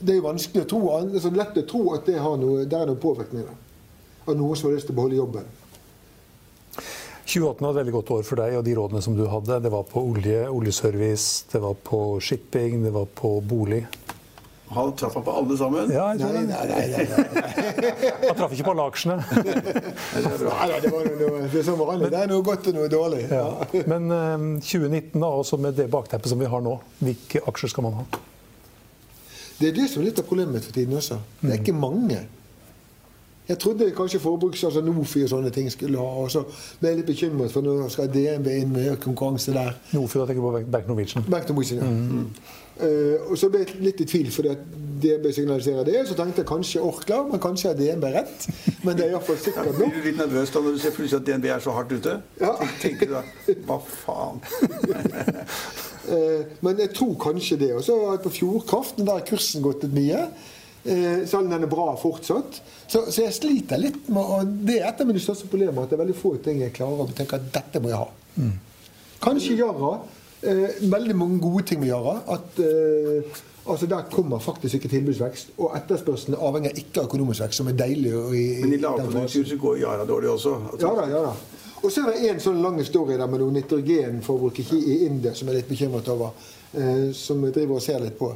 det 0.00 0.14
er 0.14 0.20
jo 0.20 0.26
vanskelig 0.28 0.64
å 0.64 0.68
tro, 0.70 0.82
det 1.10 1.22
er 1.22 1.38
lett 1.38 1.62
å 1.62 1.66
tro 1.68 1.82
at 1.96 2.06
det 2.06 2.18
har 2.22 2.36
noe, 2.40 2.66
det 2.68 2.78
er 2.78 2.90
noen 2.90 3.00
påvirkning 3.02 3.48
av 4.28 4.36
noen 4.36 4.58
som 4.58 4.68
har 4.68 4.76
lyst 4.76 4.88
til 4.90 4.94
å 4.94 4.98
beholde 5.00 5.18
jobben. 5.18 5.48
2018 7.28 7.60
var 7.60 7.72
et 7.74 7.80
veldig 7.82 7.94
godt 7.98 8.12
år 8.16 8.22
for 8.24 8.40
deg, 8.40 8.54
og 8.56 8.64
de 8.64 8.74
rådene 8.78 9.02
som 9.04 9.16
du 9.16 9.26
hadde, 9.28 9.58
det 9.64 9.72
var 9.72 9.88
på 9.88 10.00
olje, 10.00 10.46
oljeservice, 10.48 11.48
det 11.52 11.60
var 11.60 11.74
på 11.84 12.02
shipping, 12.24 12.82
det 12.86 12.92
var 12.94 13.08
på 13.18 13.34
bolig. 13.44 13.82
Han 14.68 14.92
traff 14.96 15.14
han 15.16 15.24
på 15.24 15.32
alle 15.32 15.56
sammen? 15.56 15.92
Ja, 15.92 16.10
jeg 16.12 16.20
tror 16.20 16.34
nei, 16.36 16.42
nei, 16.44 16.64
nei, 16.68 17.04
nei, 17.08 18.08
Han 18.28 18.36
traff 18.36 18.52
ikke 18.52 18.66
på 18.66 18.74
alle 18.74 18.86
aksjene. 18.90 19.16
nei, 19.32 20.80
det, 20.84 20.92
var 20.92 21.08
noe, 21.08 21.44
det, 21.52 21.62
som 21.64 21.80
vanlig. 21.80 22.10
det 22.12 22.20
er 22.20 22.32
noe 22.32 22.44
godt 22.44 22.68
og 22.68 22.76
noe 22.76 22.88
dårlig. 22.92 23.22
Ja. 23.32 23.46
Men 23.88 24.12
um, 24.12 24.48
2019, 24.60 25.14
da, 25.16 25.30
også 25.30 25.60
med 25.64 25.78
det 25.80 25.88
bakteppet 25.92 26.32
som 26.32 26.40
vi 26.40 26.50
har 26.52 26.64
nå, 26.64 26.76
hvilke 27.00 27.44
aksjer 27.48 27.72
skal 27.72 27.88
man 27.88 28.02
ha? 28.02 28.08
Det 29.58 29.68
er 29.68 29.78
det 29.78 29.88
som 29.90 30.02
er 30.02 30.10
litt 30.10 30.20
av 30.20 30.26
problemet 30.28 30.64
for 30.64 30.74
tiden 30.74 30.96
også. 30.98 31.18
Det 31.42 31.54
er 31.54 31.62
ikke 31.62 31.74
mange. 31.74 32.20
Jeg 33.48 33.58
trodde 33.58 33.90
kanskje 33.96 34.20
forbruks, 34.20 34.64
altså 34.64 34.80
Nofi 34.84 35.22
og 35.24 35.30
sånne 35.32 35.50
ting 35.50 35.70
skulle 35.72 35.98
ha. 35.98 36.08
Og 36.20 36.30
så 36.30 36.42
ble 36.80 36.90
jeg 36.90 36.98
litt 36.98 37.08
bekymret, 37.08 37.52
for 37.52 37.64
nå 37.64 37.88
skal 37.88 38.10
DNB 38.12 38.48
inn 38.52 38.74
med 38.74 38.98
konkurranse 39.00 39.54
der. 39.56 39.72
Nofi, 39.94 40.20
da 40.20 40.26
tenker 40.28 40.44
på 40.44 40.60
Bank 40.74 40.90
Norwegian. 40.90 41.24
Bank 41.30 41.48
Norwegian, 41.48 41.80
ja. 41.80 41.88
Mm. 41.88 42.28
Uh, 42.78 43.32
og 43.32 43.38
så 43.40 43.48
ble 43.50 43.64
jeg 43.64 43.80
litt 43.82 44.04
i 44.04 44.06
tvil, 44.06 44.28
fordi 44.30 44.52
at 44.52 44.68
DNB 45.02 45.32
signaliserer 45.34 45.88
det. 45.88 45.96
Så 46.10 46.14
tenkte 46.18 46.44
jeg 46.44 46.50
kanskje 46.52 46.84
Orkla, 46.84 47.24
men 47.30 47.40
kanskje 47.42 47.72
er 47.72 47.80
DNB 47.80 48.08
rett. 48.12 48.48
Men 48.84 49.00
det 49.00 49.08
er 49.08 49.16
iallfall 49.16 49.40
sikkert 49.40 49.72
nå. 49.72 49.80
Blir 49.80 49.96
du 49.96 50.10
litt 50.12 50.20
nervøs 50.20 50.52
da 50.52 50.62
når 50.62 50.76
du 50.76 50.84
ser 50.84 50.94
plutselig 50.98 51.22
at 51.22 51.28
DNB 51.32 51.52
er 51.56 51.64
så 51.64 51.74
hardt 51.74 51.96
ute? 51.96 52.20
Ja. 52.44 52.52
Tenker 52.84 53.08
du 53.08 53.16
da 53.16 53.24
Hva 53.64 53.80
faen? 54.04 54.44
Eh, 56.08 56.54
men 56.64 56.84
jeg 56.84 56.94
tror 56.96 57.16
kanskje 57.20 57.58
det. 57.60 57.72
Og 57.76 57.84
så 57.84 57.96
på 58.22 58.32
Fjordkraften, 58.40 59.06
der 59.06 59.20
har 59.20 59.26
kursen 59.28 59.64
gått 59.64 59.84
litt 59.86 59.96
mye. 59.96 60.22
Eh, 60.84 61.26
selv 61.26 61.44
om 61.44 61.50
den 61.50 61.66
er 61.66 61.70
bra 61.70 61.90
fortsatt. 62.00 62.60
Så, 62.86 63.02
så, 63.10 63.24
jeg 63.24 63.34
sliter 63.36 63.80
litt 63.80 64.06
med 64.08 64.22
og 64.22 64.52
Det 64.64 64.78
er 64.78 64.86
et 64.88 65.02
av 65.02 65.08
mine 65.08 65.20
største 65.22 65.50
problemer. 65.50 65.82
At 65.82 65.92
det 65.92 65.98
er 65.98 66.04
veldig 66.04 66.16
få 66.16 66.36
ting 66.44 66.62
jeg 66.62 66.76
klarer 66.76 67.04
å 67.04 67.16
tenke 67.16 67.36
at 67.40 67.50
dette 67.54 67.82
må 67.82 67.92
jeg 67.92 68.00
ha. 68.00 68.08
Mm. 68.38 68.54
Kanskje 69.24 69.58
Yara. 69.58 69.92
Eh, 70.40 70.80
veldig 70.86 71.16
mange 71.18 71.40
gode 71.42 71.66
ting 71.68 71.82
med 71.82 71.90
Yara. 71.90 72.20
At 72.30 72.60
eh, 72.62 73.38
altså 73.68 73.86
Der 73.90 74.08
kommer 74.12 74.38
faktisk 74.38 74.78
ikke 74.78 74.92
tilbudsvekst. 74.94 75.52
Og 75.58 75.76
etterspørselen 75.76 76.38
avhenger 76.40 76.78
ikke 76.78 77.02
av 77.02 77.10
økonomisk 77.10 77.44
vekst, 77.44 77.60
som 77.60 77.68
er 77.68 77.78
deilig. 77.78 78.14
I, 78.14 78.46
Men 78.62 78.76
i 78.78 78.82
lavkonjunktur 78.86 79.48
så 79.50 79.60
går 79.60 79.80
Yara 79.82 80.08
dårlig 80.08 80.30
også? 80.38 80.54
Altså. 80.72 80.86
Ja 80.86 80.94
da, 81.02 81.08
ja 81.12 81.24
da. 81.28 81.64
Og 81.82 81.92
så 81.92 82.02
er 82.02 82.16
det 82.16 82.30
en 82.32 82.40
sånn 82.42 82.62
lang 82.62 82.78
historie 82.80 83.18
der 83.18 83.30
med 83.30 83.42
noe 83.42 83.54
nitrogenforbruk 83.54 84.58
i 84.64 85.04
India 85.06 85.34
som 85.34 85.48
jeg 85.48 85.54
er 85.54 85.60
litt 85.60 85.70
bekymret 85.70 86.08
over. 86.10 86.34
Eh, 86.72 87.10
som 87.14 87.40
vi 87.42 87.52
driver 87.54 87.78
og 87.78 87.82
ser 87.84 88.02
litt 88.02 88.18
på. 88.18 88.32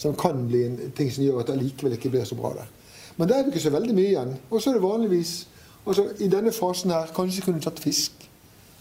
Som 0.00 0.16
kan 0.18 0.42
bli 0.48 0.64
en 0.66 0.78
ting 0.96 1.10
som 1.12 1.24
gjør 1.24 1.42
at 1.42 1.52
det 1.52 1.60
likevel 1.62 1.96
ikke 1.96 2.12
blir 2.12 2.26
så 2.28 2.36
bra 2.38 2.52
der. 2.58 2.68
Men 3.16 3.28
der 3.28 3.38
er 3.38 3.46
det 3.46 3.54
ikke 3.54 3.66
så 3.68 3.74
veldig 3.74 3.94
mye 3.96 4.10
igjen. 4.10 4.34
Og 4.50 4.62
så 4.62 4.70
er 4.70 4.78
det 4.78 4.84
vanligvis 4.84 5.34
altså 5.88 6.10
I 6.20 6.28
denne 6.28 6.52
fasen 6.52 6.92
her 6.92 7.08
kanskje 7.16 7.42
kunne 7.44 7.60
du 7.60 7.64
tatt 7.64 7.80
fisk. 7.80 8.28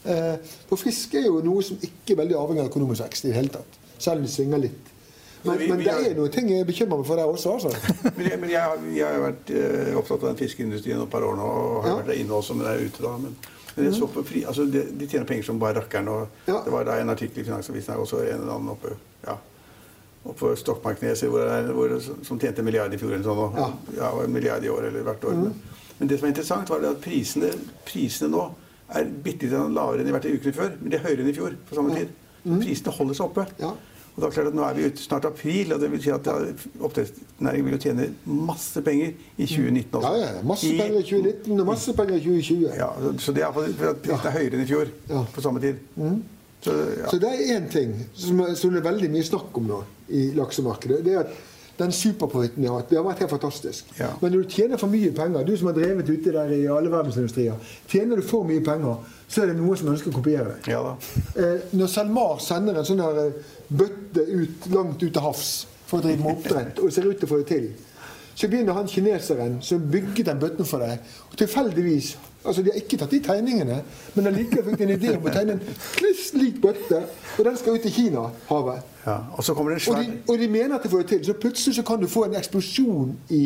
Eh, 0.03 0.35
for 0.67 0.79
fisk 0.79 1.15
er 1.15 1.27
jo 1.27 1.41
noe 1.43 1.63
som 1.63 1.79
ikke 1.79 2.13
er 2.13 2.21
veldig 2.23 2.37
avhengig 2.39 2.63
av 2.63 2.71
økonomisk 2.71 3.05
vekst 3.05 3.27
i 3.27 3.31
det 3.31 3.37
hele 3.37 3.53
tatt. 3.53 3.77
Selv 3.97 4.19
om 4.19 4.27
det 4.27 4.33
svinger 4.33 4.63
litt. 4.63 4.95
Men, 5.43 5.55
men, 5.55 5.69
men 5.69 5.83
det 5.85 5.93
er 5.93 6.15
noen 6.17 6.31
ting 6.33 6.49
jeg 6.51 6.67
bekymrer 6.67 6.99
meg 6.99 7.07
for 7.07 7.19
der 7.19 7.29
også. 7.31 7.53
Altså. 7.55 7.93
men, 8.17 8.25
jeg, 8.27 8.39
men 8.41 8.51
jeg, 8.51 8.81
jeg, 8.97 9.07
har 9.07 9.23
vært 9.23 9.53
uh, 9.55 9.93
opptatt 10.01 10.25
av 10.25 10.27
den 10.33 10.41
fiskeindustrien 10.41 10.99
et 10.99 11.11
par 11.11 11.23
år 11.23 11.37
nå, 11.39 11.47
og 11.47 11.77
har 11.85 11.93
ja. 11.93 11.95
vært 12.01 12.11
der 12.11 12.19
inne 12.25 12.35
også, 12.35 12.57
men 12.59 12.67
jeg 12.67 12.75
er 12.75 12.91
ute 12.91 13.05
da. 13.05 13.13
Men 13.23 13.37
men 13.79 13.89
jeg 13.89 13.99
så 13.99 14.09
på 14.11 14.23
fri, 14.27 14.43
altså 14.47 14.65
de, 14.69 14.83
de 14.99 15.07
tjener 15.07 15.27
penger 15.29 15.47
som 15.47 15.59
bare 15.61 15.79
rakkeren. 15.79 16.07
og 16.11 16.49
ja. 16.49 16.59
Det 16.65 16.73
var 16.73 16.87
da 16.87 16.99
en 16.99 17.13
artikkel 17.15 17.43
i 17.43 17.47
Finansavisen 17.47 17.95
her 17.95 18.03
også, 18.03 18.21
en 18.25 18.43
eller 18.43 18.55
annen 18.55 18.73
oppe 18.75 18.93
ja, 19.25 19.35
oppe 20.29 20.53
Stokmarkneset 20.59 21.31
som 22.27 22.39
tjente 22.39 22.61
en 22.61 22.67
milliard 22.67 22.93
i 22.93 22.99
fjor 22.99 23.13
eller 23.13 23.25
sånn. 23.25 23.43
Og, 23.45 23.59
ja. 23.59 23.67
ja, 23.99 24.13
en 24.23 24.33
milliard 24.33 24.65
i 24.65 24.71
år 24.71 24.89
eller 24.89 25.05
hvert 25.07 25.29
år. 25.29 25.37
Mm. 25.37 25.77
Men, 25.99 26.09
det 26.11 26.19
som 26.19 26.27
er 26.27 26.33
interessant, 26.33 26.71
var 26.71 26.85
at 26.87 27.01
prisene, 27.03 27.51
prisene 27.87 28.31
nå 28.31 28.47
er 28.95 29.09
bitte 29.23 29.45
litt 29.45 29.75
lavere 29.75 30.01
enn 30.01 30.07
de 30.07 30.13
har 30.13 30.17
vært 30.19 30.29
i 30.31 30.35
ukene 30.37 30.55
før. 30.55 30.75
Men 30.79 30.91
de 30.91 30.99
er 30.99 31.05
høyere 31.05 31.23
enn 31.23 31.31
i 31.31 31.37
fjor 31.37 31.55
på 31.69 31.77
samme 31.77 31.95
tid. 31.95 32.13
Mm. 32.43 32.59
Prisene 32.63 32.95
holder 32.95 33.19
seg 33.19 33.27
oppe. 33.27 33.47
Og 34.15 34.21
da 34.21 34.27
er 34.27 34.33
klart 34.35 34.49
at 34.51 34.55
Nå 34.57 34.63
er 34.65 34.73
vi 34.77 34.87
ute 34.89 35.03
snart 35.03 35.25
april, 35.29 35.73
og 35.73 35.81
det 35.81 35.91
vil 35.91 36.01
si 36.03 36.11
at 36.13 36.27
oppdrettsnæringen 36.27 37.67
vil 37.67 37.75
jo 37.77 37.81
tjene 37.83 38.07
masse 38.25 38.81
penger 38.85 39.13
i 39.37 39.45
2019 39.45 39.99
også. 39.99 40.15
Ja, 40.15 40.31
ja. 40.37 40.41
Masse 40.43 40.71
penger 40.79 40.99
i 40.99 41.05
2019 41.07 41.59
og 41.59 41.69
masse 41.69 41.93
penger 41.93 42.15
i 42.15 42.23
2020. 42.25 42.73
Ja, 42.79 42.89
Så 43.17 43.35
det 43.35 43.45
er 43.45 43.53
for 43.55 43.93
at 43.93 44.03
prisen 44.03 44.27
er 44.27 44.35
høyere 44.35 44.57
enn 44.57 44.65
i 44.65 44.69
fjor 44.69 44.91
ja. 45.09 45.23
på 45.35 45.45
samme 45.45 45.63
tid. 45.63 45.79
Mm. 45.95 46.19
Så, 46.61 46.73
ja. 46.75 47.07
så, 47.07 47.19
det 47.21 47.29
er 47.29 47.53
én 47.55 47.69
ting 47.71 47.93
som, 48.13 48.41
som, 48.55 48.73
det 48.73 48.81
er 48.81 48.89
veldig 48.89 49.09
mye 49.13 49.23
snakk 49.23 49.55
om 49.61 49.69
nå 49.69 49.79
i 50.11 50.25
laksemarkedet. 50.35 50.99
Det 51.05 51.13
er 51.15 51.21
at 51.23 51.37
den 51.79 51.93
superprofitten 51.95 52.63
vi 52.63 52.67
har 52.69 52.81
hatt. 52.81 52.89
Det 52.89 52.99
har 52.99 53.05
vært 53.07 53.23
helt 53.23 53.33
fantastisk. 53.33 53.89
Ja. 53.99 54.11
Men 54.21 54.33
når 54.33 54.43
du 54.43 54.55
tjener 54.55 54.81
for 54.81 54.91
mye 54.91 55.11
penger, 55.15 55.45
du 55.47 55.55
som 55.57 55.71
har 55.71 55.77
drevet 55.77 56.09
ute 56.09 56.33
der 56.35 56.53
i 56.55 56.61
alle 56.67 56.91
verdensindustrier, 56.91 57.73
tjener 57.87 58.19
du 58.19 58.25
for 58.27 58.47
mye 58.47 58.63
penger, 58.65 58.99
så 59.29 59.43
er 59.43 59.51
det 59.51 59.59
noen 59.59 59.79
som 59.79 59.91
ønsker 59.93 60.11
å 60.11 60.17
kopiere 60.19 60.55
deg. 60.55 60.71
Ja. 60.73 60.95
Eh, 61.39 61.67
når 61.77 61.91
SalMar 61.93 62.39
sender 62.43 62.79
en 62.79 62.87
sånn 62.87 63.03
eh, 63.05 63.51
bøtte 63.69 64.25
ut, 64.25 64.71
langt 64.73 65.03
ut 65.03 65.11
til 65.13 65.23
havs 65.23 65.51
for 65.89 65.99
å 65.99 66.05
drive 66.05 66.23
med 66.23 66.35
oppdrett, 66.35 66.81
og 66.83 66.93
ser 66.93 67.07
ut 67.09 67.17
til 67.17 67.29
å 67.29 67.31
få 67.33 67.41
det 67.43 67.49
til, 67.53 67.69
så 68.39 68.47
begynner 68.47 68.77
han 68.77 68.87
kineseren 68.87 69.57
som 69.61 69.83
bygget 69.91 70.29
den 70.29 70.39
bøtten 70.39 70.67
for 70.67 70.79
deg, 70.79 70.99
og 71.31 71.37
tilfeldigvis 71.37 72.15
Altså, 72.45 72.61
De 72.61 72.69
har 72.71 72.77
ikke 72.79 72.95
tatt 72.97 73.11
de 73.11 73.17
tegningene, 73.19 73.81
men 74.15 74.27
allikevel 74.29 74.69
fikk 74.69 74.77
de 74.79 74.85
en 74.85 74.93
idé 74.93 75.09
om 75.17 75.25
å 75.27 75.31
tegne 75.33 75.57
en 75.57 75.79
kliss 75.97 76.29
lik 76.39 76.61
bøtte, 76.63 77.01
og 77.35 77.41
den 77.43 77.57
skal 77.59 77.75
ut 77.75 77.87
i 77.89 77.91
Kina-havet. 77.91 78.85
Ja. 79.03 79.17
Og 79.35 79.43
så 79.43 79.55
kommer 79.57 79.75
det 79.75 79.81
en 79.81 79.91
Og 79.91 79.99
de, 79.99 80.13
og 80.23 80.39
de 80.39 80.47
mener 80.47 80.77
at 80.77 80.85
de 80.85 80.91
får 80.93 81.03
det 81.03 81.09
til. 81.09 81.25
Så 81.27 81.35
plutselig 81.35 81.75
så 81.75 81.83
kan 81.83 81.99
du 81.99 82.07
få 82.07 82.23
en 82.29 82.37
eksplosjon 82.39 83.11
i 83.35 83.41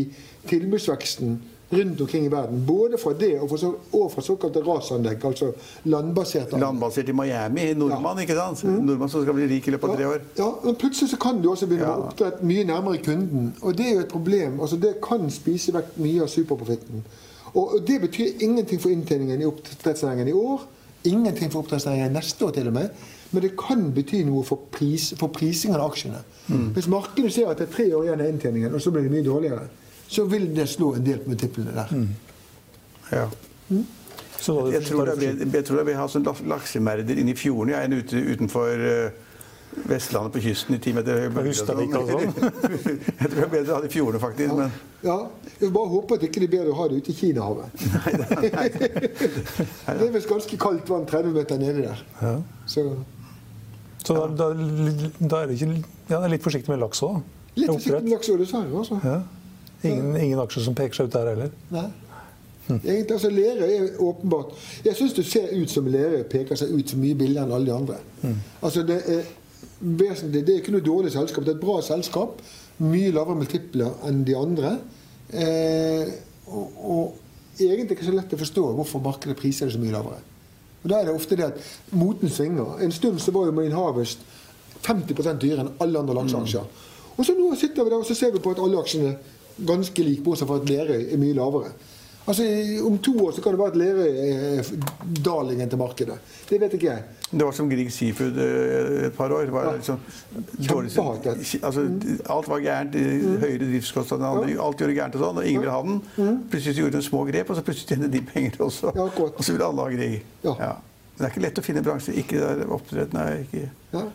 tilbudsveksten 0.49 1.39
rundt 1.77 2.01
omkring 2.01 2.25
i 2.25 2.31
verden. 2.31 2.63
Både 2.67 2.97
fra 3.01 3.13
det 3.19 3.31
og 3.41 3.49
fra, 3.49 3.57
så, 3.57 3.71
og 3.93 4.11
fra 4.13 4.21
såkalte 4.21 4.61
rasanlegg, 4.65 5.25
altså 5.25 5.51
landbaserte 5.85 6.53
anlegg. 6.55 6.61
landbasert 6.67 7.09
i 7.09 7.15
Miami, 7.17 7.65
Nordmann, 7.73 7.89
Nordmann, 8.03 8.19
ikke 8.23 8.35
sant? 8.37 8.63
Nordmann 8.85 9.09
som 9.09 9.23
skal 9.25 9.33
bli 9.37 9.47
rik 9.55 9.67
i 9.67 9.71
løpet 9.75 9.89
av 9.89 9.95
tre 9.97 10.07
år. 10.11 10.21
Ja, 10.37 10.49
men 10.63 10.75
plutselig 10.75 11.09
så 11.13 11.17
kan 11.17 11.41
du 11.41 11.49
også 11.51 11.67
begynne 11.67 11.87
Ja. 11.89 11.97
med 11.97 12.07
oppdrett 12.11 12.43
mye 12.43 12.63
nærmere 12.69 12.97
kunden. 13.03 13.53
Og 13.61 13.77
det 13.77 13.87
er 13.87 13.93
jo 13.93 13.99
et 13.99 14.07
problem. 14.13 14.59
altså 14.61 14.77
Det 14.77 14.95
kan 15.03 15.29
spise 15.31 15.73
vekk 15.73 15.97
mye 15.97 16.21
av 16.21 16.27
superprofitten. 16.27 17.03
Og, 17.53 17.73
og 17.73 17.87
det 17.87 17.99
betyr 18.01 18.39
ingenting 18.41 18.81
for 18.81 18.89
inntjeningen 18.89 19.41
i 19.41 19.45
oppdrettsnæringen 19.45 20.27
i 20.27 20.31
år. 20.33 20.61
Ingenting 21.05 21.51
for 21.51 21.59
oppdrettsnæringen 21.59 22.11
neste 22.15 22.45
år 22.45 22.51
til 22.51 22.67
og 22.67 22.73
med. 22.73 22.89
Men 23.31 23.41
det 23.41 23.51
kan 23.57 23.91
bety 23.93 24.23
noe 24.23 24.43
for, 24.45 24.59
pris, 24.71 25.13
for 25.17 25.27
prisingen 25.33 25.79
av 25.79 25.89
aksjene. 25.91 26.19
Hvis 26.73 26.87
markedet 26.87 27.33
ser 27.33 27.47
at 27.49 27.57
det 27.57 27.67
er 27.69 27.71
tre 27.73 27.85
år 27.95 28.03
igjen 28.03 28.21
av 28.21 28.27
inntjeningen, 28.29 28.73
og 28.73 28.81
så 28.81 28.91
blir 28.93 29.01
det 29.07 29.11
mye 29.11 29.25
dårligere, 29.25 29.63
så 30.13 30.25
vil 30.29 30.47
det 30.55 30.67
slå 30.69 30.93
en 30.97 31.03
del 31.05 31.19
på 31.23 31.33
multiplene 31.33 31.73
der. 31.75 31.91
Ja. 33.13 33.27
Så 34.43 34.55
da- 34.59 34.71
Jeg 34.75 34.85
tror 34.85 35.05
det 35.09 35.21
jeg, 35.23 35.51
jeg 35.53 35.65
tror 35.65 35.77
det 35.81 35.85
vil 35.87 35.95
ha 35.99 36.07
sånn 36.11 36.25
laksemerder 36.51 37.17
inne 37.21 37.31
i 37.31 37.37
fjorden. 37.39 37.69
Jeg 37.73 37.79
er 37.79 37.85
en 37.89 37.93
ute 37.99 38.23
utenfor 38.33 38.67
eh, 38.89 39.21
Vestlandet 39.89 40.33
på 40.35 40.41
kysten 40.43 40.75
i 40.75 40.79
ti 40.83 40.91
meter 40.93 41.17
høy 41.23 41.29
bølge 41.33 41.53
sånn. 41.57 41.79
Jeg 41.81 43.29
tror 43.29 43.39
det 43.39 43.45
er 43.45 43.49
bedre 43.49 43.71
å 43.71 43.75
ha 43.75 43.81
det 43.81 43.89
i 43.89 43.93
fjordene, 43.95 44.19
faktisk. 44.21 44.53
Men 44.59 44.71
Ja, 45.03 45.15
Jeg 45.61 45.71
bare 45.73 45.89
håper 45.95 46.15
at 46.15 46.21
det 46.21 46.29
ikke 46.29 46.43
er 46.45 46.51
bedre 46.51 46.69
å 46.69 46.77
ha 46.77 46.85
det 46.91 46.99
ute 47.01 47.09
i 47.09 47.15
Kinahavet. 47.17 47.67
det 49.97 50.07
er 50.07 50.11
visst 50.13 50.29
ganske 50.29 50.59
kaldt 50.61 50.91
vann 50.93 51.07
30 51.09 51.33
meter 51.39 51.57
nede 51.57 51.87
der. 51.87 52.03
Ja. 52.21 52.35
Så 52.69 52.85
Så 54.05 54.13
da, 54.13 54.27
da, 54.27 54.51
da 54.53 55.41
er 55.41 55.47
det 55.47 55.57
ikke 55.61 55.83
ja, 56.11 56.19
litt 56.27 56.43
forsiktig 56.43 56.69
med 56.69 56.79
laks 56.83 57.01
òg. 57.07 57.21
litt 57.55 57.71
forsiktig 57.71 58.03
med 58.03 58.11
laks 58.13 58.29
og 58.33 58.39
dessverre. 58.43 58.77
Altså. 58.83 58.99
Ja. 59.07 59.17
Ingen, 59.83 60.15
ingen 60.17 60.39
aksjer 60.39 60.65
som 60.67 60.75
peker 60.77 60.95
seg 60.95 61.09
ut 61.09 61.15
der 61.15 61.29
heller. 61.33 61.53
Nei. 61.73 61.87
Egentlig, 62.69 63.11
altså 63.11 63.27
Lerøy 63.27 63.71
er 63.75 63.97
åpenbart 63.99 64.53
Jeg 64.85 64.95
syns 64.95 65.13
det 65.17 65.25
ser 65.27 65.49
ut 65.51 65.71
som 65.71 65.87
Lerøy 65.91 66.21
peker 66.31 66.55
seg 66.55 66.69
ut 66.71 66.93
så 66.93 66.95
mye 66.95 67.17
billigere 67.19 67.43
enn 67.43 67.55
alle 67.57 67.67
de 67.67 67.73
andre. 67.75 67.97
Altså 68.63 68.85
Det 68.87 68.99
er 69.11 69.25
vesentlig, 69.83 70.45
det 70.47 70.53
er 70.53 70.61
ikke 70.61 70.75
noe 70.77 70.85
dårlig 70.85 71.11
selskap. 71.11 71.43
Det 71.43 71.51
er 71.51 71.57
et 71.57 71.65
bra 71.65 71.81
selskap. 71.83 72.39
Mye 72.83 73.11
lavere 73.11 73.41
multipler 73.41 73.97
enn 74.07 74.23
de 74.27 74.37
andre. 74.39 74.77
Eh, 75.33 76.13
og, 76.47 76.79
og 76.79 77.59
egentlig 77.59 77.97
ikke 77.97 78.07
så 78.07 78.15
lett 78.15 78.35
å 78.35 78.39
forstå 78.39 78.63
hvorfor 78.79 79.03
markedet 79.03 79.35
priser 79.39 79.67
det 79.67 79.75
så 79.75 79.83
mye 79.83 79.95
lavere. 79.97 80.21
Og 80.83 80.89
Da 80.91 80.99
er 80.99 81.09
det 81.09 81.15
ofte 81.15 81.35
det 81.39 81.49
at 81.51 81.59
moten 81.95 82.31
svinger. 82.31 82.79
En 82.83 82.91
stund 82.95 83.19
så 83.23 83.31
var 83.35 83.47
jo 83.47 83.55
Marine 83.55 83.75
Harvest 83.75 84.23
50% 84.83 85.39
dyrere 85.43 85.67
enn 85.67 85.75
alle 85.83 85.99
andre 85.99 86.15
lakseaksjer. 86.21 86.65
Og 87.13 87.25
så 87.27 87.35
nå 87.37 87.51
sitter 87.59 87.83
vi 87.85 87.91
der 87.91 88.01
og 88.01 88.07
så 88.07 88.15
ser 88.17 88.33
vi 88.33 88.41
på 88.43 88.51
at 88.55 88.59
alle 88.63 88.79
aksjene 88.81 89.13
ganske 89.57 90.03
lik, 90.03 90.23
bortsett 90.25 90.47
fra 90.49 90.57
at 90.61 90.69
Lerøy 90.69 91.11
er 91.13 91.17
mye 91.21 91.33
lavere. 91.37 91.73
Altså, 92.23 92.43
Om 92.87 92.97
to 93.03 93.11
år 93.25 93.33
så 93.35 93.41
kan 93.43 93.51
det 93.51 93.59
være 93.59 93.73
at 93.73 93.77
Lerøy 93.81 94.11
er 94.23 94.69
darlingen 95.25 95.69
til 95.69 95.77
markedet. 95.81 96.15
Det 96.49 96.59
vet 96.61 96.73
ikke 96.77 96.87
jeg. 96.87 97.03
det 97.33 97.43
var 97.45 97.51
som 97.51 97.67
Grieg 97.69 97.89
Seafood 97.91 98.37
eh, 98.39 99.07
et 99.09 99.13
par 99.17 99.31
år. 99.35 99.49
Var 99.51 99.65
Ja. 99.65 99.73
liksom 99.75 99.99
altså, 101.63 101.81
alt 102.29 102.47
var 102.47 102.59
gærent. 102.63 102.95
Høyere 103.41 103.57
driftskostnader 103.67 104.47
Ja. 104.53 104.63
Alt 104.63 104.77
gjorde 104.79 104.95
gærent 104.95 105.15
og 105.15 105.21
sånn, 105.25 105.37
og 105.37 105.45
ingen 105.47 105.61
ville 105.65 105.71
ha 105.75 105.81
den. 105.83 106.01
Plutselig 106.49 106.75
så 106.77 106.81
gjorde 106.85 106.97
de 106.97 107.03
små 107.03 107.25
grep, 107.27 107.49
og 107.49 107.57
så 107.59 107.63
plutselig 107.65 107.87
tjente 107.91 108.11
de 108.13 108.21
penger 108.21 108.57
også. 108.59 108.91
Ja, 108.95 109.07
og 109.27 109.43
så 109.43 109.51
ville 109.51 109.65
alle 109.67 109.81
ha 109.81 109.89
Grieg. 109.89 110.23
Ja. 110.43 110.73
Det 111.17 111.25
er 111.27 111.29
ikke 111.29 111.43
lett 111.45 111.59
å 111.59 111.65
finne 111.65 111.83
bransjer. 111.85 112.15
Ikke 112.17 112.39
der 112.41 112.63
oppdrett, 112.73 113.11
nei. 113.13 113.43
Ikke. 113.45 113.67
Ja. 113.93 114.05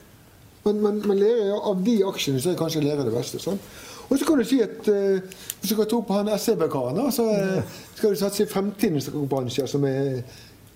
Men, 0.64 0.80
men, 0.82 1.02
men 1.06 1.20
Lerøy, 1.20 1.52
av 1.60 1.84
de 1.84 1.98
aksjene 2.08 2.40
så 2.42 2.50
er 2.50 2.58
kanskje 2.58 2.82
Lerøy 2.82 3.04
det 3.06 3.14
beste. 3.14 3.38
Sånn. 3.42 3.60
Og 4.08 4.18
så 4.18 4.24
kan 4.24 4.40
du 4.40 4.44
si 4.48 4.60
at 4.64 4.88
uh, 4.88 5.20
hvis 5.60 5.70
du 5.70 5.74
skal 5.74 5.88
tro 5.90 6.00
på 6.00 6.16
han 6.16 6.30
SEB-karen, 6.38 7.12
så 7.12 7.28
uh, 7.28 7.78
skal 7.94 8.14
du 8.14 8.20
satse 8.20 8.42
i 8.44 8.48
fremtidens 8.50 9.10
bransjer 9.30 9.68
som 9.68 9.84
er 9.84 10.22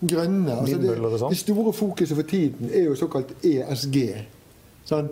grønne. 0.03 0.61
Altså, 0.61 0.79
det, 0.79 1.29
det 1.31 1.39
store 1.39 1.73
fokuset 1.73 2.17
for 2.17 2.29
tiden 2.29 2.71
er 2.73 2.89
jo 2.91 2.97
såkalt 2.99 3.33
ESG. 3.47 3.99
Sånn, 4.85 5.09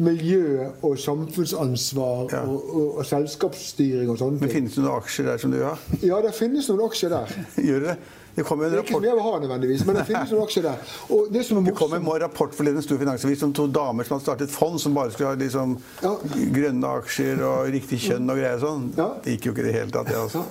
miljø 0.00 0.66
og 0.82 0.98
samfunnsansvar 0.98 2.30
Ja. 2.32 2.40
og, 2.48 2.76
og, 2.76 2.98
og 2.98 3.06
selskapsstyring 3.06 4.10
og 4.10 4.18
sånne 4.18 4.38
ting. 4.38 4.46
Men 4.46 4.54
finnes 4.54 4.78
det 4.78 4.84
noen 4.84 4.96
aksjer 4.96 5.28
der 5.28 5.42
som 5.42 5.52
du 5.52 5.60
har? 5.62 5.82
Ja, 6.02 6.20
det 6.24 6.32
finnes 6.34 6.68
noen 6.72 6.86
aksjer 6.86 7.12
der. 7.12 7.34
Gjør 7.68 7.86
det? 7.90 7.96
Det 8.40 8.46
kommer 8.48 8.64
jo 8.64 8.70
en 8.70 8.72
Det 8.72 8.80
er 8.80 8.84
ikke 8.86 8.94
som 8.94 8.96
rapport 8.96 9.08
jeg 9.10 9.16
vil 9.18 9.26
ha 9.26 9.38
nødvendigvis, 9.44 9.84
men 9.86 9.98
det 10.00 10.06
finnes 10.08 10.32
noen 10.32 10.44
aksjer 10.46 10.64
der. 10.64 10.84
Og 11.12 11.30
det 11.34 11.44
som 11.46 11.60
er 11.60 11.68
det 11.68 11.74
kom 11.76 11.94
en 11.98 12.06
rapport 12.24 12.54
forleden 12.56 12.80
en 12.80 12.86
stor 12.86 13.00
finansavis 13.02 13.42
om 13.46 13.52
to 13.60 13.66
damer 13.68 14.08
som 14.08 14.16
hadde 14.16 14.26
startet 14.26 14.54
fond 14.54 14.80
som 14.80 14.96
bare 14.96 15.12
skulle 15.12 15.34
ha 15.34 15.38
liksom, 15.40 15.76
Ja. 16.02 16.14
grønne 16.56 16.92
aksjer 17.02 17.42
og 17.44 17.68
riktig 17.74 18.00
kjønn 18.06 18.30
og 18.32 18.40
greier 18.40 18.58
sånn. 18.62 18.90
Ja. 18.96 19.08
Det 19.24 19.36
gikk 19.36 19.50
jo 19.50 19.52
ikke 19.52 19.64
i 19.66 19.68
det 19.68 19.74
hele 19.76 19.90
tatt. 19.94 20.08
Det, 20.08 20.16
altså. 20.16 20.44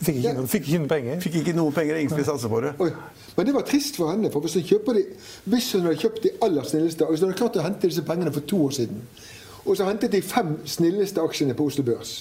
Fikk 0.00 0.16
ikke, 0.22 0.32
noen, 0.36 0.46
fikk 0.48 0.68
ikke 0.68 0.78
noen 0.80 0.88
penger. 0.88 1.16
Fikk 1.20 1.34
ikke 1.42 1.52
noen 1.56 1.74
penger, 1.76 1.96
ingen 2.00 2.12
skulle 2.12 2.24
satse 2.28 2.48
på 2.48 2.60
det. 2.64 2.70
Oi. 2.80 2.90
Men 3.36 3.46
det 3.46 3.54
var 3.54 3.64
trist 3.68 3.96
for 4.00 4.08
henne. 4.10 4.30
for 4.32 4.40
Hvis 4.40 4.54
hun, 4.56 4.62
kjøper 4.64 4.96
de, 4.96 5.02
hvis 5.44 5.72
hun 5.76 5.82
hadde 5.88 6.00
kjøpt 6.00 6.22
de 6.24 6.30
aller 6.42 6.62
snilleste 6.64 7.04
Hvis 7.10 7.20
hun 7.20 7.28
hadde 7.28 7.38
klart 7.40 7.56
å 7.60 7.64
hente 7.66 7.88
disse 7.88 8.04
pengene 8.08 8.32
for 8.32 8.40
to 8.40 8.62
år 8.64 8.70
siden, 8.78 9.02
og 9.66 9.76
så 9.76 9.84
hentet 9.84 10.12
de 10.12 10.22
fem 10.24 10.54
snilleste 10.64 11.20
aksjene 11.20 11.54
på 11.56 11.66
Oslo 11.68 11.84
Børs, 11.84 12.14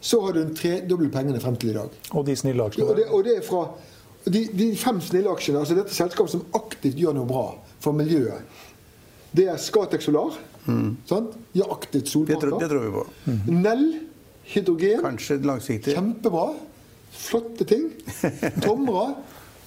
så 0.00 0.20
hadde 0.26 0.42
hun 0.44 0.54
tredoblet 0.58 1.12
pengene 1.14 1.40
frem 1.42 1.56
til 1.56 1.70
i 1.70 1.76
dag. 1.78 1.94
Og 2.14 2.26
de 2.26 2.34
snille 2.36 2.62
Og 2.62 2.74
det, 2.74 2.82
aksjene. 2.82 3.06
og 3.14 3.24
det 3.24 3.36
er 3.38 3.42
fra 3.46 3.62
de, 4.26 4.44
de 4.52 4.68
fem 4.76 4.98
snille 5.00 5.30
aksjene, 5.30 5.62
altså 5.62 5.76
dette 5.78 5.94
selskapet 5.94 6.34
som 6.34 6.44
aktivt 6.58 6.98
gjør 6.98 7.16
noe 7.16 7.28
bra 7.28 7.46
for 7.82 7.96
miljøet, 7.96 8.42
det 9.36 9.46
er 9.52 9.60
Scatec 9.60 10.02
Solar. 10.04 10.36
Sant? 11.08 11.34
De 11.54 11.62
har 11.62 11.72
aktivt 11.72 12.10
Det 12.28 12.36
det 12.36 12.68
tror 12.68 12.82
vi 12.84 12.90
på. 12.92 13.04
Nell 13.52 13.84
hydrogen. 14.52 15.00
Kanskje 15.04 15.38
langsiktig. 15.44 15.94
Kjempebra. 15.96 16.50
Flotte 17.12 17.64
ting. 17.68 17.90
Tomra. 18.64 19.14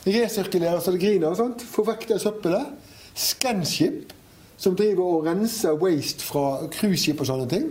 Resirkulerer 0.06 0.82
så 0.82 0.94
det 0.94 1.02
griner. 1.02 1.34
Sant? 1.38 1.62
Får 1.62 1.88
vekk 1.94 2.08
det 2.12 2.20
søppelet. 2.22 2.74
Scanship, 3.18 4.14
som 4.62 4.76
driver 4.78 5.18
og 5.18 5.26
renser 5.30 5.78
waste 5.82 6.26
fra 6.26 6.68
cruiseskip 6.74 7.22
og 7.22 7.30
sånne 7.30 7.50
ting. 7.52 7.68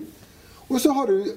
Og 0.70 0.78
så 0.82 0.94
har 0.94 1.10
du 1.10 1.30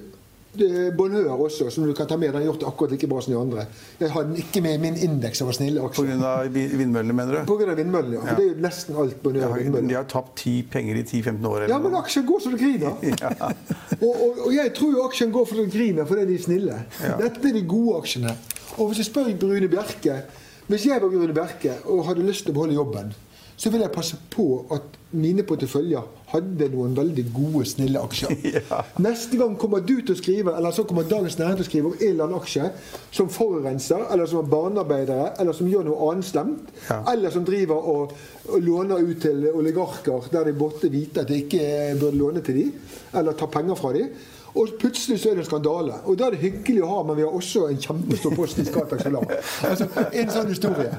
Bonheur 0.96 1.40
også, 1.46 1.70
som 1.70 1.86
du 1.86 1.92
kan 1.96 2.06
ta 2.06 2.16
med. 2.16 2.32
Den 2.32 2.42
har 2.42 2.46
gjort 2.48 2.60
det 2.62 2.68
akkurat 2.68 2.94
like 2.94 3.08
bra 3.10 3.20
som 3.24 3.32
de 3.34 3.38
andre. 3.40 3.64
Jeg 4.00 4.10
har 4.14 4.26
den 4.28 4.36
ikke 4.42 4.62
med 4.64 4.74
i 4.74 4.80
min 4.82 4.96
indeks 5.06 5.42
over 5.42 5.56
snille 5.56 5.82
aksjer. 5.82 6.12
Pga. 6.14 6.32
vindmøllene, 6.54 7.16
mener 7.16 7.40
du? 7.40 7.40
På 7.48 7.56
grunn 7.58 7.72
av 7.72 7.80
vindmøllene, 7.80 8.20
ja. 8.20 8.24
For 8.28 8.40
det 8.40 8.46
er 8.46 8.52
jo 8.52 8.62
nesten 8.66 8.98
alt 9.02 9.18
De 9.24 9.32
og 9.48 9.56
vindmøller. 9.58 9.88
de 9.88 9.98
har 9.98 10.08
tapt 10.14 10.36
ti 10.44 10.54
penger 10.70 11.00
i 11.00 11.04
10-15 11.04 11.48
år. 11.50 11.66
Ja, 11.72 11.78
men 11.82 11.98
aksjen 11.98 12.26
går 12.28 12.40
så 12.44 12.54
det 12.54 12.60
griner. 12.62 12.96
og, 14.04 14.14
og, 14.14 14.40
og 14.46 14.50
jeg 14.54 14.74
tror 14.78 14.94
jo 14.94 15.04
aksjen 15.08 15.34
går 15.34 15.50
for 15.50 15.62
det 15.62 15.68
griner 15.74 16.08
fordi 16.08 16.26
de 16.30 16.38
er 16.38 16.46
snille. 16.46 16.80
Ja. 17.02 17.18
Dette 17.20 17.48
er 17.50 17.58
de 17.58 17.64
gode 17.68 17.98
aksjene. 18.02 18.34
Og 18.78 18.90
hvis 18.90 19.02
jeg 19.04 19.10
spør 19.10 19.30
Brune 19.38 19.68
Bjerke 19.70 20.22
Hvis 20.66 20.86
jeg 20.86 21.02
var 21.02 21.08
Brune 21.12 21.34
Bjerke 21.36 21.76
og 21.84 22.06
hadde 22.08 22.24
lyst 22.24 22.46
til 22.46 22.54
å 22.54 22.56
beholde 22.56 22.74
jobben, 22.78 23.10
så 23.56 23.70
ville 23.70 23.84
jeg 23.84 23.92
passe 23.94 24.16
på 24.32 24.46
at 24.72 24.96
mine 25.12 25.44
porteføljer 25.46 26.23
hadde 26.34 26.68
noen 26.74 26.92
veldig 26.98 27.24
gode, 27.34 27.64
snille 27.70 28.02
aksjer. 28.04 28.34
Ja. 28.54 28.82
Neste 29.02 29.38
gang 29.40 29.56
kommer 29.60 29.80
du 29.86 29.94
til 30.02 30.12
å 30.14 30.18
skrive, 30.18 30.52
eller 30.58 30.74
så 30.74 30.84
kommer 30.88 31.06
Dagens 31.08 31.38
Næring 31.40 31.58
til 31.58 31.64
å 31.64 31.68
skrive 31.70 31.90
om 31.90 31.96
en 31.98 32.04
eller 32.10 32.26
annen 32.28 32.38
aksje 32.42 32.68
som 33.14 33.30
forurenser, 33.32 34.04
eller 34.14 34.28
som 34.30 34.42
er 34.42 34.50
barnearbeidere, 34.52 35.30
eller 35.42 35.56
som 35.56 35.68
gjør 35.70 35.88
noe 35.88 36.10
annet 36.12 36.28
slemt, 36.28 36.70
Ja. 36.90 37.00
eller 37.14 37.30
som 37.34 37.44
driver 37.48 37.88
og, 37.94 38.12
og 38.50 38.62
låner 38.62 39.02
ut 39.02 39.20
til 39.24 39.48
oligarker 39.54 40.30
der 40.32 40.44
de 40.50 40.56
borte 40.58 40.90
vite 40.92 41.22
at 41.24 41.28
de 41.32 41.40
ikke 41.44 41.64
burde 42.00 42.18
låne 42.20 42.42
til 42.44 42.60
dem, 42.62 42.72
eller 43.14 43.32
ta 43.38 43.46
penger 43.50 43.78
fra 43.80 43.92
dem. 43.96 44.10
Og 44.54 44.76
plutselig 44.78 45.16
så 45.18 45.32
er 45.32 45.34
det 45.34 45.42
en 45.42 45.48
skandale. 45.48 45.96
Og 46.06 46.14
da 46.18 46.28
er 46.28 46.36
det 46.36 46.44
hyggelig 46.44 46.84
å 46.86 46.90
ha, 46.92 46.98
men 47.08 47.16
vi 47.18 47.24
har 47.26 47.32
også 47.34 47.64
en 47.72 47.80
kjempestor 47.82 48.36
post 48.38 48.60
i 48.62 48.66
Skatak 48.68 49.00
Salar. 49.02 49.24
Altså, 49.70 49.88
en 50.14 50.30
sånn 50.30 50.52
historie. 50.52 50.92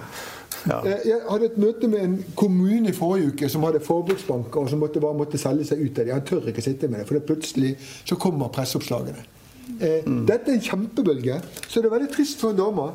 Ja. 0.66 0.80
Eh, 0.86 1.08
Jeg 1.08 1.22
hadde 1.30 1.46
et 1.46 1.58
møte 1.62 1.88
med 1.88 2.00
en 2.04 2.16
kommune 2.36 2.90
i 2.90 2.96
forrige 2.96 3.28
uke 3.34 3.50
som 3.50 3.64
hadde 3.64 3.80
forbruksbanker 3.86 4.62
og 4.66 4.70
som 4.70 4.80
måtte, 4.82 5.00
bare 5.04 5.18
måtte 5.18 5.38
selge 5.42 5.66
seg 5.70 5.82
ut 5.86 6.00
av 6.00 6.06
det. 6.06 6.14
Han 6.14 6.26
tør 6.26 6.48
ikke 6.52 6.62
sitte 6.66 6.88
med 6.88 7.00
det, 7.00 7.08
for 7.08 7.20
det 7.20 7.26
plutselig 7.28 7.76
så 8.06 8.16
kommer 8.16 8.50
presseoppslagene. 8.56 9.26
Eh, 9.80 10.02
Dette 10.28 10.52
er 10.52 10.56
en 10.58 10.62
kjempebølge, 10.62 11.42
så 11.68 11.82
det 11.82 11.90
er 11.90 11.96
veldig 11.98 12.12
trist 12.14 12.40
for 12.42 12.54
en 12.54 12.58
dame 12.60 12.90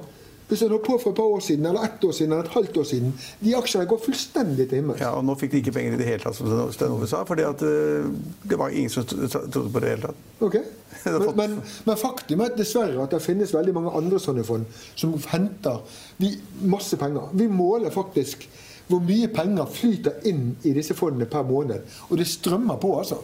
Hvis 0.51 0.64
jeg 0.64 0.72
lå 0.72 0.80
på 0.82 0.96
for 0.98 1.12
et 1.12 1.18
par 1.20 1.30
år 1.30 1.42
siden, 1.46 1.66
eller 1.70 1.84
ett 1.86 2.05
år 2.05 2.14
siden, 2.16 2.32
eller 2.34 2.48
et 2.48 2.55
halvt 2.57 2.80
år 2.82 2.86
siden 2.90 3.12
De 3.40 3.53
aksjene 3.55 3.86
går 3.90 4.01
fullstendig 4.03 4.66
til 4.68 4.80
himmels. 4.80 5.03
Ja, 5.03 5.12
og 5.14 5.24
nå 5.26 5.36
fikk 5.38 5.55
de 5.55 5.61
ikke 5.62 5.74
penger 5.76 5.94
i 5.94 6.01
det 6.01 6.09
hele 6.09 6.24
tatt, 6.24 6.36
som 6.38 6.51
Stein 6.74 6.94
Ove 6.94 7.09
sa, 7.11 7.22
at 7.22 7.62
eh, 7.66 8.09
det 8.51 8.59
var 8.59 8.74
ingen 8.74 8.90
som 8.90 9.07
trodde 9.07 9.70
på 9.70 9.82
det 9.82 9.86
i 9.86 9.86
det 9.86 9.94
hele 9.94 10.09
tatt. 10.09 10.24
Ok, 10.40 10.57
men, 11.07 11.28
men, 11.38 11.59
men 11.86 12.01
faktum 12.01 12.42
er 12.44 12.57
dessverre 12.59 13.05
at 13.05 13.14
det 13.14 13.22
finnes 13.24 13.55
veldig 13.55 13.76
mange 13.76 13.94
andre 14.01 14.18
sånne 14.22 14.44
fond 14.46 14.66
som 14.98 15.14
henter 15.30 15.84
vi, 16.18 16.34
masse 16.66 16.98
penger. 17.01 17.30
Vi 17.38 17.46
måler 17.53 17.94
faktisk 17.94 18.48
hvor 18.90 19.03
mye 19.07 19.28
penger 19.30 19.70
flyter 19.70 20.26
inn 20.26 20.57
i 20.66 20.74
disse 20.74 20.96
fondene 20.98 21.28
per 21.30 21.46
måned. 21.46 21.86
Og 22.11 22.18
det 22.18 22.26
strømmer 22.26 22.80
på, 22.82 22.96
altså. 22.98 23.20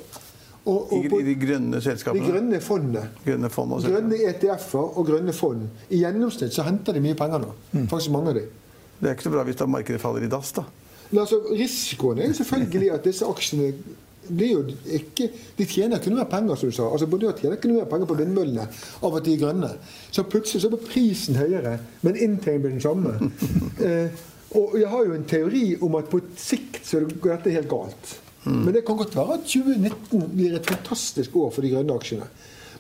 Og, 0.67 0.93
og 0.93 1.05
på, 1.11 1.21
I 1.23 1.27
de 1.29 1.35
grønne 1.39 1.81
selskapene? 1.83 2.25
De 2.25 2.33
grønne 2.33 2.59
fondene. 2.63 3.05
Grønne, 3.23 3.51
fond 3.55 3.77
grønne 3.87 4.17
ETF-er 4.33 4.97
og 4.99 5.07
grønne 5.07 5.35
fond. 5.37 5.69
I 5.95 6.01
gjennomsnitt 6.03 6.57
så 6.57 6.65
henter 6.67 6.97
de 6.97 7.03
mye 7.05 7.19
penger 7.19 7.45
nå. 7.45 7.53
Mm. 7.71 7.85
Faktisk 7.93 8.15
mange 8.15 8.33
av 8.33 8.41
de. 8.41 8.49
Det 8.99 9.11
er 9.11 9.15
ikke 9.15 9.29
så 9.29 9.33
bra 9.37 9.45
hvis 9.47 9.61
da 9.61 9.69
markedet 9.71 10.03
faller 10.03 10.27
i 10.27 10.33
dass, 10.33 10.51
da. 10.57 10.65
Men 11.13 11.23
altså, 11.23 11.39
Risikoen 11.53 12.19
er 12.19 12.35
selvfølgelig 12.35 12.91
at 12.97 13.07
disse 13.07 13.29
aksjene 13.31 13.71
blir 14.27 14.57
jo 14.57 14.63
ikke 14.97 15.29
De 15.55 15.65
tjener 15.71 16.01
ikke 16.01 16.11
noe 16.11 16.25
mer 16.25 16.31
penger, 16.31 16.59
som 16.59 16.71
du 16.71 16.75
sa. 16.75 16.89
Altså, 16.91 17.07
Bondier 17.07 17.37
tjener 17.39 17.61
ikke 17.61 17.71
noe 17.71 17.85
mer 17.85 17.91
penger 17.93 18.11
på 18.11 18.19
vindmøllene 18.19 18.67
av 19.07 19.19
at 19.21 19.27
de 19.27 19.37
er 19.37 19.43
grønne. 19.45 19.71
Så 20.11 20.27
plutselig 20.27 20.65
så 20.65 20.73
blir 20.73 20.83
prisen 20.89 21.39
høyere, 21.39 21.79
men 22.03 22.19
inntjeningen 22.19 22.65
blir 22.65 22.75
den 22.75 22.83
samme. 22.83 23.31
eh, 23.87 24.25
og 24.57 24.75
jeg 24.81 24.91
har 24.91 25.07
jo 25.07 25.15
en 25.15 25.31
teori 25.31 25.67
om 25.83 25.99
at 25.99 26.11
på 26.11 26.23
sikt 26.41 26.83
så 26.87 27.05
går 27.07 27.37
dette 27.37 27.55
helt 27.55 27.71
galt. 27.71 28.17
Mm. 28.47 28.61
Men 28.65 28.75
det 28.75 28.85
kan 28.87 28.99
godt 28.99 29.17
være 29.17 29.41
at 29.41 29.49
2019 29.51 30.29
blir 30.33 30.57
et 30.57 30.69
fantastisk 30.69 31.37
år 31.37 31.51
for 31.55 31.67
de 31.67 31.73
grønne 31.75 31.97
aksjene. 31.99 32.29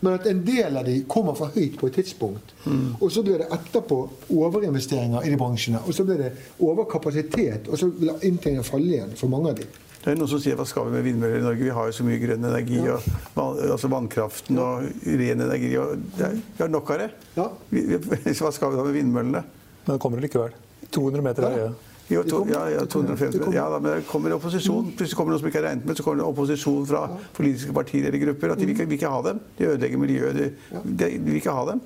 Men 0.00 0.18
at 0.18 0.26
en 0.28 0.42
del 0.44 0.76
av 0.76 0.84
de 0.84 0.98
kommer 1.08 1.34
for 1.36 1.54
høyt 1.56 1.78
på 1.80 1.88
et 1.88 1.96
tidspunkt. 1.98 2.52
Mm. 2.66 2.98
Og 3.00 3.08
så 3.12 3.22
blir 3.24 3.40
det 3.40 3.48
etterpå 3.54 3.98
overinvesteringer 4.36 5.24
i 5.24 5.32
de 5.32 5.40
bransjene. 5.40 5.80
Og 5.86 5.96
så 5.96 6.04
blir 6.04 6.20
det 6.20 6.32
overkapasitet, 6.62 7.70
og 7.70 7.80
så 7.80 7.88
vil 7.88 8.12
inntjeningen 8.20 8.66
falle 8.66 8.92
igjen 8.92 9.16
for 9.16 9.32
mange 9.32 9.54
av 9.54 9.60
de. 9.60 9.68
Det 10.06 10.12
er 10.12 10.18
noen 10.20 10.30
som 10.30 10.38
sier 10.38 10.54
hva 10.54 10.62
skal 10.68 10.86
vi 10.86 10.94
med 10.94 11.02
vindmøller 11.02 11.40
i 11.40 11.42
Norge? 11.42 11.64
Vi 11.66 11.72
har 11.74 11.88
jo 11.88 11.94
så 11.96 12.04
mye 12.06 12.20
grønn 12.22 12.44
energi. 12.46 12.76
Ja. 12.78 13.00
og 13.42 13.56
altså 13.64 13.88
Vannkraften 13.90 14.60
og 14.62 14.84
ren 15.02 15.42
energi. 15.48 15.72
Og 15.82 16.04
det 16.14 16.28
er, 16.28 16.36
vi 16.36 16.62
har 16.62 16.70
nok 16.70 16.92
av 16.94 17.00
det. 17.02 17.08
Ja. 17.34 17.48
Vi, 17.72 17.82
hva 18.38 18.52
skal 18.54 18.70
vi 18.70 18.78
da 18.78 18.84
med 18.86 18.94
vindmøllene? 19.00 19.42
Men 19.86 19.90
det 19.90 20.02
kommer 20.04 20.22
likevel. 20.22 20.54
200 20.94 21.26
meter 21.26 21.48
høye. 21.50 21.66
Jo, 22.08 22.22
to, 22.22 22.44
ja, 22.46 22.60
ja, 22.70 22.84
250, 22.86 23.54
ja, 23.54 23.64
da, 23.70 23.78
men 23.82 23.96
det 23.96 24.04
kommer 24.06 24.30
opposisjon. 24.36 24.92
Plutselig 24.94 25.16
kommer 25.18 25.32
det 25.32 25.36
noen 25.36 25.42
som 25.42 25.48
ikke 25.50 25.58
er 25.58 25.64
regnet 25.66 25.88
med. 25.88 25.98
Så 25.98 26.04
kommer 26.06 26.22
det 26.22 26.26
opposisjon 26.28 26.84
fra 26.86 27.00
politiske 27.34 27.74
partier 27.74 28.06
eller 28.06 28.22
grupper. 28.22 28.52
At 28.54 28.62
de 28.62 28.68
vil 28.68 28.76
ikke, 28.76 28.86
vil 28.86 28.98
ikke 29.00 29.10
ha 29.10 29.22
dem. 29.26 29.40
De 29.58 29.66
ødelegger 29.72 29.98
miljøet. 29.98 30.38
De, 30.38 30.76
de, 30.86 31.08
vil 31.24 31.40
ikke 31.40 31.56
ha 31.56 31.64
dem. 31.72 31.82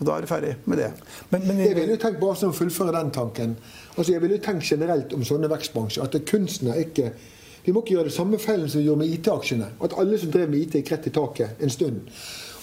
Og 0.00 0.06
da 0.08 0.16
er 0.16 0.24
det 0.24 0.30
ferdig 0.30 0.54
med 0.64 0.80
det. 0.80 0.90
Men, 1.30 1.46
men 1.46 1.62
jeg 1.62 1.76
vil 1.76 1.92
jo 1.92 1.98
tenke 2.02 2.22
bare 2.22 2.40
som 2.40 2.54
fullføre 2.56 2.96
den 2.96 3.12
tanken. 3.14 3.54
Altså 3.96 4.12
Jeg 4.12 4.22
vil 4.22 4.34
jo 4.34 4.42
tenke 4.42 4.66
generelt 4.66 5.14
om 5.14 5.22
sånne 5.28 5.50
vekstbransjer. 5.52 6.08
At 6.08 6.18
kunsten 6.26 6.72
er 6.72 6.86
ikke 6.86 7.12
Vi 7.60 7.74
må 7.76 7.82
ikke 7.84 7.98
gjøre 7.98 8.08
det 8.08 8.14
samme 8.16 8.38
feilen 8.40 8.70
som 8.72 8.80
vi 8.80 8.86
gjorde 8.86 9.04
med 9.04 9.10
IT-aksjene. 9.18 9.66
At 9.84 9.94
alle 10.00 10.18
som 10.18 10.30
drev 10.32 10.48
med 10.48 10.62
IT, 10.64 10.78
gikk 10.80 10.94
rett 10.94 11.10
i 11.10 11.12
taket 11.12 11.60
en 11.60 11.70
stund. 11.70 12.00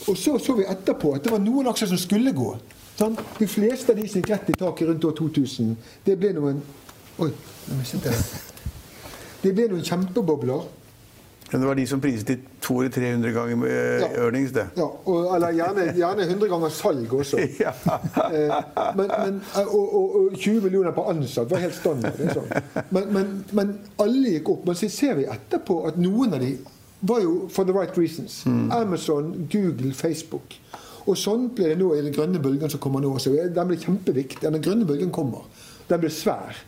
Og 0.10 0.18
så 0.18 0.40
så 0.42 0.56
vi 0.58 0.66
etterpå 0.66 1.12
at 1.14 1.24
det 1.24 1.32
var 1.32 1.44
noen 1.44 1.70
aksjer 1.70 1.92
som 1.92 2.00
skulle 2.02 2.34
gå. 2.34 2.50
Sånn? 2.98 3.14
De 3.38 3.46
fleste 3.46 3.94
av 3.94 4.02
de 4.02 4.08
som 4.10 4.24
gikk 4.24 4.32
rett 4.34 4.50
i 4.50 4.58
taket 4.58 4.90
rundt 4.90 5.06
år 5.06 5.14
2000, 5.20 5.76
det 6.08 6.18
ble 6.18 6.34
noen 6.34 6.64
Oi, 7.18 7.32
jeg 7.68 7.78
mistet 7.80 8.04
det. 8.06 8.18
Det 9.42 9.54
ble 9.58 9.70
noen 9.72 9.86
kjempebobler. 9.86 10.68
Men 11.52 11.62
det 11.62 11.68
var 11.70 11.78
de 11.80 11.86
som 11.88 12.02
priset 12.04 12.28
til 12.28 12.40
200-300 12.66 13.32
ganger 13.32 13.62
uh, 13.64 13.70
ja. 14.02 14.08
earnings, 14.20 14.52
det. 14.52 14.66
Ja, 14.76 14.88
og, 14.88 15.36
eller 15.36 15.54
gjerne, 15.56 15.86
gjerne, 15.96 16.26
100 16.28 16.50
ganger 16.52 16.74
salg 16.76 17.14
også. 17.14 17.40
ja. 17.66 17.72
eh, 18.28 18.56
men, 19.00 19.14
men, 19.14 19.38
eh, 19.56 19.70
og, 19.72 19.96
og, 19.96 20.18
og, 20.20 20.36
20 20.36 20.66
millioner 20.68 20.92
på 20.92 21.08
ansatt 21.08 21.50
var 21.52 21.64
helt 21.64 21.78
standard. 21.78 22.20
Liksom. 22.20 22.52
Men, 22.90 23.14
men, 23.16 23.32
men, 23.56 23.74
alle 24.04 24.36
gikk 24.36 24.52
opp. 24.58 24.68
Men 24.68 24.76
så 24.76 24.92
ser 24.92 25.16
vi 25.22 25.30
etterpå 25.32 25.80
at 25.88 26.02
noen 26.02 26.36
av 26.36 26.44
de 26.44 26.52
var 27.08 27.24
jo 27.24 27.48
for 27.54 27.64
the 27.64 27.74
right 27.74 27.96
reasons. 27.98 28.42
Mm. 28.46 28.72
Amazon, 28.82 29.34
Google, 29.54 29.94
Facebook. 29.96 30.60
Og 31.08 31.16
sånn 31.16 31.54
blir 31.56 31.72
det 31.72 31.80
nå 31.80 31.94
i 31.96 32.04
den 32.04 32.16
grønne 32.16 32.44
bølgen 32.44 32.74
som 32.74 32.84
kommer 32.84 33.00
nå. 33.00 33.14
Så 33.24 33.32
den 33.32 33.72
blir 33.72 33.80
kjempeviktig. 33.80 34.44
Den 34.44 34.60
grønne 34.62 34.90
bølgen 34.90 35.16
kommer. 35.16 35.48
Den 35.88 36.04
blir 36.04 36.12
svær. 36.12 36.60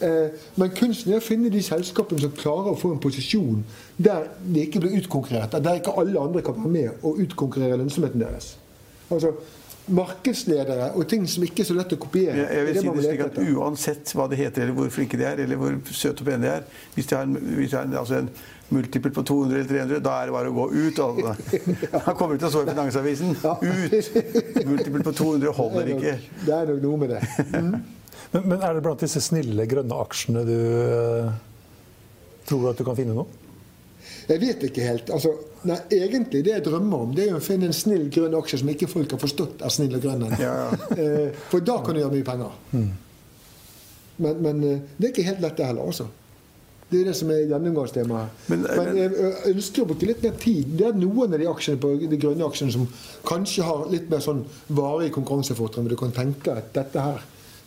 Eh, 0.00 0.44
men 0.56 0.70
kunsten 0.76 1.12
er 1.12 1.20
å 1.20 1.24
finne 1.24 1.50
de 1.52 1.62
selskapene 1.62 2.22
som 2.22 2.32
klarer 2.36 2.72
å 2.72 2.78
få 2.80 2.94
en 2.94 3.02
posisjon 3.02 3.60
der 4.00 4.30
de 4.40 4.64
ikke 4.64 4.80
blir 4.82 4.96
utkonkurrert. 5.02 5.58
Der 5.62 5.80
ikke 5.80 5.96
alle 6.00 6.20
andre 6.20 6.44
kan 6.44 6.56
være 6.56 6.72
med 6.72 7.02
og 7.02 7.20
utkonkurrere 7.26 7.80
lønnsomheten 7.82 8.24
deres. 8.24 8.54
Altså 9.12 9.34
markedsledere 9.92 10.92
og 10.94 11.08
ting 11.10 11.24
som 11.28 11.42
ikke 11.42 11.64
er 11.64 11.68
så 11.68 11.74
lett 11.74 11.92
å 11.92 11.98
kopiere. 12.00 12.38
Jeg, 12.38 12.48
jeg 12.54 12.66
vil 12.66 12.76
si 12.78 12.86
det 12.86 13.04
slik 13.04 13.22
at 13.24 13.38
Uansett 13.42 14.12
hva 14.14 14.28
det 14.30 14.38
heter, 14.38 14.64
eller 14.64 14.76
hvor 14.76 14.90
flinke 14.94 15.18
de 15.18 15.26
er, 15.26 15.42
eller 15.42 15.58
hvor 15.58 15.78
søte 15.90 16.22
og 16.22 16.28
pene 16.28 16.46
de 16.46 16.50
er 16.52 16.66
Hvis 16.94 17.10
de 17.10 17.16
har 17.18 17.26
en, 17.26 17.38
hvis 17.58 17.72
de 17.72 17.76
har 17.76 17.88
en, 17.88 17.96
altså 17.98 18.20
en 18.22 18.28
multiple 18.72 19.10
på 19.12 19.24
200 19.28 19.58
eller 19.58 19.68
300, 19.68 20.04
da 20.04 20.12
er 20.20 20.30
det 20.30 20.36
bare 20.36 20.52
å 20.52 20.54
gå 20.56 20.68
ut. 20.72 21.00
Altså. 21.06 21.56
Han 22.06 22.20
kommer 22.20 22.38
til 22.38 22.48
å 22.48 22.52
stå 22.54 22.62
i 22.62 22.70
Finansavisen. 22.70 23.34
Ut! 23.34 24.62
Multiple 24.70 25.02
på 25.02 25.16
200 25.24 25.58
holder 25.58 25.90
ikke. 25.96 26.14
Det 26.46 26.54
er 26.60 26.70
nok 26.70 26.86
noe 26.86 27.02
med 27.02 27.16
det. 27.16 27.24
Men, 28.32 28.48
men, 28.48 28.58
er 28.64 28.76
det 28.76 28.82
blant 28.84 29.02
disse 29.04 29.20
snille, 29.20 29.66
grønne 29.68 29.96
aksjene 30.04 30.42
du 30.48 30.56
uh, 30.56 31.32
tror 32.48 32.70
at 32.70 32.80
du 32.80 32.86
kan 32.86 32.96
finne 32.96 33.16
noe? 33.16 33.40
Jeg 34.28 34.40
vet 34.40 34.64
ikke 34.68 34.86
helt. 34.86 35.10
Altså, 35.14 35.34
nei, 35.68 35.76
egentlig 35.94 36.40
Det 36.46 36.54
jeg 36.54 36.64
drømmer 36.66 37.04
om, 37.06 37.12
det 37.16 37.28
er 37.28 37.36
å 37.36 37.42
finne 37.44 37.68
en 37.68 37.76
snill 37.76 38.08
grønn 38.12 38.34
aksje 38.38 38.62
som 38.62 38.72
ikke 38.72 38.88
folk 38.90 39.12
har 39.14 39.20
forstått 39.22 39.64
er 39.66 39.74
snill 39.74 39.98
og 39.98 40.04
grønn. 40.04 40.24
Ja. 40.40 40.56
uh, 40.72 41.28
for 41.52 41.64
da 41.64 41.78
kan 41.84 41.96
du 41.96 42.02
gjøre 42.02 42.16
mye 42.16 42.28
penger. 42.28 42.58
Mm. 42.72 42.90
Men, 44.22 44.42
men 44.48 44.64
uh, 44.64 44.90
det 44.96 45.08
er 45.08 45.14
ikke 45.14 45.28
helt 45.28 45.44
lett, 45.44 45.56
det 45.60 45.68
heller. 45.68 45.92
også. 45.92 46.08
Det 46.92 47.00
er 47.00 47.06
det 47.08 47.14
som 47.16 47.30
er 47.32 47.46
gjennomgangstemaet. 47.48 48.40
Men, 48.52 48.66
men, 48.68 48.98
jeg 48.98 49.52
ønsker 49.54 49.84
å 49.84 49.88
bruke 49.88 50.08
litt 50.08 50.24
mer 50.24 50.34
tid. 50.40 50.74
Det 50.76 50.90
er 50.90 50.98
noen 51.00 51.32
av 51.32 51.40
de 51.40 51.46
aksjene 51.48 51.80
på 51.80 51.92
de 52.00 52.18
grønne 52.20 52.44
aksjene 52.44 52.74
som 52.74 52.84
kanskje 53.28 53.64
har 53.64 53.86
litt 53.92 54.10
mer 54.12 54.20
sånn 54.20 54.42
varig 54.76 55.08
konkurransefortrinn. 55.16 55.86
Men 55.86 55.94
du 55.94 56.00
kan 56.00 56.12
tenke 56.16 56.52
at 56.60 56.68
dette 56.76 57.06
her 57.06 57.24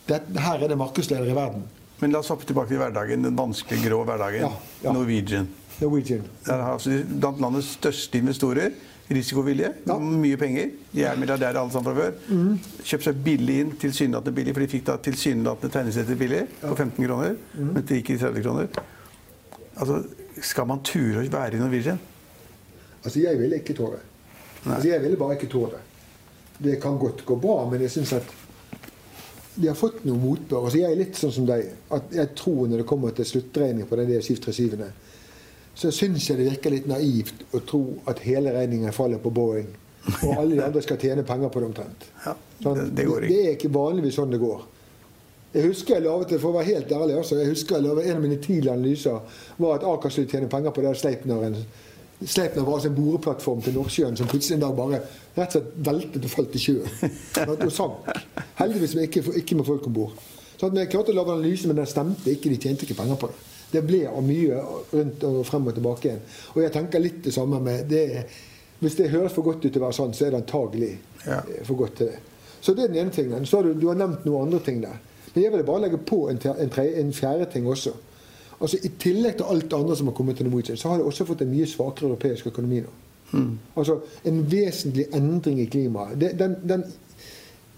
det, 0.08 0.22
her 0.38 0.64
er 0.64 0.72
det 0.72 0.78
markedsleder 0.78 1.30
i 1.32 1.36
verden. 1.36 1.64
Men 2.02 2.12
la 2.12 2.20
oss 2.20 2.30
hoppe 2.34 2.46
tilbake 2.48 2.74
til 2.74 2.82
hverdagen, 2.82 3.24
den 3.24 3.38
vanskelige, 3.38 3.88
grå 3.90 4.02
hverdagen. 4.08 4.44
Ja, 4.44 4.52
ja. 4.84 4.94
Norwegian. 4.94 5.48
Norwegian. 5.80 6.26
Det 6.46 6.52
er 6.54 6.66
altså 6.68 6.98
blant 7.08 7.40
landets 7.44 7.76
største 7.80 8.20
investorer. 8.20 8.76
Risikovilje, 9.06 9.70
Ja. 9.86 10.00
Mye 10.02 10.38
penger. 10.38 10.70
De 10.92 11.04
er 11.06 11.18
milliardærer 11.22 11.60
alle 11.62 11.72
sammen 11.72 11.94
fra 11.94 11.94
før. 11.94 12.14
Mm. 12.28 12.56
Kjøpte 12.82 13.06
seg 13.06 13.20
billig 13.28 13.58
inn, 13.62 13.72
tilsynelatende 13.78 14.34
billig, 14.36 14.54
for 14.56 14.66
de 14.66 14.68
fikk 14.72 14.86
da 14.88 14.96
tilsynelatende 14.98 15.74
tegnesetter 15.76 16.18
billig 16.18 16.40
på 16.64 16.74
15 16.74 17.06
kroner. 17.06 17.36
Mm. 17.54 17.68
Men 17.76 17.86
det 17.86 18.00
gikk 18.00 18.16
i 18.16 18.18
30 18.24 18.46
kroner. 18.48 18.68
Altså, 19.76 20.00
skal 20.42 20.66
man 20.72 20.82
ture 20.84 21.22
å 21.22 21.28
være 21.30 21.60
i 21.60 21.62
Norwegian? 21.62 22.02
Altså, 23.04 23.20
jeg 23.22 23.38
ville 23.40 23.62
ikke 23.62 23.78
tåre. 23.78 24.02
Altså, 24.66 24.88
jeg 24.90 25.02
ville 25.06 25.18
bare 25.22 25.38
ikke 25.38 25.52
tåre. 25.54 25.84
Det 26.58 26.80
kan 26.82 26.98
godt 26.98 27.22
gå 27.28 27.38
bra, 27.38 27.60
men 27.70 27.86
jeg 27.86 27.94
syns 27.94 28.16
at 28.18 28.34
de 29.56 29.68
har 29.68 29.78
fått 29.80 30.04
noe 30.06 30.20
motbør. 30.20 30.68
Altså 30.68 30.82
jeg 30.82 30.92
er 30.92 31.00
litt 31.00 31.18
sånn 31.20 31.34
som 31.34 31.48
deg. 31.48 31.70
at 31.96 32.14
Jeg 32.14 32.34
tror 32.38 32.68
når 32.68 32.84
det 32.84 32.88
kommer 32.90 33.16
til 33.16 33.28
sluttregning 33.30 33.88
på 33.88 34.00
den 34.00 34.12
737-ene, 34.12 34.92
så 35.76 35.92
syns 35.92 36.30
jeg 36.30 36.40
det 36.40 36.50
virker 36.50 36.72
litt 36.72 36.88
naivt 36.88 37.42
å 37.56 37.62
tro 37.68 37.82
at 38.08 38.22
hele 38.24 38.54
regningen 38.56 38.96
faller 38.96 39.20
på 39.24 39.32
Boeing. 39.36 39.68
Og 40.22 40.32
alle 40.38 40.54
de 40.54 40.64
andre 40.64 40.84
skal 40.86 41.00
tjene 41.02 41.26
penger 41.28 41.52
på 41.52 41.62
det 41.62 41.68
omtrent. 41.68 42.08
Sånn, 42.62 42.78
det, 42.78 43.04
det, 43.04 43.08
det, 43.26 43.40
er 43.42 43.56
ikke 43.58 43.74
vanligvis 43.74 44.20
sånn 44.20 44.32
det 44.32 44.40
går. 44.44 44.64
Jeg 45.56 45.70
husker 45.70 45.96
jeg 45.96 46.04
lovet 46.06 46.36
for 46.36 46.52
å 46.52 46.58
være 46.58 46.70
helt 46.74 46.92
ærlig, 46.92 47.16
altså, 47.16 47.40
jeg 47.40 47.54
husker 47.54 47.78
jeg 47.78 47.88
lovet, 47.88 48.08
En 48.10 48.20
av 48.20 48.24
mine 48.26 48.40
tidlige 48.44 48.74
analyser 48.76 49.42
var 49.58 49.78
at 49.78 49.86
Aker 49.88 50.12
skulle 50.12 50.32
tjene 50.32 50.52
penger 50.52 50.76
på 50.76 50.84
det 50.84 50.96
Sleipneren 51.00 51.56
Sleipner 52.24 52.64
var 52.64 52.78
altså 52.78 52.90
en 52.90 52.96
boreplattform 52.96 53.62
til 53.62 53.76
Nordsjøen 53.76 54.16
som 54.16 54.30
plutselig 54.32 54.56
en 54.56 54.64
dag 54.64 54.76
bare 54.78 55.02
rett 55.36 55.50
og 55.50 55.58
slett 55.58 55.74
veltet 55.88 56.24
og 56.24 56.32
falt 56.32 56.56
i 56.56 56.62
sjøen. 56.64 57.18
Og 57.58 57.72
sank. 57.76 58.08
Heldigvis 58.62 58.96
ikke, 59.04 59.24
ikke, 59.42 59.58
med 59.60 59.68
folk 59.68 59.90
om 59.90 59.98
bord. 59.98 60.16
Så 60.56 60.70
jeg 60.72 60.90
klarte 60.94 61.12
å 61.12 61.18
lage 61.18 61.36
analyse, 61.36 61.68
men 61.68 61.82
den 61.82 61.90
stemte 61.90 62.32
ikke. 62.32 62.54
De 62.54 62.60
tjente 62.62 62.88
ikke 62.88 62.96
penger 63.02 63.20
på 63.20 63.32
det. 63.32 63.42
Det 63.74 63.82
ble 63.84 64.06
av 64.08 64.24
mye 64.24 64.62
rundt 64.94 65.26
og 65.28 65.42
frem 65.48 65.68
og 65.68 65.76
tilbake 65.76 66.08
igjen. 66.08 66.22
Og 66.54 66.62
jeg 66.64 66.74
tenker 66.78 67.04
litt 67.04 67.20
det 67.26 67.34
samme 67.36 67.60
med 67.64 67.90
det, 67.92 68.06
Hvis 68.80 68.98
det 69.00 69.10
høres 69.10 69.32
for 69.32 69.42
godt 69.42 69.64
ut 69.64 69.72
til 69.72 69.80
å 69.80 69.86
være 69.86 69.96
sånn, 69.96 70.14
så 70.14 70.26
er 70.26 70.34
det 70.34 70.40
antagelig 70.42 70.90
ja. 71.24 71.38
Eh, 71.40 71.62
for 71.64 71.80
godt 71.80 71.94
til 71.96 72.10
det. 72.12 72.18
Så 72.62 72.74
det 72.76 72.84
er 72.84 72.90
den 72.92 73.06
ene 73.06 73.12
tingen. 73.12 73.46
Så 73.48 73.58
har 73.58 73.64
du, 73.64 73.74
du 73.80 73.88
har 73.88 73.96
nevnt 73.96 74.26
noen 74.28 74.50
andre 74.50 74.60
ting 74.66 74.82
der. 74.84 74.98
Men 75.34 75.44
jeg 75.44 75.54
vil 75.54 75.64
bare 75.68 75.84
legge 75.86 76.00
på 76.04 76.20
en, 76.30 76.40
en, 76.52 76.72
tre, 76.72 76.84
en 77.00 77.14
fjerde 77.16 77.48
ting 77.54 77.68
også. 77.72 77.94
Altså 78.66 78.80
I 78.82 78.90
tillegg 78.98 79.36
til 79.38 79.50
alt 79.54 79.68
det 79.70 79.78
andre 79.78 79.96
som 79.96 80.08
har 80.10 80.16
kommet 80.18 80.40
til 80.40 80.48
Norwegian, 80.50 80.78
så 80.78 80.90
har 80.90 80.98
det 80.98 81.06
også 81.06 81.28
fått 81.30 81.44
en 81.46 81.52
mye 81.52 81.68
svakere 81.70 82.08
europeisk 82.10 82.48
økonomi 82.50 82.80
nå. 82.82 82.94
Mm. 83.36 83.52
Altså 83.78 84.00
En 84.26 84.40
vesentlig 84.52 85.06
endring 85.14 85.60
i 85.62 85.68
klimaet. 85.70 86.16
Det, 86.22 86.32
den, 86.40 86.56
den, 86.66 86.86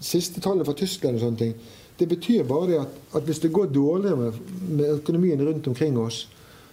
siste 0.00 0.40
tallet 0.40 0.62
fra 0.62 0.76
Tyskland 0.78 1.18
og 1.18 1.22
sånne 1.24 1.40
ting, 1.40 1.54
det 1.98 2.06
betyr 2.06 2.44
bare 2.46 2.66
det 2.70 2.76
at, 2.78 2.98
at 3.18 3.24
hvis 3.26 3.40
det 3.42 3.50
går 3.50 3.72
dårligere 3.74 4.16
med, 4.16 4.36
med, 4.68 4.92
økonomien 5.00 5.42
rundt 5.42 5.66
omkring 5.66 5.98
oss, 5.98 6.20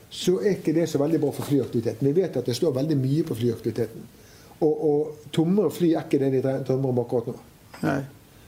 så 0.09 0.35
er 0.37 0.59
ikke 0.59 0.75
det 0.77 0.85
så 0.89 1.01
veldig 1.01 1.19
bra 1.23 1.31
for 1.33 1.49
flyaktiviteten. 1.49 2.05
Vi 2.05 2.21
vet 2.21 2.37
at 2.37 2.45
det 2.45 2.55
står 2.55 2.75
veldig 2.75 2.97
mye 3.01 3.23
på 3.25 3.35
flyaktiviteten. 3.39 4.05
Og, 4.59 4.75
og 4.89 5.31
tommere 5.33 5.73
fly 5.73 5.89
er 5.95 6.05
ikke 6.05 6.21
det 6.21 6.29
de 6.37 6.43
drømmer 6.67 6.93
om 6.93 7.01
akkurat 7.01 7.31
nå. 7.31 7.35
Nei. 7.81 7.97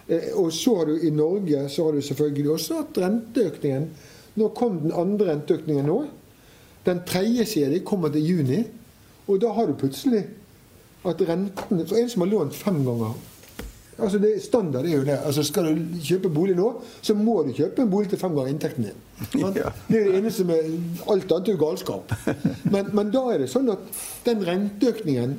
Eh, 0.08 0.30
og 0.38 0.54
så 0.54 0.76
har 0.78 0.92
du 0.92 1.08
i 1.08 1.12
Norge 1.12 1.66
så 1.74 1.90
har 1.90 1.98
du 1.98 2.06
selvfølgelig 2.06 2.54
også 2.54 2.84
hatt 2.84 3.02
renteøkningen. 3.02 3.90
Nå 4.38 4.52
kom 4.58 4.82
den 4.84 4.94
andre 4.96 5.32
renteøkningen 5.32 5.88
nå. 5.90 6.02
Den 6.86 7.02
tredje 7.08 7.46
sier 7.50 7.74
de 7.74 7.84
kommer 7.86 8.14
til 8.14 8.26
juni. 8.26 8.62
Og 9.28 9.42
da 9.44 9.52
har 9.56 9.68
du 9.68 9.76
plutselig 9.76 10.24
at 11.08 11.22
renten 11.28 11.84
For 11.88 11.98
en 12.00 12.10
som 12.10 12.24
har 12.24 12.32
lånt 12.32 12.56
fem 12.58 12.80
ganger 12.86 13.16
altså 13.98 14.20
det 14.22 14.32
Standard 14.44 14.86
er 14.86 14.96
jo 14.96 15.04
det. 15.04 15.20
altså 15.26 15.44
Skal 15.44 15.66
du 15.66 16.00
kjøpe 16.04 16.30
bolig 16.30 16.56
nå, 16.58 16.70
så 17.02 17.16
må 17.18 17.42
du 17.44 17.54
kjøpe 17.56 17.82
en 17.82 17.92
bolig 17.92 18.10
til 18.12 18.20
fem 18.22 18.36
ganger 18.36 18.54
inntekten 18.54 18.88
din. 18.88 19.04
Det 19.54 19.66
er 19.66 20.10
det 20.10 20.18
eneste 20.20 20.46
med 20.48 20.72
Alt 21.10 21.32
annet 21.32 21.50
er 21.50 21.56
jo 21.56 21.62
galskap. 21.66 22.14
Men, 22.74 22.92
men 22.94 23.12
da 23.14 23.24
er 23.34 23.44
det 23.44 23.52
sånn 23.52 23.70
at 23.74 23.86
den 24.26 24.44
renteøkningen 24.46 25.38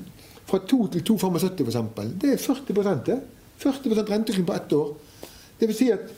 fra 0.49 0.63
2 0.65 0.79
til 0.95 1.05
2,75 1.11 1.69
f.eks., 1.69 2.15
det 2.23 2.33
er 2.33 2.41
40 2.41 3.03
det. 3.07 3.19
40% 3.61 4.11
renteøkning 4.13 4.47
på 4.49 4.55
ett 4.55 4.73
år. 4.73 4.93
Det 5.61 5.69
vil 5.69 5.77
si 5.77 5.91
at 5.93 6.09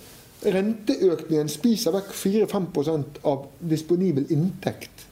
renteøkningen 0.40 1.50
spiser 1.52 1.94
vekk 1.94 2.12
4-5% 2.16 3.20
av 3.28 3.46
disponibel 3.60 4.28
inntekt. 4.32 5.06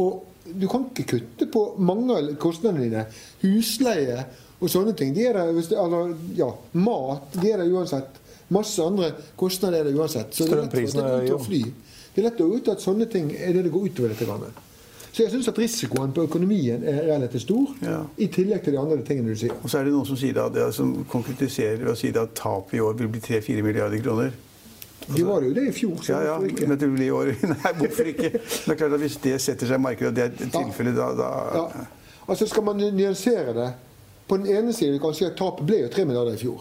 Og 0.00 0.26
du 0.50 0.66
kan 0.70 0.88
ikke 0.88 1.06
kutte 1.14 1.46
på 1.52 1.64
mange 1.78 2.16
av 2.16 2.30
kostnadene 2.40 2.86
dine. 2.86 3.04
Husleie 3.44 4.24
og 4.60 4.70
sånne 4.72 4.94
ting. 4.98 5.12
De 5.16 5.26
er 5.28 5.38
det, 5.38 5.66
eller, 5.76 6.16
ja, 6.38 6.50
mat 6.72 7.36
de 7.36 7.52
er 7.52 7.62
der 7.62 7.70
uansett. 7.70 8.18
Masse 8.50 8.82
andre 8.82 9.12
kostnader 9.38 9.80
er 9.84 9.90
det 9.90 9.94
uansett. 9.98 10.34
Så 10.34 10.48
det 10.48 10.56
er 10.58 10.64
lett, 10.64 10.96
det 10.96 11.36
å 11.36 11.42
fly. 11.42 11.62
Det 12.10 12.22
er 12.22 12.26
lett 12.26 12.42
å 12.42 12.50
ut 12.50 12.72
at 12.72 12.82
sånne 12.82 13.06
ting 13.10 13.30
er 13.36 13.54
det 13.54 13.68
det 13.68 13.72
går 13.74 13.86
utover 13.92 14.14
dette 14.14 14.26
landet. 14.26 14.66
Så 15.12 15.24
jeg 15.24 15.32
syns 15.32 15.48
at 15.50 15.58
risikoen 15.58 16.12
på 16.14 16.22
økonomien 16.28 16.84
er 16.86 17.00
relativt 17.08 17.42
stor, 17.42 17.72
ja. 17.82 18.02
i 18.18 18.28
tillegg 18.30 18.62
til 18.62 18.76
de 18.76 18.78
andre 18.78 19.00
tingene 19.06 19.34
du 19.34 19.40
sier. 19.40 19.56
Og 19.58 19.70
så 19.70 19.80
er 19.80 19.88
det 19.88 19.94
noen 19.94 20.06
som, 20.06 20.18
sier 20.20 20.38
det, 20.54 20.68
som 20.76 20.92
konkretiserer 21.10 21.82
ved 21.82 21.90
å 21.92 21.98
si 21.98 22.12
at 22.14 22.36
tapet 22.38 22.78
i 22.78 22.84
år 22.84 22.94
vil 23.00 23.10
bli 23.10 23.22
3-4 23.24 23.66
milliarder 23.66 24.04
kroner. 24.04 24.36
Det 25.10 25.24
var 25.26 25.42
jo 25.42 25.54
det 25.54 25.64
i 25.68 25.72
fjor. 25.74 25.96
Så 26.02 26.12
ja, 26.12 26.20
ja, 26.28 26.38
men 26.38 26.78
det 26.78 26.88
blir 26.92 27.06
i 27.06 27.10
år. 27.10 27.32
Nei, 27.54 27.72
hvorfor 27.80 28.10
ikke? 28.12 28.30
Det 28.38 28.74
er 28.74 28.78
klart 28.78 28.92
at 28.94 29.00
Hvis 29.02 29.16
det 29.24 29.38
setter 29.42 29.66
seg 29.66 29.80
i 29.80 29.82
markedet, 29.82 30.10
og 30.12 30.18
det 30.18 30.26
er 30.26 30.52
tilfellet, 30.54 30.94
da, 30.94 31.08
da 31.18 31.30
ja. 31.56 31.86
Altså 32.30 32.46
Skal 32.46 32.62
man 32.62 32.78
nyansere 32.78 33.54
det 33.56 33.70
På 34.28 34.36
den 34.38 34.46
ene 34.46 34.72
siden 34.76 35.00
kan 35.00 35.10
man 35.10 35.18
si 35.18 35.26
at 35.26 35.34
tapet 35.38 35.66
ble 35.66 35.80
jo 35.80 35.88
3 35.90 36.04
milliarder 36.06 36.36
i 36.36 36.38
fjor. 36.38 36.60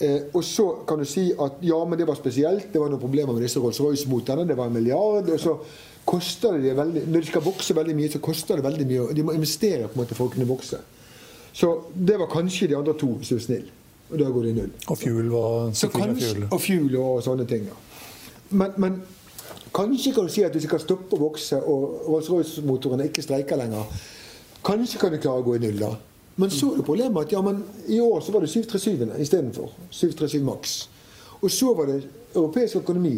Eh, 0.00 0.20
og 0.34 0.42
så 0.44 0.66
kan 0.88 0.98
du 0.98 1.06
si 1.06 1.28
at 1.30 1.60
ja, 1.62 1.78
men 1.86 1.98
det 1.98 2.06
var 2.08 2.18
spesielt. 2.18 2.72
Det 2.72 2.80
var 2.80 2.90
noen 2.90 3.02
problemer 3.02 3.36
med 3.36 3.44
disse 3.46 3.62
Rolls-Royce-motorene. 3.62 4.48
Det 4.48 4.56
var 4.58 4.66
en 4.66 4.74
milliard. 4.74 5.30
og 5.30 5.40
så 5.40 5.54
koster 6.08 6.56
det 6.56 6.76
veldig, 6.76 7.02
Når 7.08 7.20
de 7.20 7.26
skal 7.26 7.44
vokse 7.44 7.74
veldig 7.76 7.96
mye, 7.96 8.10
så 8.12 8.20
koster 8.24 8.56
det 8.56 8.64
veldig 8.64 8.86
mye. 8.86 9.00
og 9.00 9.16
De 9.16 9.22
må 9.22 9.34
investere 9.36 9.88
på 9.88 9.98
en 9.98 10.02
måte 10.02 10.16
for 10.16 10.28
å 10.28 10.32
kunne 10.32 10.48
vokse. 10.48 10.80
Så 11.52 11.74
det 11.94 12.16
var 12.18 12.30
kanskje 12.32 12.68
de 12.70 12.76
andre 12.76 12.94
to, 12.98 13.06
hvis 13.18 13.28
du 13.28 13.36
er 13.36 13.44
snill. 13.44 13.68
Og 14.10 14.18
da 14.18 14.30
går 14.32 14.42
det 14.42 14.50
i 14.50 14.56
null. 14.56 14.72
Og 14.88 14.98
fuel 14.98 15.30
var 15.30 15.72
så 15.76 15.88
kanskje, 15.92 16.32
fuel. 16.34 16.44
Og 16.50 16.60
fuel 16.64 16.96
og 16.96 17.22
sånne 17.24 17.46
ting. 17.48 17.68
Men, 18.50 18.76
men, 18.76 19.00
kanskje 19.74 20.14
kan 20.14 20.28
du 20.28 20.32
si 20.32 20.44
at 20.46 20.54
hvis 20.56 20.64
de 20.64 20.70
kan 20.70 20.80
stoppe 20.80 21.16
å 21.16 21.20
vokse, 21.20 21.60
og 21.60 22.06
Rolls-Royce-motorene 22.08 23.10
ikke 23.10 23.24
streiker 23.26 23.60
lenger, 23.60 23.90
kanskje 24.64 25.02
kan 25.02 25.12
du 25.12 25.20
klare 25.20 25.42
å 25.42 25.48
gå 25.48 25.58
i 25.58 25.64
null 25.66 25.82
da. 25.82 25.92
Men 26.38 26.54
så 26.54 26.70
er 26.72 26.78
det 26.78 26.86
problemet 26.86 27.26
at 27.26 27.34
ja, 27.34 27.42
men 27.42 27.64
i 27.90 27.98
år 28.00 28.22
så 28.22 28.32
var 28.32 28.46
det 28.46 28.52
737-ene 28.54 29.18
istedenfor. 29.20 29.74
737 29.90 30.44
maks. 30.46 30.78
Og 31.42 31.50
så 31.50 31.74
var 31.74 31.90
det 31.90 31.98
europeisk 32.34 32.80
økonomi 32.80 33.16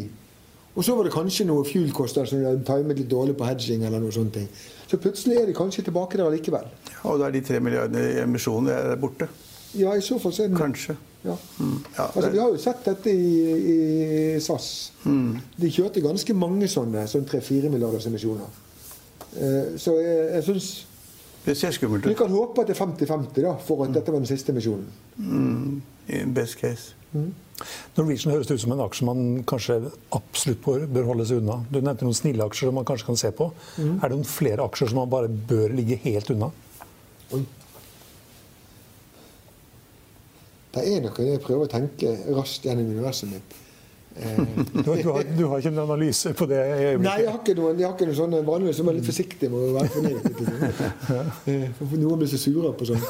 og 0.74 0.84
så 0.86 0.94
var 0.94 1.06
det 1.06 1.12
kanskje 1.14 1.46
noe 1.48 1.66
fuel-koster 1.66 2.28
som 2.30 2.42
de 2.44 2.54
timet 2.66 3.00
litt 3.00 3.10
dårlig 3.10 3.34
på 3.36 3.46
hedging. 3.48 3.84
eller 3.84 4.00
noe 4.00 4.12
sånt. 4.14 4.38
Så 4.86 4.98
plutselig 4.98 5.36
er 5.40 5.46
de 5.46 5.54
kanskje 5.54 5.84
tilbake 5.88 6.18
der 6.18 6.30
likevel. 6.30 6.66
Ja, 6.92 7.10
og 7.10 7.18
da 7.18 7.26
er 7.26 7.34
de 7.34 7.40
tre 7.40 7.60
milliardene 7.60 8.04
i 8.12 8.18
emisjonen 8.22 9.00
borte? 9.00 9.28
Ja, 9.74 9.94
i 9.94 10.02
så 10.02 10.18
fall 10.18 10.32
så 10.32 10.44
er 10.44 10.48
den 10.48 10.58
Kanskje. 10.58 10.96
Ja. 11.24 11.36
Mm. 11.58 11.84
Ja, 11.96 12.06
altså, 12.14 12.30
vi 12.30 12.38
har 12.38 12.48
jo 12.48 12.58
sett 12.58 12.84
dette 12.84 13.12
i, 13.12 13.50
i 13.72 14.40
SAS. 14.40 14.92
Mm. 15.04 15.36
De 15.56 15.70
kjørte 15.70 16.00
ganske 16.00 16.34
mange 16.34 16.68
sånne, 16.70 17.04
sånn 17.10 17.26
3-4 17.28 17.68
milliarders 17.68 18.06
emisjoner. 18.08 18.48
Uh, 19.36 19.76
så 19.78 19.94
jeg, 20.00 20.22
jeg 20.34 20.46
syns 20.48 20.70
Det 21.44 21.54
ser 21.56 21.74
skummelt 21.76 22.04
ut. 22.04 22.10
Vi 22.10 22.16
kan 22.18 22.32
håpe 22.32 22.62
at 22.62 22.70
det 22.70 22.74
er 22.74 22.80
50-50 22.82 23.60
for 23.66 23.84
at 23.84 23.92
mm. 23.92 23.98
dette 23.98 24.12
var 24.12 24.22
den 24.22 24.30
siste 24.30 24.52
emisjonen. 24.52 24.88
Mm. 25.16 25.82
In 26.08 26.34
best 26.34 26.58
case. 26.60 26.96
Mm. 27.10 27.30
Norwegian 27.96 28.32
høres 28.32 28.50
ut 28.50 28.62
som 28.62 28.72
en 28.74 28.82
aksje 28.84 29.06
man 29.08 29.22
kanskje 29.48 29.78
absolutt 30.16 30.62
bør, 30.64 31.06
holde 31.10 31.26
seg 31.28 31.42
unna. 31.42 31.60
Du 31.68 31.80
nevnte 31.80 32.06
noen 32.06 32.16
snille 32.16 32.46
aksjer 32.46 32.70
som 32.70 32.78
man 32.78 32.86
kanskje 32.88 33.10
kan 33.10 33.20
se 33.20 33.32
på. 33.36 33.50
Mm. 33.76 33.96
Er 33.98 34.04
det 34.04 34.16
noen 34.16 34.28
flere 34.28 34.66
aksjer 34.66 34.92
som 34.92 35.02
man 35.02 35.10
bare 35.12 35.28
bør 35.28 35.74
ligge 35.76 35.98
helt 36.04 36.30
unna? 36.34 36.50
Oi. 37.36 37.42
Det 40.70 40.86
er 40.86 41.02
noe 41.02 41.26
jeg 41.26 41.42
prøver 41.42 41.66
å 41.66 41.70
tenke 41.70 42.14
raskt 42.36 42.68
gjennom 42.68 42.94
universet 42.94 43.32
mitt. 43.32 43.58
Eh, 44.20 44.38
du, 44.74 44.80
har, 44.90 44.96
du, 44.98 45.08
har, 45.14 45.22
du, 45.22 45.42
har, 45.46 45.60
ikke 45.60 45.70
en 45.70 45.76
analyse 45.84 46.32
på 46.34 46.46
det? 46.50 46.58
Nei, 46.98 47.12
jeg 47.22 47.30
har 47.30 47.36
ikke 47.38 47.54
noen, 47.54 47.78
jeg 47.78 47.86
har 47.86 47.92
ikke 47.94 48.08
noen 48.08 48.16
sånne 48.18 48.40
vanlige 48.44 48.74
som 48.80 48.90
er 48.90 48.96
litt 48.98 49.06
forsiktig 49.06 49.48
med 49.52 49.68
å 49.68 49.76
være 49.76 49.92
for 49.94 50.08
negativ. 50.08 50.48
For 51.78 51.94
noen 51.94 52.18
blir 52.18 52.32
så 52.32 52.40
sure 52.42 52.72
på 52.74 52.88
sånt. 52.90 53.06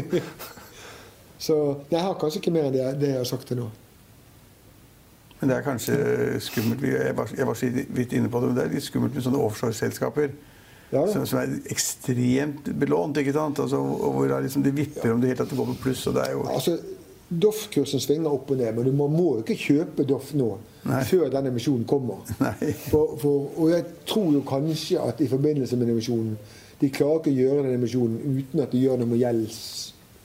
Så 1.40 1.56
jeg 1.90 2.00
har 2.04 2.18
kanskje 2.20 2.42
ikke 2.42 2.52
mer 2.52 2.68
enn 2.68 2.74
det, 2.74 2.84
det 3.00 3.14
jeg 3.14 3.22
har 3.22 3.28
sagt 3.28 3.48
til 3.48 3.62
nå. 3.62 3.70
Men 5.40 5.48
det 5.48 5.56
er 5.56 5.64
kanskje 5.64 5.94
skummelt 6.44 6.82
Jeg 6.84 7.16
var, 7.16 7.30
jeg 7.32 7.46
var 7.48 7.56
så 7.56 7.68
vidt 7.72 8.12
inne 8.12 8.28
på 8.28 8.42
det, 8.42 8.50
men 8.50 8.58
det 8.58 8.64
er 8.66 8.74
litt 8.74 8.84
skummelt 8.84 9.14
med 9.16 9.24
sånne 9.24 9.40
offshoreselskaper. 9.40 10.34
Ja, 10.90 11.04
som, 11.06 11.22
som, 11.26 11.38
er 11.38 11.54
ekstremt 11.70 12.68
belånt. 12.76 13.16
ikke 13.22 13.32
sant? 13.32 13.60
Altså, 13.62 13.78
og 13.78 14.16
hvor 14.18 14.32
liksom, 14.42 14.64
det 14.66 14.74
vipper 14.76 15.14
om 15.14 15.20
det 15.22 15.30
hele 15.30 15.38
tatt 15.40 15.54
går 15.56 15.70
på 15.70 15.76
pluss. 15.84 16.06
og 16.10 16.18
det 16.18 16.26
er 16.26 16.34
jo... 16.34 16.42
Altså, 16.50 16.76
Doff-kursen 17.30 18.02
svinger 18.02 18.32
opp 18.34 18.50
og 18.50 18.58
ned, 18.58 18.74
men 18.74 18.96
man 18.98 19.12
må 19.14 19.26
jo 19.36 19.44
ikke 19.44 19.54
kjøpe 19.54 20.04
Doff 20.04 20.32
nå. 20.34 20.48
Nei. 20.90 21.04
Før 21.06 21.28
den 21.30 21.46
emisjonen 21.52 21.86
kommer. 21.86 22.24
For, 22.90 23.14
for, 23.20 23.50
og 23.54 23.70
jeg 23.70 23.84
tror 24.08 24.32
jo 24.34 24.40
kanskje 24.48 24.98
at 25.04 25.20
i 25.22 25.28
forbindelse 25.28 25.76
med 25.76 25.92
emisjonen 25.92 26.38
De 26.80 26.88
klarer 26.88 27.20
ikke 27.20 27.32
å 27.34 27.36
gjøre 27.36 27.64
den 27.66 27.76
emisjonen 27.76 28.38
uten 28.40 28.62
at 28.64 28.72
de 28.72 28.80
gjør 28.80 29.02
noe 29.02 29.10
med 29.10 29.20
gjelds 29.20 29.58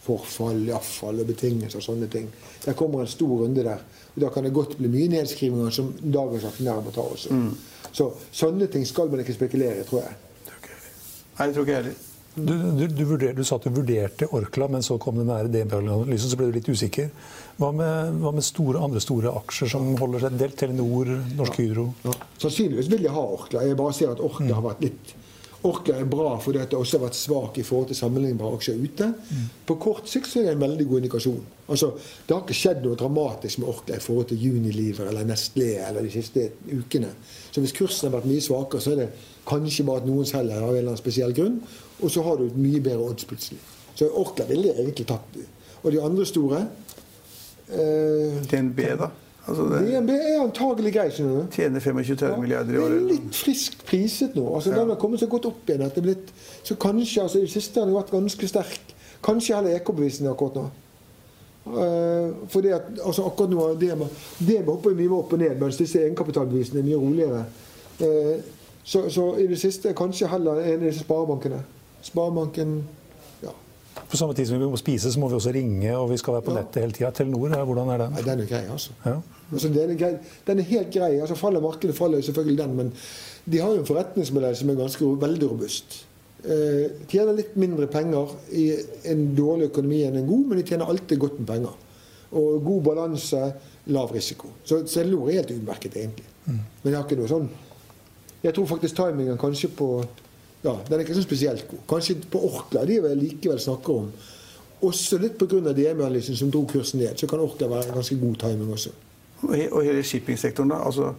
forfall, 0.05 0.61
iallfall, 0.69 1.21
og 1.21 1.29
betingelser 1.29 1.81
og 1.81 1.87
sånne 1.87 2.09
ting. 2.11 2.27
Der 2.65 2.77
kommer 2.77 3.03
en 3.03 3.11
stor 3.11 3.43
runde 3.43 3.63
der. 3.65 3.81
og 4.15 4.21
Da 4.21 4.29
kan 4.33 4.43
det 4.45 4.53
godt 4.53 4.77
bli 4.77 4.91
mye 4.91 5.13
nedskrivinger 5.17 5.73
som 5.73 5.93
dagens 6.01 6.45
aksjonærer 6.51 6.85
må 6.85 6.93
ta 6.95 7.05
også. 7.05 7.33
Mm. 7.33 7.53
Så 7.91 8.11
sånne 8.31 8.67
ting 8.71 8.85
skal 8.85 9.09
man 9.09 9.23
ikke 9.23 9.37
spekulere 9.37 9.81
i, 9.81 9.87
tror 9.87 10.03
jeg. 10.03 10.17
Nei, 11.35 11.47
det 11.47 11.55
tror 11.55 11.65
ikke 11.65 11.73
jeg 11.73 11.83
heller. 11.83 12.03
Du, 12.35 12.51
du, 12.51 12.87
du, 12.91 13.03
vurder, 13.07 13.31
du, 13.33 13.43
sa 13.47 13.55
at 13.55 13.63
du 13.63 13.71
vurderte 13.71 14.27
Orkla, 14.35 14.67
men 14.67 14.83
så 14.83 14.97
kom 14.99 15.15
den 15.21 15.29
nære 15.31 15.47
DNB-analysen, 15.53 16.31
så 16.31 16.39
ble 16.39 16.49
du 16.49 16.57
litt 16.57 16.67
usikker. 16.67 17.07
Hva 17.55 17.69
med, 17.71 18.17
hva 18.19 18.33
med 18.35 18.43
store, 18.43 18.81
andre 18.83 18.99
store 19.03 19.31
aksjer 19.39 19.71
som 19.71 19.87
holder 20.01 20.25
seg 20.25 20.35
delt? 20.41 20.57
Telenor, 20.59 21.13
Norsk 21.37 21.61
Hydro? 21.61 21.85
Ja, 22.03 22.11
ja. 22.11 22.27
Sannsynligvis 22.43 22.91
vil 22.91 23.07
jeg 23.07 23.15
ha 23.15 23.23
Orkla. 23.37 23.63
Jeg 23.63 23.79
bare 23.79 23.95
ser 23.95 24.11
at 24.11 24.23
Orkla 24.23 24.49
mm. 24.49 24.55
har 24.57 24.65
vært 24.67 24.83
litt 24.83 25.15
Orkla 25.65 25.97
er 25.99 26.07
bra 26.09 26.35
fordi 26.41 26.61
det 26.61 26.77
også 26.77 26.97
har 26.97 27.05
vært 27.07 27.17
svak 27.17 27.57
i 27.59 27.63
forhold 27.65 27.89
til 27.89 27.97
sammenlignbare 27.97 28.57
aksjer 28.57 28.77
ute. 28.79 29.07
Mm. 29.09 29.45
På 29.65 29.77
kort 29.81 30.09
sikt 30.09 30.29
så 30.29 30.41
er 30.41 30.49
det 30.49 30.55
en 30.55 30.63
veldig 30.65 30.87
god 30.89 31.01
indikasjon. 31.01 31.41
Altså, 31.67 31.91
Det 32.27 32.35
har 32.35 32.43
ikke 32.43 32.57
skjedd 32.57 32.83
noe 32.85 32.99
dramatisk 32.99 33.61
med 33.61 33.69
Orkla 33.71 33.97
i 33.97 34.03
forhold 34.03 34.29
til 34.29 34.43
Unilever 34.57 35.09
eller 35.09 35.25
Nestlé 35.25 35.71
eller 35.87 36.05
de 36.05 36.11
siste 36.13 36.49
ukene. 36.69 37.09
Så 37.51 37.63
hvis 37.63 37.73
kursen 37.73 38.09
har 38.09 38.19
vært 38.19 38.29
mye 38.29 38.45
svakere, 38.45 38.81
så 38.81 38.93
er 38.93 39.01
det 39.03 39.09
kanskje 39.47 39.85
bare 39.87 40.03
at 40.03 40.09
noen 40.09 40.29
selger 40.29 40.61
av 40.61 40.69
en 40.69 40.77
eller 40.77 40.91
annen 40.93 41.01
spesiell 41.01 41.33
grunn. 41.33 41.59
Og 42.01 42.11
så 42.11 42.23
har 42.25 42.37
du 42.37 42.45
et 42.45 42.57
mye 42.57 42.81
bedre 42.85 43.09
odds 43.09 43.25
plutselig. 43.25 43.59
Så 43.95 44.09
Orkla 44.11 44.45
ville 44.49 44.73
egentlig 44.75 45.07
tatt. 45.09 45.37
Og 45.83 45.91
de 45.91 46.01
andre 46.01 46.25
store 46.25 46.65
eh, 47.69 48.41
DNB, 48.51 48.81
da? 48.99 49.09
Altså 49.45 49.65
det, 49.69 49.79
DNB 49.85 50.09
er 50.09 50.39
antagelig 50.41 50.91
grei. 50.95 51.09
Tjener 51.13 51.79
25-30 51.79 52.25
ja, 52.25 52.37
milliarder 52.41 52.73
i 52.73 52.79
året. 52.81 53.03
Litt 53.11 53.37
friskt 53.37 53.83
priset 53.85 54.33
nå. 54.37 54.47
Altså 54.55 54.71
ja. 54.73 54.79
Den 54.79 54.89
har 54.89 54.97
kommet 55.01 55.21
så 55.21 55.29
godt 55.29 55.45
opp 55.51 55.69
igjen 55.69 55.85
at 55.85 55.93
det 55.93 56.01
er 56.01 56.07
blitt 56.07 56.31
Så 56.65 56.77
kanskje 56.81 57.21
altså 57.21 57.41
I 57.41 57.45
det 57.45 57.53
siste 57.53 57.79
har 57.79 57.85
den 57.85 57.97
vært 57.97 58.13
ganske 58.13 58.49
sterk. 58.49 58.95
Kanskje 59.25 59.55
heller 59.57 59.77
EK-bevisene 59.77 60.33
akkurat 60.33 60.57
nå. 60.57 60.65
Uh, 61.65 62.33
fordi 62.49 62.73
at 62.73 62.89
altså 63.01 63.25
akkurat 63.25 63.53
nå 63.53 63.69
DNB, 63.81 64.03
DNB 64.37 64.67
hopper 64.69 64.97
mye 64.97 65.13
opp 65.17 65.33
og 65.33 65.39
ned, 65.41 65.55
mens 65.61 65.79
disse 65.81 66.01
egenkapitalbevisene 66.01 66.81
er 66.81 66.89
mye 66.89 66.99
roligere. 67.01 67.45
Uh, 68.01 68.35
så, 68.85 69.07
så, 69.09 69.31
i 69.41 69.47
det 69.49 69.57
siste 69.61 69.93
kanskje 69.97 70.29
heller 70.29 70.61
en 70.61 70.81
av 70.81 70.85
disse 70.85 71.05
sparebankene. 71.05 71.63
Sparebanken 72.05 72.77
på 73.95 74.17
samme 74.19 74.35
tid 74.35 74.49
som 74.49 74.59
vi 74.59 74.67
må 74.67 74.77
spise, 74.79 75.11
så 75.11 75.19
må 75.19 75.29
vi 75.31 75.37
også 75.37 75.53
ringe, 75.55 75.91
og 75.97 76.09
vi 76.11 76.17
skal 76.19 76.35
være 76.35 76.45
på 76.47 76.55
nettet 76.55 76.81
hele 76.83 76.95
tida. 76.95 77.11
Telenor, 77.15 77.53
hvordan 77.67 77.91
er 77.93 78.01
den? 78.03 78.15
Nei, 78.15 78.23
den 78.25 78.41
er 78.43 78.49
grei, 78.49 78.63
altså. 78.71 78.95
Ja. 79.05 79.15
altså 79.51 79.69
den, 79.71 79.93
er 79.93 79.99
grei. 79.99 80.11
den, 80.47 80.59
er 80.59 80.67
helt 80.71 80.91
grei. 80.93 81.13
altså 81.19 81.37
Faller 81.39 81.63
markedet, 81.63 81.95
faller 81.95 82.21
selvfølgelig 82.21 82.57
den. 82.63 82.75
Men 82.75 82.91
de 83.45 83.61
har 83.61 83.71
jo 83.71 83.83
en 83.83 83.87
forretningsmodell 83.87 84.57
som 84.59 84.73
er 84.73 84.81
ganske 84.81 85.11
veldig 85.21 85.49
robust. 85.51 85.97
Eh, 86.43 87.05
tjener 87.09 87.39
litt 87.39 87.55
mindre 87.57 87.87
penger 87.91 88.35
i 88.53 88.67
en 89.11 89.23
dårlig 89.37 89.71
økonomi 89.71 90.03
enn 90.05 90.19
en 90.19 90.27
god, 90.27 90.43
men 90.49 90.59
de 90.59 90.67
tjener 90.67 90.91
alltid 90.91 91.21
godt 91.21 91.39
med 91.39 91.49
penger. 91.53 91.79
Og 92.35 92.59
god 92.65 92.83
balanse, 92.89 93.41
lav 93.95 94.11
risiko. 94.13 94.51
Så 94.67 94.81
Telenor 94.89 95.31
er 95.31 95.39
helt 95.39 95.55
utmerket, 95.55 95.95
egentlig. 96.03 96.27
Mm. 96.45 96.59
Men 96.83 96.91
jeg 96.91 96.99
har 96.99 97.07
ikke 97.07 97.17
noe 97.17 97.29
sånn 97.31 97.47
Jeg 98.43 98.53
tror 98.53 98.67
faktisk 98.69 98.93
timingen 98.99 99.39
kanskje 99.41 99.71
på 99.73 99.87
ja, 100.65 100.73
Den 100.87 100.97
er 100.97 101.05
ikke 101.05 101.17
så 101.17 101.25
spesielt 101.25 101.67
god. 101.69 101.83
Kanskje 101.89 102.17
på 102.31 102.41
Orkla 102.47 102.85
de 102.89 102.99
vil 103.03 103.21
likevel 103.21 103.61
snakke 103.61 103.93
om 103.93 104.09
Også 104.85 105.17
litt 105.21 105.37
pga. 105.39 105.71
DM-analysen 105.73 106.35
som 106.37 106.51
dro 106.51 106.65
kursen 106.69 106.99
ned, 106.99 107.15
så 107.17 107.27
kan 107.27 107.39
Orkla 107.39 107.69
være 107.71 107.93
ganske 107.95 108.17
god 108.19 108.35
timing 108.41 108.73
også. 108.73 108.91
Og 109.45 109.83
hele 109.83 110.03
shippingsektoren, 110.03 110.73
da. 110.73 110.81
altså 110.85 111.13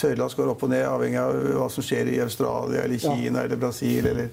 Tørrlast 0.00 0.36
går 0.38 0.48
opp 0.52 0.62
og 0.64 0.72
ned, 0.72 0.84
avhengig 0.86 1.18
av 1.20 1.36
hva 1.58 1.66
som 1.72 1.84
skjer 1.84 2.08
i 2.14 2.20
Australia 2.24 2.84
eller 2.86 3.00
Kina 3.02 3.42
ja. 3.42 3.44
eller 3.44 3.60
Brasil 3.60 4.06
eller 4.06 4.30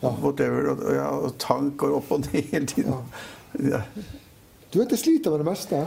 ja. 0.00 0.10
whatever. 0.22 0.72
Og, 0.72 0.82
ja, 0.94 1.08
og, 1.18 1.36
tank 1.42 1.76
går 1.82 1.96
opp 1.98 2.12
og 2.16 2.24
ned 2.26 2.52
hele 2.52 2.66
tiden. 2.70 2.98
Ja. 3.68 3.82
Du 4.72 4.78
vet, 4.80 4.94
jeg 4.94 5.02
sliter 5.02 5.34
med 5.34 5.42
det 5.42 5.48
meste. 5.50 5.82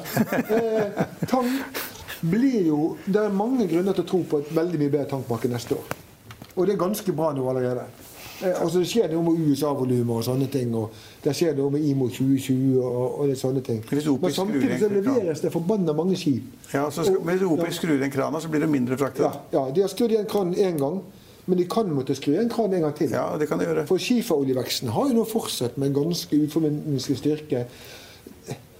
eh, 0.54 1.06
tank 1.26 1.82
blir 2.26 2.68
jo 2.68 2.80
Det 3.06 3.22
er 3.22 3.34
mange 3.34 3.66
grunner 3.70 3.94
til 3.94 4.06
å 4.06 4.10
tro 4.10 4.20
på 4.30 4.44
et 4.44 4.52
veldig 4.56 4.82
mye 4.82 4.94
bedre 4.94 5.10
tankmarked 5.16 5.52
neste 5.56 5.78
år. 5.80 5.96
Og 6.56 6.68
det 6.68 6.76
er 6.76 6.80
ganske 6.80 7.16
bra 7.16 7.34
nå 7.36 7.48
allerede. 7.50 7.88
Eh, 8.44 8.62
altså 8.62 8.80
Det 8.80 8.88
skjer 8.90 9.12
noe 9.14 9.24
med 9.24 9.48
USA-volumet 9.48 10.16
og 10.16 10.24
sånne 10.28 10.48
ting. 10.52 10.76
og 10.76 10.92
Det 11.24 11.36
skjer 11.36 11.56
noe 11.58 11.72
med 11.72 11.84
IMO 11.88 12.08
2020 12.10 12.80
og, 12.84 13.20
og 13.20 13.28
det 13.32 13.38
sånne 13.40 13.64
ting. 13.64 13.84
Men 13.92 14.32
samtidig 14.32 14.80
så 14.80 14.90
leveres 14.92 15.44
det 15.44 15.52
forbanna 15.54 15.96
mange 15.96 16.18
skip. 16.20 16.48
Ja, 16.74 16.90
så 16.92 17.04
skal, 17.04 17.22
Hvis 17.24 17.46
OPEC 17.48 17.72
ja. 17.72 17.78
skrur 17.80 17.96
igjen 17.96 18.12
krana, 18.12 18.42
så 18.42 18.52
blir 18.52 18.66
det 18.66 18.72
mindre 18.72 18.98
fraktet? 19.00 19.24
Ja, 19.26 19.46
ja, 19.54 19.70
de 19.72 19.86
har 19.86 19.92
skrudd 19.92 20.16
igjen 20.16 20.28
kranen 20.32 20.56
én 20.56 20.80
gang. 20.80 21.04
Men 21.46 21.60
de 21.60 21.68
kan 21.70 21.92
måtte 21.94 22.16
skru 22.18 22.32
igjen 22.34 22.50
kranen 22.50 22.80
en 22.80 22.88
gang 22.88 22.96
til. 22.98 23.12
Ja, 23.14 23.28
det 23.38 23.48
kan 23.48 23.60
de 23.62 23.68
gjøre. 23.68 23.86
For 23.86 24.02
skiferoljeveksten 24.02 24.90
har 24.96 25.12
jo 25.12 25.20
nå 25.20 25.26
fortsatt 25.30 25.78
med 25.78 25.94
ganske 25.94 26.40
uforminnelig 26.42 27.20
styrke. 27.20 27.68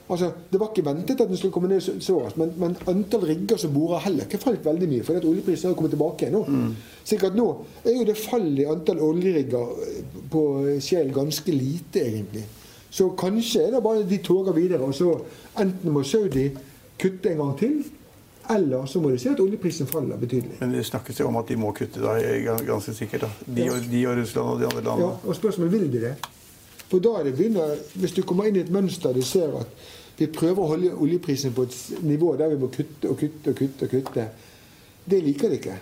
Altså, 0.10 0.32
Det 0.52 0.60
var 0.60 0.70
ikke 0.70 0.86
ventet 0.86 1.22
at 1.22 1.28
den 1.28 1.38
skulle 1.38 1.54
komme 1.54 1.70
ned 1.70 1.82
så 1.82 2.20
raskt, 2.20 2.38
men, 2.38 2.52
men, 2.62 2.76
antall 2.88 3.26
rigger 3.26 3.58
som 3.58 3.74
borer, 3.74 4.04
heller 4.04 4.28
ikke 4.28 4.38
falt 4.38 4.66
veldig 4.66 4.90
mye. 4.90 5.06
For 5.08 5.18
oljeprisen 5.18 5.72
har 5.72 5.78
kommet 5.80 5.96
tilbake 5.96 6.30
nå. 6.34 6.44
Mm. 6.46 6.76
Slik 7.04 7.26
at 7.26 7.38
nå 7.38 7.48
er 7.84 7.98
jo 7.98 8.06
det 8.06 8.18
fallet 8.20 8.62
i 8.62 8.70
antall 8.70 9.02
oljerigger 9.02 9.82
eh, 9.88 10.22
på 10.32 10.44
Shell 10.84 11.10
ganske 11.16 11.52
lite, 11.56 12.06
egentlig. 12.06 12.46
Så 12.96 13.10
kanskje 13.18 13.66
er 13.66 13.74
det 13.74 13.84
bare 13.84 14.06
de 14.08 14.22
toger 14.24 14.54
videre, 14.56 14.86
og 14.86 14.94
så 14.96 15.18
enten 15.60 15.92
må 15.92 16.04
Saudi 16.06 16.52
kutte 17.02 17.34
en 17.34 17.42
gang 17.42 17.58
til. 17.60 17.80
Eller 18.54 18.86
så 18.86 19.02
må 19.02 19.10
de 19.10 19.18
se 19.18 19.32
at 19.34 19.40
oljeprisen 19.42 19.88
faller 19.90 20.22
betydelig. 20.22 20.60
Men 20.60 20.76
det 20.78 20.86
snakkes 20.86 21.20
jo 21.20 21.28
om 21.32 21.40
at 21.42 21.50
de 21.50 21.58
må 21.58 21.72
kutte, 21.74 21.98
da, 22.04 22.14
ganske 22.68 22.94
sikkert. 22.94 23.26
da. 23.26 23.30
De, 23.48 23.70
og, 23.72 23.90
de 23.92 24.06
og 24.06 24.18
Russland 24.20 24.52
og 24.52 24.60
de 24.62 24.68
andre 24.70 24.84
landene. 24.86 25.08
Ja, 25.08 25.30
og 25.30 25.36
spørsmålet 25.36 25.74
vil 25.74 25.88
de 25.96 26.02
det? 26.04 26.16
For 26.96 27.04
da 27.04 27.18
er 27.20 27.28
det 27.28 27.36
begynner, 27.36 27.76
Hvis 28.00 28.14
du 28.16 28.22
kommer 28.24 28.48
inn 28.48 28.56
i 28.56 28.64
et 28.64 28.72
mønster 28.72 29.12
du 29.12 29.20
ser 29.26 29.52
at 29.60 29.68
vi 30.16 30.30
prøver 30.32 30.62
å 30.64 30.68
holde 30.70 30.94
oljeprisen 30.96 31.52
på 31.52 31.66
et 31.68 32.06
nivå 32.08 32.30
der 32.40 32.54
vi 32.54 32.60
må 32.62 32.70
kutte 32.72 33.10
og 33.12 33.18
kutte 33.20 33.52
og 33.52 33.58
kutte, 33.60 33.90
og 33.90 33.92
kutte, 33.92 34.28
det 35.04 35.20
liker 35.26 35.52
de 35.52 35.58
ikke. 35.60 35.74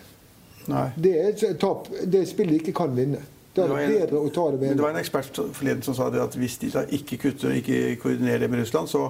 Nei. 0.73 0.87
Det 0.97 1.11
er 1.19 1.27
et 1.29 1.59
tap. 1.61 1.85
Det 2.01 2.23
er 2.23 2.25
spill 2.25 2.49
de 2.49 2.57
ikke 2.57 2.73
kan 2.79 2.95
vinne. 2.97 3.19
Det, 3.53 3.61
er 3.61 3.69
det, 3.69 3.91
bedre 3.91 4.23
å 4.23 4.31
ta 4.33 4.47
det 4.49 4.57
med 4.57 4.71
Men 4.71 4.79
det 4.79 4.85
var 4.87 4.95
en 4.95 5.01
ekspert 5.03 5.37
forleden 5.53 5.85
som 5.85 5.93
sa 5.93 6.07
det 6.09 6.23
at 6.23 6.33
hvis 6.41 6.55
de 6.63 6.71
da 6.73 6.81
ikke 6.97 7.19
kutter 7.27 7.51
og 7.51 7.59
ikke 7.59 7.99
koordinerer 8.01 8.41
det 8.41 8.49
med 8.49 8.63
Russland, 8.63 8.89
så, 8.89 9.03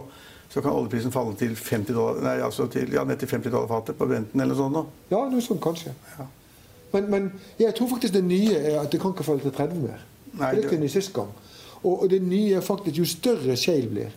så 0.52 0.60
kan 0.66 0.76
oljeprisen 0.76 1.16
falle 1.16 1.38
til 1.40 1.56
50 1.56 1.96
dollar, 1.96 2.20
nei, 2.26 2.36
altså 2.44 2.68
til, 2.74 2.92
ja, 2.92 3.06
ned 3.08 3.24
til 3.24 3.32
50 3.32 3.48
dollar 3.48 3.72
fatet 3.72 3.96
på 3.96 4.10
Brenten 4.12 4.44
eller 4.44 4.60
sånn. 4.60 4.76
Ja, 5.14 5.24
noe 5.32 5.46
sånt 5.46 5.64
kanskje. 5.64 5.96
Ja. 6.18 6.28
Men, 6.98 7.08
men, 7.16 7.32
jeg 7.64 7.72
tror 7.80 7.94
faktisk 7.96 8.20
det 8.20 8.26
nye 8.28 8.60
er 8.60 8.82
at 8.84 8.92
det 8.92 9.00
kan 9.00 9.16
ikke 9.16 9.30
falle 9.30 9.48
til 9.48 9.56
30 9.56 9.88
mer. 9.88 10.04
Nei, 10.34 10.52
det 10.60 10.68
kunne 10.68 10.84
ny 10.84 10.92
sist 10.92 11.16
gang. 11.16 11.32
Og, 11.84 12.06
det 12.10 12.22
nye 12.24 12.58
er 12.58 12.64
faktisk 12.64 13.02
jo 13.02 13.08
større 13.08 13.58
shale 13.60 13.90
blir, 13.92 14.12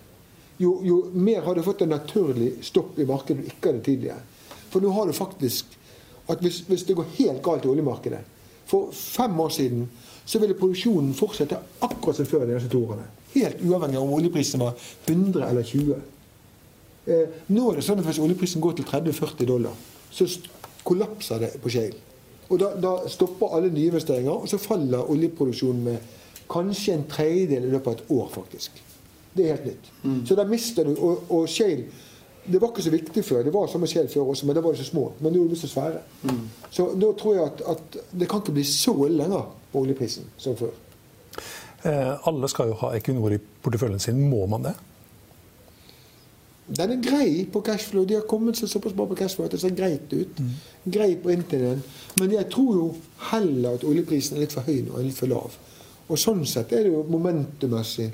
jo, 0.59 0.79
jo, 0.87 1.01
mer 1.13 1.43
har 1.45 1.57
du 1.57 1.65
fått 1.67 1.83
en 1.85 1.93
naturlig 1.93 2.55
stopp 2.65 2.97
i 2.99 3.05
markedet 3.09 3.43
du 3.43 3.51
ikke 3.51 3.73
hadde 3.73 3.85
tidligere. 3.85 4.23
For 4.71 4.81
nå 4.81 4.93
har 4.95 5.09
du 5.09 5.17
faktisk 5.17 5.75
at 6.33 6.41
hvis, 6.43 6.63
hvis 6.69 6.87
det 6.89 6.97
går 6.97 7.11
helt 7.19 7.43
galt 7.45 7.67
i 7.67 7.69
oljemarkedet 7.71 8.19
For 8.67 8.89
fem 8.91 9.37
år 9.41 9.53
siden 9.55 9.85
så 10.27 10.41
ville 10.43 10.57
produksjonen 10.59 11.13
fortsette 11.15 11.59
akkurat 11.87 12.17
som 12.19 12.27
før 12.27 12.49
disse 12.49 12.71
to 12.73 12.81
årene. 12.83 13.05
Helt 13.35 13.61
uavhengig 13.63 13.99
av 14.01 14.09
om 14.09 14.17
oljeprisen 14.17 14.65
var 14.65 14.75
100 15.07 15.45
eller 15.47 15.63
20. 15.63 16.01
Eh, 17.07 17.37
nå 17.55 17.69
er 17.71 17.79
det 17.79 17.85
sånn 17.87 18.03
at 18.03 18.09
hvis 18.09 18.19
oljeprisen 18.25 18.65
går 18.65 18.75
til 18.75 18.89
30-40 18.91 19.47
dollar, 19.47 19.77
så 20.11 20.27
kollapser 20.83 21.45
det 21.45 21.53
på 21.63 21.71
shale. 21.71 22.03
Og 22.51 22.59
da, 22.59 22.73
da 22.75 22.97
stopper 23.11 23.55
alle 23.55 23.71
nyinvesteringer, 23.71 24.35
og 24.35 24.51
så 24.51 24.59
faller 24.59 25.07
oljeproduksjonen 25.15 25.87
med 25.87 26.16
Kanskje 26.51 26.95
en 26.95 27.07
tredjedel 27.11 27.65
i 27.65 27.71
løpet 27.73 27.87
av 27.87 27.97
et 27.99 28.11
år, 28.17 28.29
faktisk. 28.35 28.83
Det 29.37 29.45
er 29.45 29.57
helt 29.57 29.67
nytt. 29.67 29.89
Mm. 30.03 30.21
Så 30.27 30.35
da 30.35 30.45
mister 30.49 30.85
du 30.85 30.95
Og, 30.97 31.25
og 31.29 31.49
shale 31.49 31.85
Det 32.47 32.61
var 32.63 32.71
ikke 32.71 32.83
så 32.83 32.91
viktig 32.91 33.25
før. 33.25 33.43
Det 33.43 33.53
var 33.53 33.67
samme 33.67 33.87
shale 33.91 34.09
før 34.09 34.31
også, 34.31 34.47
men 34.47 34.55
da 34.55 34.63
var 34.63 34.73
de 34.73 34.79
så 34.79 34.85
små. 34.85 35.13
Men 35.21 35.33
nå 35.35 35.45
er 35.45 35.49
de 35.49 35.57
så 35.59 35.69
svære. 35.69 36.03
Mm. 36.23 36.43
Så 36.71 36.85
da 36.95 37.13
tror 37.19 37.35
jeg 37.35 37.45
at, 37.45 37.63
at, 37.69 37.97
det 38.21 38.29
kan 38.31 38.39
ikke 38.39 38.53
bli 38.53 38.65
så 38.65 38.95
ille 39.07 39.17
lenger 39.19 39.49
på 39.73 39.81
oljeprisen 39.81 40.29
som 40.39 40.57
før. 40.57 40.71
Eh, 41.83 42.29
alle 42.29 42.49
skal 42.49 42.71
jo 42.71 42.79
ha 42.85 42.93
Equinor 42.95 43.35
i 43.35 43.41
porteføljen 43.63 43.99
sin. 43.99 44.23
Må 44.31 44.47
man 44.47 44.63
det? 44.63 44.77
Den 46.67 46.93
er 46.93 47.03
grei 47.03 47.45
på 47.53 47.61
cashflow. 47.67 48.05
De 48.05 48.15
har 48.15 48.25
kommet 48.27 48.59
seg 48.59 48.71
såpass 48.71 48.95
bra 48.95 49.07
på 49.07 49.19
cashflow 49.19 49.47
at 49.47 49.55
det 49.55 49.61
ser 49.63 49.75
greit 49.75 50.13
ut. 50.13 50.41
Mm. 50.41 50.55
Grei 50.93 51.13
på 51.23 51.31
inntjeningen. 51.31 51.83
Men 52.21 52.33
jeg 52.33 52.51
tror 52.51 52.75
jo 52.75 52.89
heller 53.31 53.77
at 53.79 53.87
oljeprisen 53.87 54.37
er 54.37 54.47
litt 54.47 54.55
for 54.57 54.67
høy 54.67 54.81
nå 54.87 54.99
enn 54.99 55.11
litt 55.11 55.19
for 55.19 55.31
lav. 55.31 55.55
Og 56.07 56.21
sånn 56.21 56.45
sett 56.47 56.73
er 56.73 56.87
det 56.87 56.93
jo 56.95 57.03
momentummessig. 57.11 58.11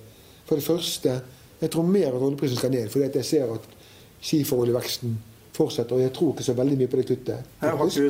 For 0.48 0.58
det 0.58 0.64
første, 0.64 1.18
jeg 1.60 1.70
tror 1.72 1.86
mer 1.86 2.08
at 2.08 2.24
oljeprisen 2.24 2.58
skal 2.58 2.72
ned, 2.74 2.88
fordi 2.92 3.10
jeg 3.20 3.28
ser 3.28 3.52
at 3.54 3.68
skiferoljeveksten 4.22 5.16
fortsetter. 5.52 5.96
Og 5.96 6.04
jeg 6.04 6.12
tror 6.16 6.32
ikke 6.32 6.46
så 6.46 6.56
veldig 6.58 6.78
mye 6.80 6.90
på 6.92 7.00
det 7.00 7.06
kuttet. 7.10 7.50
Har 7.62 7.86
ikke 7.86 8.06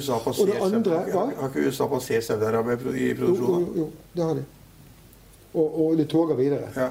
USA 1.68 1.88
passert 1.90 2.26
Saudi-Arabia 2.26 2.78
i 2.94 3.14
produksjonen? 3.18 3.66
Jo, 3.66 3.86
jo, 3.86 3.88
det 4.14 4.28
har 4.28 4.38
de. 4.38 4.44
Og, 5.52 5.80
og 5.84 5.96
de 5.98 6.06
toger 6.08 6.38
videre. 6.38 6.70
Ja. 6.76 6.90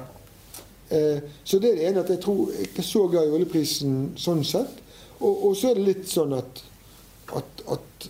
Eh, 0.92 1.22
så 1.44 1.58
det 1.58 1.72
er 1.72 1.78
det 1.78 1.88
ene 1.88 2.04
at 2.04 2.10
jeg 2.12 2.20
tror 2.22 2.52
ikke 2.62 2.84
så 2.84 3.06
glad 3.10 3.30
i 3.30 3.36
oljeprisen 3.38 4.12
sånn 4.20 4.44
sett. 4.46 4.82
Og, 5.22 5.48
og 5.48 5.56
så 5.56 5.70
er 5.70 5.78
det 5.78 5.86
litt 5.86 6.10
sånn 6.10 6.34
at, 6.36 6.62
at, 7.38 7.64
at 7.72 8.08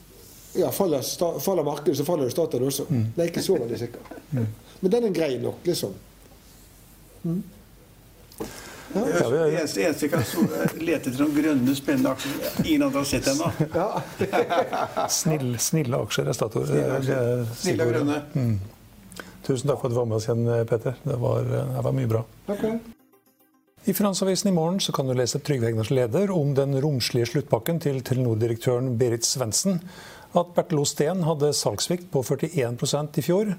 ja, 0.59 0.69
faller, 0.75 1.05
faller, 1.41 1.65
markedet, 1.65 1.97
så 2.01 2.05
faller 2.05 2.29
det 2.29 2.35
Statoil 2.35 2.67
også. 2.69 2.89
Mm. 2.91 3.05
Det 3.15 3.25
er 3.25 3.31
ikke 3.31 3.45
så 3.45 3.57
veldig 3.61 3.79
sikkert. 3.81 4.13
Mm. 4.33 4.49
Men 4.83 4.91
den 4.91 5.09
er 5.09 5.15
grei 5.15 5.33
nok, 5.39 5.61
liksom. 5.67 5.93
Mm. 7.23 7.43
Ja. 8.95 9.05
Det 9.31 9.59
eneste, 9.59 9.83
eneste 9.87 10.09
kan 10.13 10.25
lete 10.83 11.09
etter 11.09 11.21
noen 11.23 11.37
grønne, 11.37 11.75
spennende 11.79 12.13
aksjer 12.13 12.65
ingen 12.67 12.83
andre 12.89 13.05
har 13.05 13.09
sett 13.09 13.29
ennå. 13.31 13.51
Ja. 13.79 15.07
Snill, 15.21 15.55
snille 15.63 16.01
aksjer 16.03 16.29
er 16.29 16.37
Statoil. 16.37 16.73
Snille 17.63 17.87
og 17.87 17.93
grønne. 17.95 18.19
Mm. 18.35 18.57
Tusen 19.47 19.71
takk 19.71 19.79
for 19.81 19.89
at 19.89 19.95
du 19.95 20.01
var 20.01 20.11
med 20.11 20.19
oss 20.19 20.27
igjen, 20.29 20.51
Peter. 20.69 20.99
Det 21.07 21.21
var, 21.23 21.47
det 21.47 21.85
var 21.87 21.97
mye 21.97 22.11
bra. 22.11 22.25
Okay. 22.53 22.77
I 23.85 23.95
Finansavisen 23.95 24.51
i 24.51 24.55
morgen 24.55 24.81
så 24.81 24.93
kan 24.95 25.09
du 25.09 25.15
lese 25.19 25.41
Trygve 25.43 25.71
Hegnars 25.71 25.91
leder 25.91 26.31
om 26.31 26.53
den 26.55 26.77
romslige 26.83 27.27
sluttpakken 27.33 27.81
til 27.83 28.03
Telenor-direktøren 28.07 28.93
Berit 28.99 29.27
Svendsen. 29.27 29.81
At 30.39 30.53
Bertil 30.55 30.83
Osten 30.85 31.25
hadde 31.27 31.51
salgssvikt 31.57 32.07
på 32.13 32.23
41 32.23 33.19
i 33.19 33.25
fjor 33.27 33.57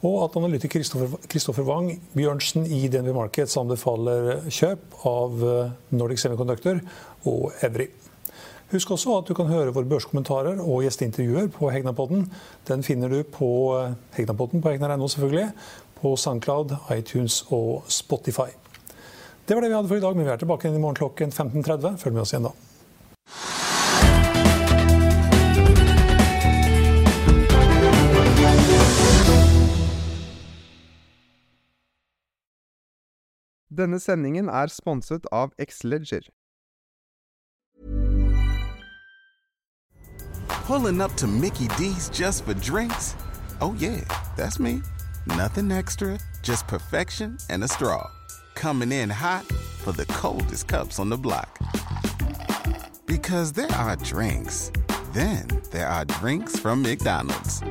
og 0.00 0.22
at 0.24 0.36
analytiker 0.40 0.82
Kristoffer 1.28 1.66
Wang 1.66 1.90
Bjørnsen 2.14 2.64
i 2.66 2.86
DNB 2.88 3.12
Markets 3.16 3.56
anbefaler 3.60 4.46
kjøp 4.48 5.02
av 5.08 5.42
eh, 5.44 5.74
Nordic 5.92 6.22
Semiconductor 6.22 6.80
og 7.28 7.50
Evry. 7.66 7.90
Husk 8.70 8.92
også 8.94 9.16
at 9.18 9.28
du 9.28 9.34
kan 9.34 9.50
høre 9.50 9.74
våre 9.74 9.88
børskommentarer 9.90 10.62
og 10.62 10.84
gjesteintervjuer 10.86 11.50
på 11.52 11.72
Hegnapodden. 11.74 12.28
Den 12.70 12.84
finner 12.86 13.12
du 13.12 13.20
på 13.26 13.50
eh, 13.76 13.98
Hegnapodden 14.16 14.64
på 14.64 14.72
hegnar.no, 14.72 15.10
selvfølgelig, 15.10 15.50
på 16.00 16.16
SoundCloud, 16.16 16.76
iTunes 16.96 17.42
og 17.52 17.84
Spotify. 17.92 18.48
Det 19.44 19.56
var 19.56 19.66
det 19.66 19.72
vi 19.72 19.76
hadde 19.76 19.90
for 19.90 20.00
i 20.00 20.04
dag, 20.04 20.16
men 20.16 20.28
vi 20.28 20.32
er 20.32 20.40
tilbake 20.40 20.70
i 20.70 20.78
morgen 20.78 20.96
klokken 20.96 21.32
15.30. 21.34 21.98
Følg 22.00 22.14
med 22.14 22.24
oss 22.24 22.32
igjen 22.32 22.48
da. 22.48 22.56
Denne 33.80 33.98
sendingen 33.98 34.48
er 34.48 34.68
sponset 34.68 35.24
av 35.32 35.54
Xleger. 35.56 36.26
Pulling 40.66 41.00
up 41.00 41.16
to 41.16 41.26
Mickey 41.26 41.68
D's 41.78 42.10
just 42.10 42.44
for 42.44 42.52
drinks? 42.52 43.16
Oh 43.62 43.74
yeah, 43.78 44.04
that's 44.36 44.60
me. 44.60 44.82
Nothing 45.26 45.72
extra, 45.72 46.18
just 46.42 46.66
perfection 46.68 47.38
and 47.48 47.64
a 47.64 47.68
straw. 47.68 48.06
Coming 48.54 48.92
in 48.92 49.08
hot 49.08 49.46
for 49.82 49.92
the 49.92 50.04
coldest 50.06 50.68
cups 50.68 50.98
on 50.98 51.08
the 51.08 51.16
block. 51.16 51.58
Because 53.06 53.50
there 53.52 53.72
are 53.72 53.96
drinks. 53.96 54.70
Then 55.14 55.48
there 55.70 55.88
are 55.88 56.04
drinks 56.04 56.58
from 56.58 56.82
McDonald's. 56.82 57.62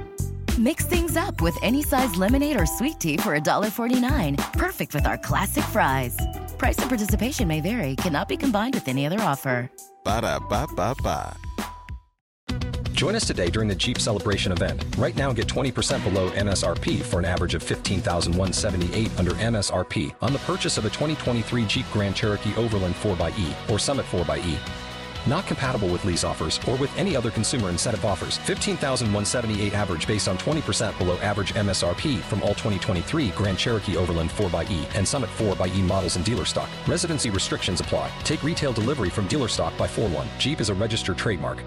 Mix 0.60 0.86
things 0.86 1.16
up 1.16 1.42
with 1.42 1.58
any 1.64 1.82
size 1.82 2.18
lemonade 2.18 2.60
or 2.60 2.66
sweet 2.66 3.00
tea 3.00 3.16
for 3.16 3.34
$1.49. 3.34 4.36
Perfect 4.52 4.94
with 4.94 5.08
our 5.08 5.18
classic 5.18 5.64
fries. 5.64 6.18
Price 6.58 6.78
and 6.80 6.90
participation 6.90 7.48
may 7.48 7.62
vary, 7.62 7.96
cannot 7.96 8.28
be 8.28 8.36
combined 8.36 8.74
with 8.74 8.90
any 8.90 9.06
other 9.06 9.22
offer. 9.22 9.72
Ba 10.04 10.20
da 10.22 10.38
ba 10.38 10.68
ba 10.76 10.94
ba. 11.02 11.38
Join 12.92 13.16
us 13.16 13.26
today 13.26 13.50
during 13.50 13.70
the 13.70 13.76
Jeep 13.76 13.98
Celebration 14.00 14.52
event. 14.52 14.84
Right 14.98 15.16
now, 15.16 15.32
get 15.32 15.48
20% 15.48 16.04
below 16.04 16.30
MSRP 16.32 17.04
for 17.04 17.20
an 17.20 17.26
average 17.26 17.56
of 17.56 17.64
15178 17.64 19.18
under 19.18 19.32
MSRP 19.32 20.14
on 20.22 20.34
the 20.34 20.40
purchase 20.40 20.78
of 20.78 20.84
a 20.84 20.90
2023 20.90 21.66
Jeep 21.68 21.86
Grand 21.94 22.14
Cherokee 22.14 22.54
Overland 22.58 22.96
4xE 22.96 23.70
or 23.72 23.80
Summit 23.80 24.06
4xE. 24.08 24.89
Not 25.28 25.46
compatible 25.48 25.88
with 25.90 26.06
lease 26.06 26.24
offers 26.24 26.60
or 26.68 26.76
with 26.78 26.96
any 26.98 27.16
other 27.16 27.32
consumer 27.32 27.70
incentive 27.70 28.06
offers. 28.06 28.38
15,178 28.40 29.74
average 29.74 30.08
based 30.08 30.28
on 30.28 30.38
20% 30.38 30.98
below 30.98 31.18
average 31.20 31.54
MSRP 31.54 32.20
from 32.20 32.42
all 32.42 32.56
2023 32.56 33.30
Grand 33.30 33.58
Cherokee 33.58 33.98
Overland 33.98 34.30
4xE 34.30 34.96
and 34.96 35.08
Summit 35.08 35.30
4xE 35.38 35.82
models 35.82 36.16
in 36.16 36.24
dealer 36.24 36.46
stock. 36.46 36.70
Residency 36.88 37.30
restrictions 37.30 37.82
apply. 37.82 38.10
Take 38.24 38.44
retail 38.44 38.74
delivery 38.74 39.10
from 39.10 39.28
dealer 39.28 39.48
stock 39.48 39.78
by 39.78 39.88
4 39.88 40.10
1. 40.10 40.28
Jeep 40.40 40.62
is 40.62 40.70
a 40.70 40.74
registered 40.74 41.18
trademark. 41.18 41.64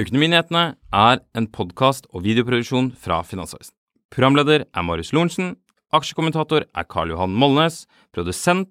Økonominyhetene 0.00 0.76
er 0.96 1.18
en 1.36 1.46
podkast 1.52 2.06
og 2.14 2.22
videoproduksjon 2.24 2.86
fra 2.96 3.18
Finansavisen. 3.26 3.74
Programleder 4.08 4.62
er 4.64 4.84
Marius 4.86 5.10
Lorentzen. 5.12 5.58
Aksjekommentator 5.92 6.64
er 6.64 6.86
Karl 6.88 7.12
Johan 7.12 7.34
Molnes. 7.36 7.82
Produsent 8.14 8.70